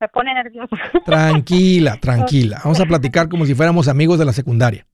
Me 0.00 0.08
pone 0.08 0.34
nerviosa. 0.34 0.76
Tranquila, 1.04 1.96
tranquila. 2.00 2.60
Vamos 2.64 2.80
a 2.80 2.86
platicar 2.86 3.28
como 3.28 3.46
si 3.46 3.54
fuéramos 3.54 3.86
amigos 3.86 4.18
de 4.18 4.24
la 4.24 4.32
secundaria. 4.32 4.88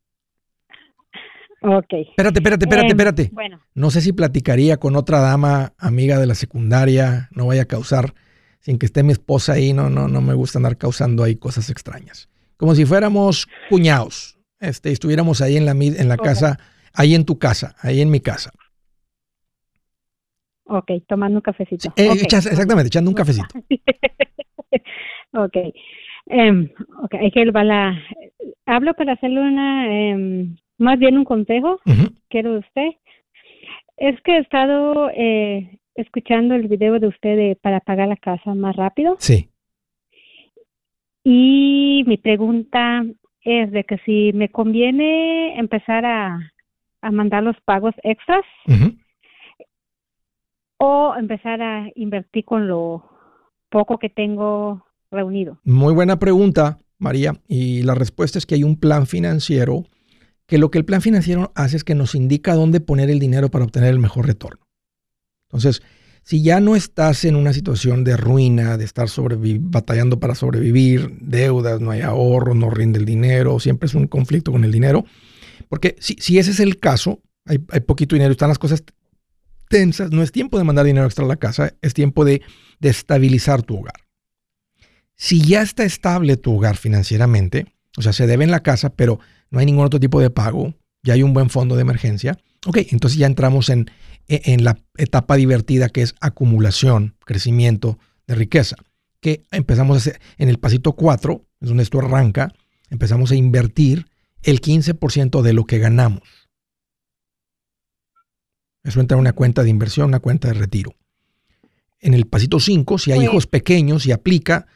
Ok. 1.62 1.94
Espérate, 2.10 2.40
espérate, 2.40 2.64
espérate, 2.66 2.86
em, 2.86 2.90
espérate. 2.90 3.30
Bueno. 3.32 3.60
No 3.74 3.90
sé 3.90 4.02
si 4.02 4.12
platicaría 4.12 4.76
con 4.76 4.94
otra 4.96 5.20
dama 5.20 5.72
amiga 5.78 6.18
de 6.18 6.26
la 6.26 6.34
secundaria, 6.34 7.30
no 7.32 7.46
vaya 7.46 7.62
a 7.62 7.66
causar, 7.66 8.12
sin 8.60 8.78
que 8.78 8.84
esté 8.84 9.02
mi 9.02 9.12
esposa 9.12 9.54
ahí, 9.54 9.72
no, 9.72 9.88
no, 9.88 10.06
no 10.08 10.20
me 10.20 10.34
gusta 10.34 10.58
andar 10.58 10.76
causando 10.76 11.24
ahí 11.24 11.36
cosas 11.36 11.70
extrañas. 11.70 12.28
Como 12.56 12.74
si 12.74 12.84
fuéramos 12.84 13.48
cuñados, 13.68 14.38
este, 14.60 14.90
estuviéramos 14.90 15.40
ahí 15.40 15.56
en 15.56 15.66
la, 15.66 15.72
en 15.72 16.08
la 16.08 16.16
casa, 16.16 16.58
ahí 16.94 17.14
en 17.14 17.24
tu 17.24 17.38
casa, 17.38 17.74
ahí 17.82 18.00
en 18.00 18.10
mi 18.10 18.20
casa. 18.20 18.50
Ok, 20.66 20.90
tomando 21.06 21.38
un 21.38 21.42
cafecito. 21.42 21.92
Eh, 21.96 22.08
exactamente, 22.22 22.88
echando 22.88 23.10
un 23.10 23.14
cafecito. 23.14 23.46
ok. 25.32 25.56
Um, 26.26 26.68
ok, 27.02 27.14
que 27.32 27.44
la... 27.44 27.98
Hablo 28.66 28.94
para 28.94 29.12
hacerle 29.12 29.40
una... 29.40 29.86
Em, 29.88 30.56
más 30.78 30.98
bien 30.98 31.18
un 31.18 31.24
consejo, 31.24 31.80
quiero 32.28 32.58
usted. 32.58 32.88
Es 33.96 34.20
que 34.22 34.36
he 34.36 34.40
estado 34.40 35.10
eh, 35.10 35.78
escuchando 35.94 36.54
el 36.54 36.66
video 36.66 36.98
de 36.98 37.06
usted 37.06 37.56
para 37.60 37.80
pagar 37.80 38.08
la 38.08 38.16
casa 38.16 38.54
más 38.54 38.74
rápido. 38.74 39.16
Sí. 39.20 39.50
Y 41.24 42.04
mi 42.06 42.18
pregunta 42.18 43.04
es 43.40 43.72
de 43.72 43.84
que 43.84 43.98
si 44.04 44.32
me 44.34 44.50
conviene 44.50 45.58
empezar 45.58 46.04
a, 46.04 46.52
a 47.00 47.10
mandar 47.10 47.42
los 47.42 47.56
pagos 47.64 47.94
extras 48.02 48.44
o 50.78 51.14
empezar 51.18 51.62
a 51.62 51.88
invertir 51.94 52.44
con 52.44 52.68
lo 52.68 53.04
poco 53.70 53.98
que 53.98 54.10
tengo 54.10 54.86
reunido. 55.10 55.58
Muy 55.64 55.94
buena 55.94 56.18
pregunta, 56.18 56.78
María. 56.98 57.34
Y 57.48 57.82
la 57.82 57.94
respuesta 57.94 58.38
es 58.38 58.46
que 58.46 58.56
hay 58.56 58.64
un 58.64 58.78
plan 58.78 59.06
financiero 59.06 59.84
que 60.46 60.58
lo 60.58 60.70
que 60.70 60.78
el 60.78 60.84
plan 60.84 61.00
financiero 61.00 61.52
hace 61.54 61.76
es 61.76 61.84
que 61.84 61.94
nos 61.94 62.14
indica 62.14 62.54
dónde 62.54 62.80
poner 62.80 63.10
el 63.10 63.18
dinero 63.18 63.50
para 63.50 63.64
obtener 63.64 63.90
el 63.90 63.98
mejor 63.98 64.26
retorno. 64.26 64.66
Entonces, 65.48 65.82
si 66.24 66.42
ya 66.42 66.58
no 66.58 66.74
estás 66.74 67.26
en 67.26 67.36
una 67.36 67.52
situación 67.52 68.02
de 68.02 68.16
ruina, 68.16 68.78
de 68.78 68.84
estar 68.84 69.08
batallando 69.60 70.18
para 70.18 70.34
sobrevivir, 70.34 71.18
deudas, 71.20 71.82
no 71.82 71.90
hay 71.90 72.00
ahorro, 72.00 72.54
no 72.54 72.70
rinde 72.70 72.98
el 72.98 73.04
dinero, 73.04 73.60
siempre 73.60 73.86
es 73.86 73.94
un 73.94 74.06
conflicto 74.06 74.50
con 74.50 74.64
el 74.64 74.72
dinero, 74.72 75.04
porque 75.68 75.96
si, 76.00 76.38
ese 76.38 76.50
es 76.50 76.60
el 76.60 76.78
caso, 76.78 77.20
hay, 77.44 77.58
poquito 77.58 78.16
dinero, 78.16 78.32
están 78.32 78.48
las 78.48 78.58
cosas 78.58 78.82
tensas, 79.68 80.12
no 80.12 80.22
es 80.22 80.32
tiempo 80.32 80.56
de 80.56 80.64
mandar 80.64 80.86
dinero 80.86 81.04
extra 81.04 81.26
a 81.26 81.28
la 81.28 81.36
casa, 81.36 81.74
es 81.82 81.92
tiempo 81.92 82.24
de, 82.24 82.40
de 82.80 82.88
estabilizar 82.88 83.62
tu 83.62 83.76
hogar. 83.76 83.94
Si 85.16 85.42
ya 85.42 85.60
está 85.60 85.84
estable 85.84 86.38
tu 86.38 86.56
hogar 86.56 86.78
financieramente, 86.78 87.66
o 87.98 88.02
sea, 88.02 88.14
se 88.14 88.26
debe 88.26 88.44
en 88.44 88.50
la 88.50 88.62
casa, 88.62 88.94
pero 88.94 89.20
no 89.50 89.58
hay 89.58 89.66
ningún 89.66 89.84
otro 89.84 90.00
tipo 90.00 90.20
de 90.22 90.30
pago, 90.30 90.74
ya 91.02 91.12
hay 91.12 91.22
un 91.22 91.34
buen 91.34 91.50
fondo 91.50 91.76
de 91.76 91.82
emergencia. 91.82 92.38
Ok, 92.66 92.78
entonces 92.90 93.18
ya 93.18 93.26
entramos 93.26 93.68
en, 93.68 93.90
en 94.28 94.64
la 94.64 94.78
etapa 94.96 95.36
divertida 95.36 95.88
que 95.88 96.02
es 96.02 96.14
acumulación, 96.20 97.16
crecimiento 97.24 97.98
de 98.26 98.34
riqueza, 98.34 98.76
que 99.20 99.44
empezamos 99.50 99.96
a 99.96 99.98
hacer 99.98 100.20
en 100.38 100.48
el 100.48 100.58
pasito 100.58 100.92
4, 100.92 101.44
es 101.60 101.68
donde 101.68 101.82
esto 101.82 101.98
arranca, 101.98 102.54
empezamos 102.90 103.30
a 103.30 103.36
invertir 103.36 104.06
el 104.42 104.60
15% 104.60 105.42
de 105.42 105.52
lo 105.52 105.64
que 105.64 105.78
ganamos. 105.78 106.22
Eso 108.82 109.00
entra 109.00 109.16
en 109.16 109.20
una 109.20 109.32
cuenta 109.32 109.62
de 109.62 109.70
inversión, 109.70 110.08
una 110.08 110.20
cuenta 110.20 110.48
de 110.48 110.54
retiro. 110.54 110.94
En 112.00 112.12
el 112.12 112.26
pasito 112.26 112.60
5, 112.60 112.98
si 112.98 113.12
hay 113.12 113.24
hijos 113.24 113.46
pequeños 113.46 114.04
y 114.04 114.12
aplica, 114.12 114.66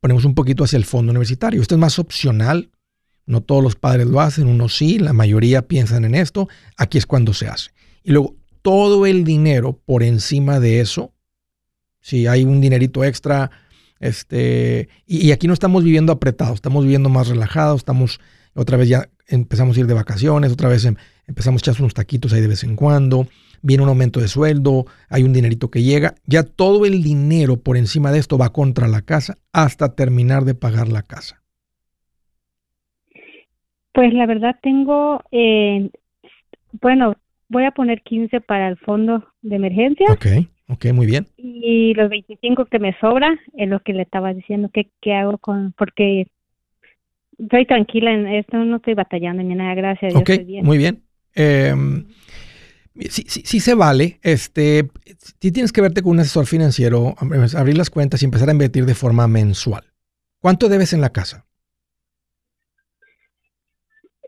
ponemos 0.00 0.26
un 0.26 0.34
poquito 0.34 0.64
hacia 0.64 0.76
el 0.76 0.84
fondo 0.84 1.10
universitario. 1.10 1.62
Esto 1.62 1.74
es 1.74 1.78
más 1.78 1.98
opcional, 1.98 2.70
no 3.24 3.40
todos 3.40 3.62
los 3.62 3.74
padres 3.74 4.06
lo 4.06 4.20
hacen, 4.20 4.46
unos 4.48 4.76
sí, 4.76 4.98
la 4.98 5.14
mayoría 5.14 5.66
piensan 5.66 6.04
en 6.04 6.14
esto. 6.14 6.46
Aquí 6.76 6.98
es 6.98 7.06
cuando 7.06 7.32
se 7.32 7.48
hace. 7.48 7.70
Y 8.02 8.12
luego, 8.12 8.36
todo 8.64 9.04
el 9.04 9.24
dinero 9.24 9.78
por 9.84 10.02
encima 10.02 10.58
de 10.58 10.80
eso, 10.80 11.12
si 12.00 12.26
hay 12.26 12.44
un 12.44 12.62
dinerito 12.62 13.04
extra, 13.04 13.50
este, 14.00 14.88
y, 15.06 15.32
aquí 15.32 15.46
no 15.46 15.52
estamos 15.52 15.84
viviendo 15.84 16.12
apretados, 16.12 16.54
estamos 16.54 16.82
viviendo 16.82 17.10
más 17.10 17.28
relajados, 17.28 17.82
estamos, 17.82 18.20
otra 18.54 18.78
vez 18.78 18.88
ya 18.88 19.10
empezamos 19.28 19.76
a 19.76 19.80
ir 19.80 19.86
de 19.86 19.92
vacaciones, 19.92 20.50
otra 20.50 20.70
vez 20.70 20.86
em, 20.86 20.96
empezamos 21.26 21.60
a 21.60 21.62
echar 21.62 21.82
unos 21.82 21.92
taquitos 21.92 22.32
ahí 22.32 22.40
de 22.40 22.48
vez 22.48 22.64
en 22.64 22.74
cuando, 22.74 23.26
viene 23.60 23.82
un 23.82 23.90
aumento 23.90 24.18
de 24.18 24.28
sueldo, 24.28 24.86
hay 25.10 25.24
un 25.24 25.34
dinerito 25.34 25.70
que 25.70 25.82
llega, 25.82 26.14
ya 26.24 26.42
todo 26.42 26.86
el 26.86 27.02
dinero 27.02 27.58
por 27.58 27.76
encima 27.76 28.12
de 28.12 28.18
esto 28.18 28.38
va 28.38 28.50
contra 28.50 28.88
la 28.88 29.02
casa 29.02 29.36
hasta 29.52 29.94
terminar 29.94 30.46
de 30.46 30.54
pagar 30.54 30.88
la 30.88 31.02
casa. 31.02 31.42
Pues 33.92 34.14
la 34.14 34.24
verdad 34.24 34.56
tengo, 34.62 35.22
eh, 35.30 35.90
bueno, 36.80 37.16
voy 37.48 37.64
a 37.64 37.70
poner 37.70 38.02
15 38.02 38.40
para 38.40 38.68
el 38.68 38.76
fondo 38.78 39.24
de 39.42 39.56
emergencia. 39.56 40.06
Ok, 40.10 40.26
ok, 40.68 40.86
muy 40.92 41.06
bien. 41.06 41.26
Y 41.36 41.94
los 41.94 42.08
25 42.08 42.66
que 42.66 42.78
me 42.78 42.96
sobra 42.98 43.38
es 43.56 43.68
lo 43.68 43.80
que 43.80 43.92
le 43.92 44.02
estaba 44.02 44.32
diciendo, 44.32 44.70
que 44.72 44.90
qué 45.00 45.14
hago 45.14 45.38
con, 45.38 45.72
porque 45.76 46.26
estoy 47.38 47.66
tranquila 47.66 48.12
en 48.12 48.26
esto, 48.26 48.56
no 48.58 48.76
estoy 48.76 48.94
batallando 48.94 49.42
ni 49.42 49.54
nada, 49.54 49.74
gracias 49.74 50.14
a 50.14 50.18
Dios. 50.18 50.38
Ok, 50.38 50.64
muy 50.64 50.78
bien. 50.78 51.02
Em, 51.34 52.06
sí, 53.08 53.24
sí, 53.26 53.42
sí, 53.44 53.60
se 53.60 53.74
vale. 53.74 54.18
Este, 54.22 54.88
sí 55.40 55.52
tienes 55.52 55.72
que 55.72 55.80
verte 55.80 56.02
con 56.02 56.12
un 56.12 56.20
asesor 56.20 56.46
financiero, 56.46 57.14
abrir 57.56 57.76
las 57.76 57.90
cuentas 57.90 58.22
y 58.22 58.24
empezar 58.24 58.48
a 58.48 58.52
invertir 58.52 58.86
de 58.86 58.94
forma 58.94 59.26
mensual. 59.26 59.84
¿Cuánto 60.40 60.68
debes 60.68 60.92
en 60.92 61.00
la 61.00 61.10
casa? 61.10 61.46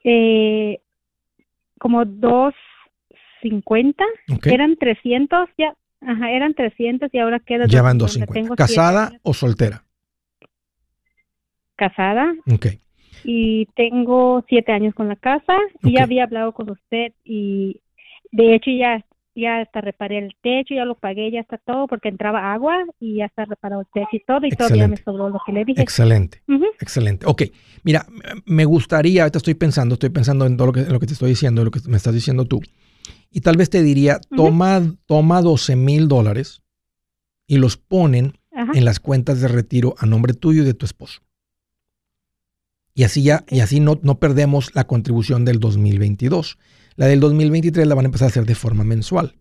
eh, 0.06 0.80
como 1.80 2.04
250, 3.42 4.04
eran 4.44 4.76
300 4.76 5.48
ya, 5.58 5.74
ajá, 6.00 6.30
eran 6.30 6.54
300 6.54 7.12
y 7.12 7.18
ahora 7.18 7.40
queda 7.40 7.66
Ya 7.66 7.82
van 7.82 7.98
250. 7.98 8.56
¿Casada 8.56 9.12
o 9.22 9.34
soltera? 9.34 9.84
Casada. 11.76 12.34
Ok. 12.52 12.66
Y 13.24 13.66
tengo 13.74 14.44
siete 14.48 14.72
años 14.72 14.94
con 14.94 15.08
la 15.08 15.16
casa 15.16 15.56
y 15.82 15.94
ya 15.94 16.04
había 16.04 16.24
hablado 16.24 16.52
con 16.52 16.70
usted 16.70 17.12
y 17.24 17.80
de 18.30 18.54
hecho 18.54 18.70
ya 18.70 19.04
ya 19.36 19.60
hasta 19.60 19.82
reparé 19.82 20.18
el 20.18 20.34
techo, 20.42 20.74
ya 20.74 20.84
lo 20.84 20.94
pagué, 20.94 21.30
ya 21.30 21.40
está 21.40 21.58
todo 21.58 21.86
porque 21.86 22.08
entraba 22.08 22.52
agua 22.52 22.84
y 22.98 23.16
ya 23.16 23.26
está 23.26 23.44
reparado 23.44 23.82
el 23.82 23.86
techo 23.92 24.08
y 24.16 24.20
todo 24.20 24.46
y 24.46 24.50
todavía 24.50 24.88
me 24.88 24.96
sobró 24.96 25.28
lo 25.28 25.40
que 25.44 25.52
le 25.52 25.64
dije. 25.64 25.82
Excelente, 25.82 26.42
excelente. 26.80 27.26
Ok, 27.26 27.42
mira, 27.84 28.06
me 28.46 28.64
gustaría, 28.64 29.22
ahorita 29.22 29.38
estoy 29.38 29.54
pensando, 29.54 29.94
estoy 29.94 30.10
pensando 30.10 30.46
en 30.46 30.56
todo 30.56 30.68
lo 30.68 30.72
que, 30.72 30.80
lo 30.84 30.98
que 30.98 31.06
te 31.06 31.12
estoy 31.12 31.30
diciendo, 31.30 31.62
lo 31.64 31.70
que 31.70 31.80
me 31.86 31.98
estás 31.98 32.14
diciendo 32.14 32.46
tú. 32.46 32.60
Y 33.30 33.40
tal 33.40 33.56
vez 33.56 33.70
te 33.70 33.82
diría, 33.82 34.20
toma, 34.34 34.96
toma 35.06 35.42
12 35.42 35.76
mil 35.76 36.08
dólares 36.08 36.62
y 37.46 37.58
los 37.58 37.76
ponen 37.76 38.38
en 38.50 38.84
las 38.84 39.00
cuentas 39.00 39.40
de 39.40 39.48
retiro 39.48 39.94
a 39.98 40.06
nombre 40.06 40.32
tuyo 40.32 40.62
y 40.62 40.66
de 40.66 40.74
tu 40.74 40.86
esposo. 40.86 41.20
Y 42.94 43.04
así 43.04 43.22
ya, 43.22 43.44
y 43.48 43.60
así 43.60 43.78
no, 43.78 44.00
no 44.02 44.18
perdemos 44.18 44.74
la 44.74 44.86
contribución 44.86 45.44
del 45.44 45.60
2022. 45.60 46.58
La 46.94 47.06
del 47.06 47.20
2023 47.20 47.86
la 47.86 47.94
van 47.94 48.06
a 48.06 48.08
empezar 48.08 48.26
a 48.26 48.30
hacer 48.30 48.46
de 48.46 48.54
forma 48.54 48.84
mensual. 48.84 49.36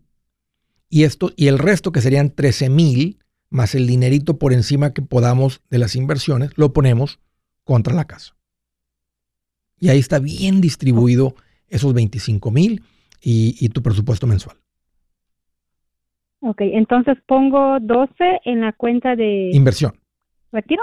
Y, 0.90 1.04
esto, 1.04 1.32
y 1.36 1.46
el 1.46 1.58
resto, 1.58 1.90
que 1.90 2.02
serían 2.02 2.30
13 2.30 2.68
mil, 2.68 3.18
más 3.48 3.74
el 3.74 3.86
dinerito 3.86 4.38
por 4.38 4.52
encima 4.52 4.92
que 4.92 5.00
podamos 5.00 5.62
de 5.70 5.78
las 5.78 5.96
inversiones, 5.96 6.50
lo 6.56 6.74
ponemos 6.74 7.18
contra 7.64 7.94
la 7.94 8.04
casa. 8.04 8.36
Y 9.78 9.88
ahí 9.88 9.98
está 9.98 10.18
bien 10.18 10.60
distribuido 10.60 11.34
esos 11.68 11.94
25 11.94 12.50
mil 12.50 12.82
y, 13.20 13.68
tu 13.70 13.82
presupuesto 13.82 14.26
mensual. 14.26 14.56
Ok, 16.40 16.60
entonces 16.60 17.16
pongo 17.26 17.78
12 17.80 18.12
en 18.44 18.60
la 18.60 18.72
cuenta 18.72 19.16
de... 19.16 19.50
Inversión. 19.52 19.98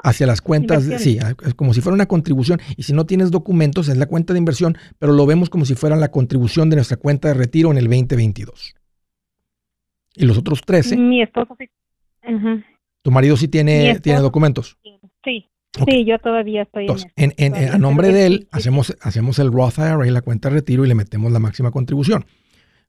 Hacia 0.04 0.28
las 0.28 0.42
cuentas, 0.42 0.84
sí, 1.00 1.18
es 1.46 1.54
como 1.56 1.74
si 1.74 1.82
fuera 1.82 1.96
una 1.96 2.06
contribución. 2.06 2.60
Y 2.78 2.84
si 2.84 2.94
no 2.94 3.06
tienes 3.06 3.32
documentos, 3.32 3.88
es 3.88 3.98
la 3.98 4.06
cuenta 4.06 4.34
de 4.34 4.40
inversión, 4.40 4.78
pero 5.00 5.14
lo 5.14 5.26
vemos 5.26 5.50
como 5.50 5.66
si 5.66 5.74
fuera 5.74 5.96
la 5.96 6.12
contribución 6.12 6.70
de 6.70 6.76
nuestra 6.76 6.98
cuenta 6.98 7.30
de 7.30 7.34
retiro 7.34 7.72
en 7.72 7.78
el 7.78 7.86
2022. 7.86 8.76
Y 10.16 10.26
los 10.26 10.38
otros 10.38 10.62
13. 10.62 10.98
Mi 10.98 11.24
esposo 11.24 11.56
sí. 11.58 11.70
¿Tu 13.02 13.12
marido 13.12 13.36
sí 13.36 13.48
tiene, 13.48 14.00
tiene 14.00 14.20
documentos? 14.20 14.78
Sí. 15.24 15.50
Sí, 15.88 16.06
yo 16.06 16.20
todavía 16.20 16.64
estoy 16.64 16.88
en, 17.16 17.34
en, 17.38 17.56
a 17.56 17.78
nombre 17.78 18.10
de 18.10 18.28
él, 18.28 18.48
hacemos, 18.52 18.96
hacemos 19.02 19.40
el 19.40 19.52
Roth 19.52 19.80
IRA, 19.80 20.06
la 20.06 20.22
cuenta 20.22 20.50
de 20.50 20.56
retiro, 20.56 20.86
y 20.86 20.88
le 20.88 20.96
metemos 20.96 21.32
la 21.32 21.40
máxima 21.40 21.72
contribución. 21.72 22.26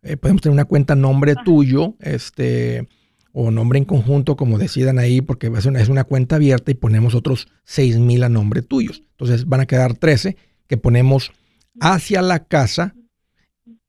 Eh, 0.03 0.19
podemos 0.19 0.43
tener 0.43 0.53
una 0.53 0.67
cuenta 0.67 0.93
a 0.93 0.97
nombre 0.97 1.35
tuyo, 1.45 1.95
este 2.01 2.87
o 3.33 3.51
nombre 3.51 3.79
en 3.79 3.85
conjunto, 3.85 4.37
como 4.37 4.59
decidan 4.59 4.99
ahí, 4.99 5.21
porque 5.21 5.49
es 5.49 5.67
una, 5.67 5.81
es 5.81 5.89
una 5.89 6.05
cuenta 6.05 6.37
abierta 6.37 6.71
y 6.71 6.75
ponemos 6.75 7.15
otros 7.15 7.49
6 7.65 7.99
mil 7.99 8.23
a 8.23 8.29
nombre 8.29 8.63
tuyos. 8.63 9.03
Entonces 9.13 9.47
van 9.47 9.61
a 9.61 9.67
quedar 9.67 9.95
13 9.95 10.37
que 10.69 10.77
ponemos 10.77 11.33
hacia 11.81 12.23
la 12.23 12.45
casa, 12.45 12.95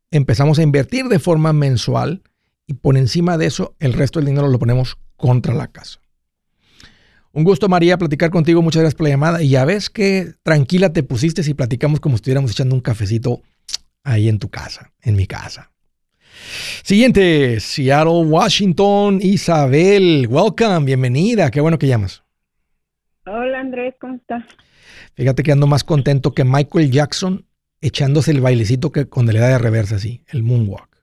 empezamos 0.09 0.57
a 0.57 0.63
invertir 0.63 1.05
de 1.05 1.19
forma 1.19 1.53
mensual 1.53 2.23
y 2.65 2.73
por 2.73 2.97
encima 2.97 3.37
de 3.37 3.45
eso 3.45 3.75
el 3.79 3.93
resto 3.93 4.19
del 4.19 4.27
dinero 4.27 4.47
lo 4.47 4.57
ponemos 4.57 4.97
contra 5.15 5.53
la 5.53 5.67
casa. 5.67 5.99
Un 7.35 7.43
gusto, 7.43 7.67
María, 7.67 7.97
platicar 7.97 8.29
contigo. 8.29 8.61
Muchas 8.61 8.79
gracias 8.79 8.95
por 8.95 9.03
la 9.03 9.09
llamada. 9.09 9.43
Y 9.43 9.49
ya 9.49 9.65
ves 9.65 9.89
que 9.89 10.35
tranquila 10.41 10.93
te 10.93 11.03
pusiste 11.03 11.43
si 11.43 11.53
platicamos 11.53 11.99
como 11.99 12.15
si 12.15 12.19
estuviéramos 12.19 12.51
echando 12.51 12.75
un 12.75 12.79
cafecito 12.79 13.41
ahí 14.05 14.29
en 14.29 14.39
tu 14.39 14.47
casa, 14.47 14.93
en 15.01 15.17
mi 15.17 15.27
casa. 15.27 15.69
Siguiente, 16.81 17.59
Seattle, 17.59 18.23
Washington, 18.23 19.19
Isabel. 19.21 20.27
Welcome, 20.29 20.85
bienvenida. 20.85 21.51
Qué 21.51 21.59
bueno 21.59 21.77
que 21.77 21.87
llamas. 21.87 22.23
Hola 23.25 23.59
Andrés, 23.59 23.95
¿cómo 23.99 24.15
estás? 24.15 24.45
Fíjate 25.15 25.43
que 25.43 25.51
ando 25.51 25.67
más 25.67 25.83
contento 25.83 26.33
que 26.33 26.45
Michael 26.45 26.89
Jackson 26.89 27.45
echándose 27.81 28.31
el 28.31 28.39
bailecito 28.39 28.93
que 28.93 29.09
con 29.09 29.25
le 29.25 29.39
da 29.39 29.49
de 29.49 29.57
reversa 29.57 29.97
así, 29.97 30.23
el 30.29 30.41
moonwalk. 30.41 30.94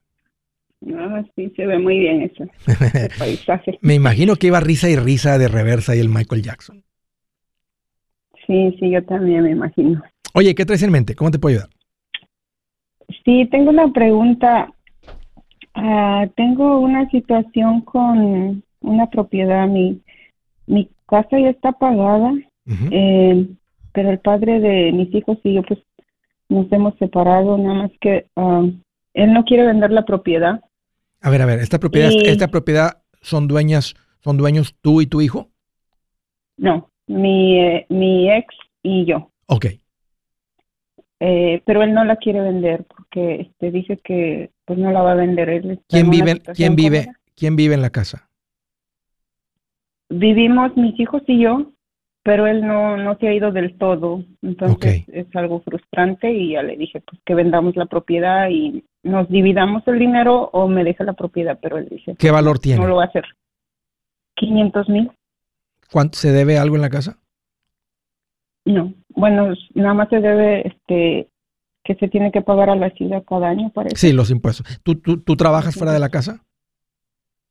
Ah, 0.97 1.22
sí, 1.37 1.53
se 1.57 1.66
ve 1.66 1.78
muy 1.78 1.99
bien 1.99 2.22
eso. 2.22 2.45
El 2.66 3.09
paisaje. 3.18 3.78
Me 3.83 3.95
imagino 3.95 4.37
que 4.37 4.49
iba 4.49 4.61
risa 4.61 4.89
y 4.89 4.97
risa 4.97 5.39
de 5.39 5.49
reversa 5.49 5.95
y 5.95 6.01
el 6.01 6.09
Michael 6.09 6.43
Jackson. 6.43 6.83
Sí, 8.47 8.76
sí, 8.78 8.91
yo 8.91 9.03
también 9.05 9.45
me 9.45 9.51
imagino. 9.51 10.03
Oye, 10.35 10.55
¿qué 10.55 10.64
traes 10.64 10.83
en 10.83 10.91
mente? 10.91 11.14
¿Cómo 11.14 11.30
te 11.30 11.39
puedo 11.39 11.57
ayudar? 11.57 11.70
Sí, 13.24 13.47
tengo 13.51 13.70
una 13.70 13.93
pregunta. 13.93 14.72
Ah, 15.74 16.26
tengo 16.37 16.80
una 16.80 17.09
situación 17.11 17.83
con 17.83 18.62
una 18.80 19.07
propiedad. 19.07 19.68
Mi, 19.68 20.01
mi 20.66 20.89
casa 21.07 21.39
ya 21.39 21.51
está 21.51 21.72
pagada, 21.72 22.33
eh, 22.91 23.47
pero 23.93 24.11
el 24.11 24.18
padre 24.18 24.61
de 24.61 24.93
mis 24.93 25.14
hijos 25.14 25.39
y 25.45 25.55
yo 25.55 25.62
pues 25.62 25.80
nos 26.49 26.70
hemos 26.72 26.97
separado, 26.99 27.57
nada 27.57 27.74
más 27.74 27.91
que 28.01 28.26
ah, 28.37 28.66
él 29.14 29.33
no 29.33 29.45
quiere 29.45 29.66
vender 29.66 29.91
la 29.93 30.05
propiedad. 30.05 30.61
A 31.23 31.31
ver, 31.31 31.43
a 31.43 31.47
ver, 31.47 31.61
esta 31.61 31.79
propiedad, 31.79 32.11
esta 32.25 32.49
propiedad 32.49 33.03
son 33.20 33.47
dueñas, 33.47 33.95
son 34.20 34.37
dueños 34.37 34.75
tú 34.81 35.01
y 35.01 35.07
tu 35.07 35.20
hijo. 35.20 35.51
No, 36.57 36.91
mi, 37.07 37.61
eh, 37.61 37.87
mi 37.89 38.31
ex 38.31 38.55
y 38.83 39.05
yo. 39.05 39.31
Ok. 39.47 39.66
Eh, 41.20 41.62
pero 41.64 41.85
él 41.85 41.95
no 41.95 42.05
la 42.05 42.16
quiere 42.16 42.41
vender 42.41 42.85
porque 42.85 43.43
este 43.43 43.70
dice 43.70 43.99
que 44.03 44.51
pues 44.64 44.77
no 44.77 44.91
la 44.91 45.03
va 45.03 45.12
a 45.12 45.16
vender 45.16 45.49
él. 45.49 45.81
¿Quién 45.89 46.11
vive, 46.11 46.41
quién 46.55 46.75
vive, 46.75 47.12
quién 47.37 47.55
vive 47.55 47.75
en 47.75 47.83
la 47.83 47.91
casa? 47.91 48.29
Vivimos 50.09 50.77
mis 50.77 50.99
hijos 50.99 51.23
y 51.29 51.41
yo, 51.41 51.70
pero 52.25 52.49
él 52.49 52.66
no, 52.66 52.97
no 52.97 53.16
se 53.18 53.29
ha 53.29 53.35
ido 53.35 53.53
del 53.53 53.79
todo. 53.79 54.25
Entonces 54.43 55.05
es 55.07 55.27
algo 55.37 55.61
frustrante 55.61 56.33
y 56.33 56.55
ya 56.55 56.64
le 56.64 56.77
dije 56.77 57.01
pues 57.01 57.20
que 57.25 57.37
vendamos 57.37 57.77
la 57.77 57.87
propiedad 57.87 58.49
y 58.51 58.85
nos 59.03 59.28
dividamos 59.28 59.82
el 59.86 59.98
dinero 59.98 60.50
o 60.53 60.68
me 60.68 60.84
deja 60.84 61.05
la 61.05 61.14
propiedad, 61.14 61.59
pero 61.61 61.78
él 61.78 61.88
dice... 61.90 62.14
¿Qué 62.18 62.30
valor 62.30 62.59
tiene? 62.59 62.80
No 62.80 62.88
lo 62.88 62.96
va 62.96 63.05
a 63.05 63.07
hacer. 63.07 63.24
500 64.36 64.88
mil. 64.88 65.11
¿Cuánto 65.90 66.18
se 66.18 66.32
debe 66.32 66.59
algo 66.59 66.76
en 66.76 66.82
la 66.82 66.90
casa? 66.90 67.18
No, 68.64 68.94
bueno, 69.09 69.55
nada 69.74 69.94
más 69.94 70.09
se 70.09 70.20
debe 70.20 70.68
este 70.68 71.28
que 71.84 71.96
se 71.96 72.07
tiene 72.07 72.30
que 72.30 72.42
pagar 72.42 72.70
a 72.70 72.76
la 72.76 72.90
ciudad 72.90 73.24
cada 73.28 73.48
año, 73.48 73.70
parece. 73.70 73.96
Sí, 73.96 74.12
los 74.12 74.30
impuestos. 74.30 74.80
¿Tú, 74.84 74.94
tú, 75.00 75.18
tú 75.18 75.36
trabajas 75.36 75.74
fuera 75.74 75.92
de 75.92 75.98
la 75.98 76.11
casa? 76.11 76.44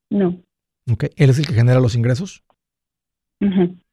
No. 0.09 0.37
Okay. 0.89 1.09
¿Él 1.17 1.29
es 1.29 1.39
el 1.39 1.47
que 1.47 1.53
genera 1.53 1.81
los 1.81 1.95
ingresos? 1.95 2.43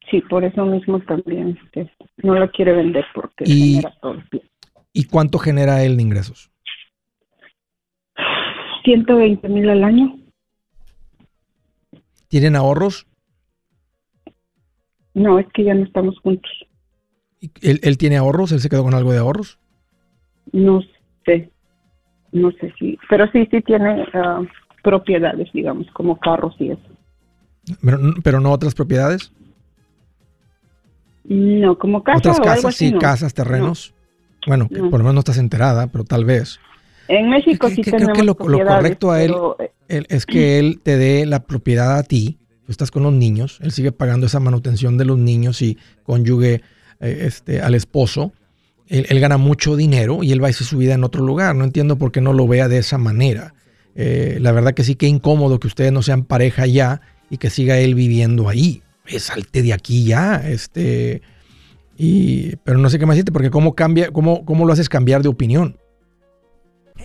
Sí, 0.09 0.21
por 0.29 0.43
eso 0.43 0.65
mismo 0.65 0.99
también 1.01 1.57
este, 1.73 1.91
no 2.17 2.35
lo 2.35 2.49
quiere 2.51 2.73
vender 2.73 3.05
porque 3.13 3.45
genera 3.45 3.93
todo. 4.01 4.15
¿Y 4.93 5.05
cuánto 5.05 5.39
genera 5.39 5.83
él 5.83 5.97
de 5.97 6.03
ingresos? 6.03 6.51
120 8.83 9.47
mil 9.49 9.69
al 9.69 9.83
año. 9.83 10.17
¿Tienen 12.27 12.55
ahorros? 12.55 13.07
No, 15.13 15.39
es 15.39 15.47
que 15.53 15.63
ya 15.63 15.73
no 15.73 15.83
estamos 15.83 16.19
juntos. 16.19 16.51
¿Él, 17.61 17.79
él 17.83 17.97
tiene 17.97 18.17
ahorros? 18.17 18.51
¿Él 18.51 18.59
se 18.59 18.69
quedó 18.69 18.83
con 18.83 18.93
algo 18.93 19.11
de 19.11 19.19
ahorros? 19.19 19.59
No 20.51 20.81
sé, 21.25 21.51
no 22.31 22.51
sé 22.51 22.73
si, 22.77 22.97
pero 23.09 23.27
sí, 23.31 23.47
sí 23.51 23.61
tiene 23.61 24.05
ah, 24.13 24.41
propiedades, 24.83 25.51
digamos, 25.53 25.87
como 25.91 26.19
carros 26.19 26.55
y 26.59 26.71
eso. 26.71 26.81
Pero, 27.81 27.99
pero 28.23 28.39
no 28.39 28.51
otras 28.51 28.73
propiedades? 28.73 29.31
No, 31.23 31.77
como 31.77 32.03
casas. 32.03 32.21
Otras 32.21 32.39
casas, 32.39 32.75
sí, 32.75 32.93
casas, 32.93 33.33
terrenos. 33.33 33.93
Bueno, 34.47 34.67
por 34.67 34.93
lo 34.93 34.99
menos 34.99 35.13
no 35.13 35.19
estás 35.19 35.37
enterada, 35.37 35.87
pero 35.87 36.03
tal 36.03 36.25
vez. 36.25 36.59
En 37.09 37.27
México 37.27 37.69
sí 37.69 37.81
Creo 37.81 38.13
que 38.13 38.23
lo, 38.23 38.35
correcto 38.35 39.09
a 39.11 39.23
él, 39.23 39.33
él, 39.87 40.05
es 40.09 40.27
que 40.27 40.59
él 40.59 40.79
te 40.81 40.95
dé 40.95 41.25
la 41.25 41.43
propiedad 41.43 41.97
a 41.97 42.03
ti. 42.03 42.37
Tú 42.65 42.71
estás 42.71 42.91
con 42.91 43.01
los 43.01 43.13
niños, 43.13 43.57
él 43.63 43.71
sigue 43.71 43.91
pagando 43.91 44.27
esa 44.27 44.39
manutención 44.39 44.95
de 44.95 45.05
los 45.05 45.17
niños 45.17 45.63
y 45.63 45.79
conyugue 46.03 46.61
eh, 46.99 47.21
este, 47.21 47.61
al 47.61 47.73
esposo. 47.73 48.31
Él, 48.87 49.19
gana 49.19 49.37
mucho 49.37 49.75
dinero 49.75 50.23
y 50.23 50.31
él 50.31 50.41
va 50.41 50.47
a 50.47 50.49
hacer 50.51 50.67
su 50.67 50.77
vida 50.77 50.93
en 50.93 51.03
otro 51.03 51.23
lugar. 51.23 51.55
No 51.55 51.63
entiendo 51.63 51.97
por 51.97 52.11
qué 52.11 52.21
no 52.21 52.31
lo 52.31 52.47
vea 52.47 52.67
de 52.67 52.77
esa 52.77 52.99
manera. 52.99 53.55
Eh, 53.95 54.37
la 54.39 54.51
verdad 54.51 54.75
que 54.75 54.83
sí 54.83 54.93
que 54.93 55.07
incómodo 55.07 55.59
que 55.59 55.67
ustedes 55.67 55.91
no 55.91 56.03
sean 56.03 56.25
pareja 56.25 56.67
ya 56.67 57.01
y 57.31 57.37
que 57.37 57.49
siga 57.49 57.79
él 57.79 57.95
viviendo 57.95 58.49
ahí. 58.49 58.83
salte 59.17 59.63
de 59.63 59.73
aquí 59.73 60.05
ya. 60.05 60.35
Este, 60.47 61.23
y, 61.97 62.55
pero 62.57 62.77
no 62.77 62.89
sé 62.91 62.99
qué 62.99 63.07
más 63.07 63.15
decirte, 63.15 63.31
porque 63.31 63.49
cómo, 63.49 63.73
cambia, 63.73 64.11
cómo, 64.11 64.45
cómo 64.45 64.65
lo 64.65 64.73
haces 64.73 64.89
cambiar 64.89 65.23
de 65.23 65.29
opinión. 65.29 65.77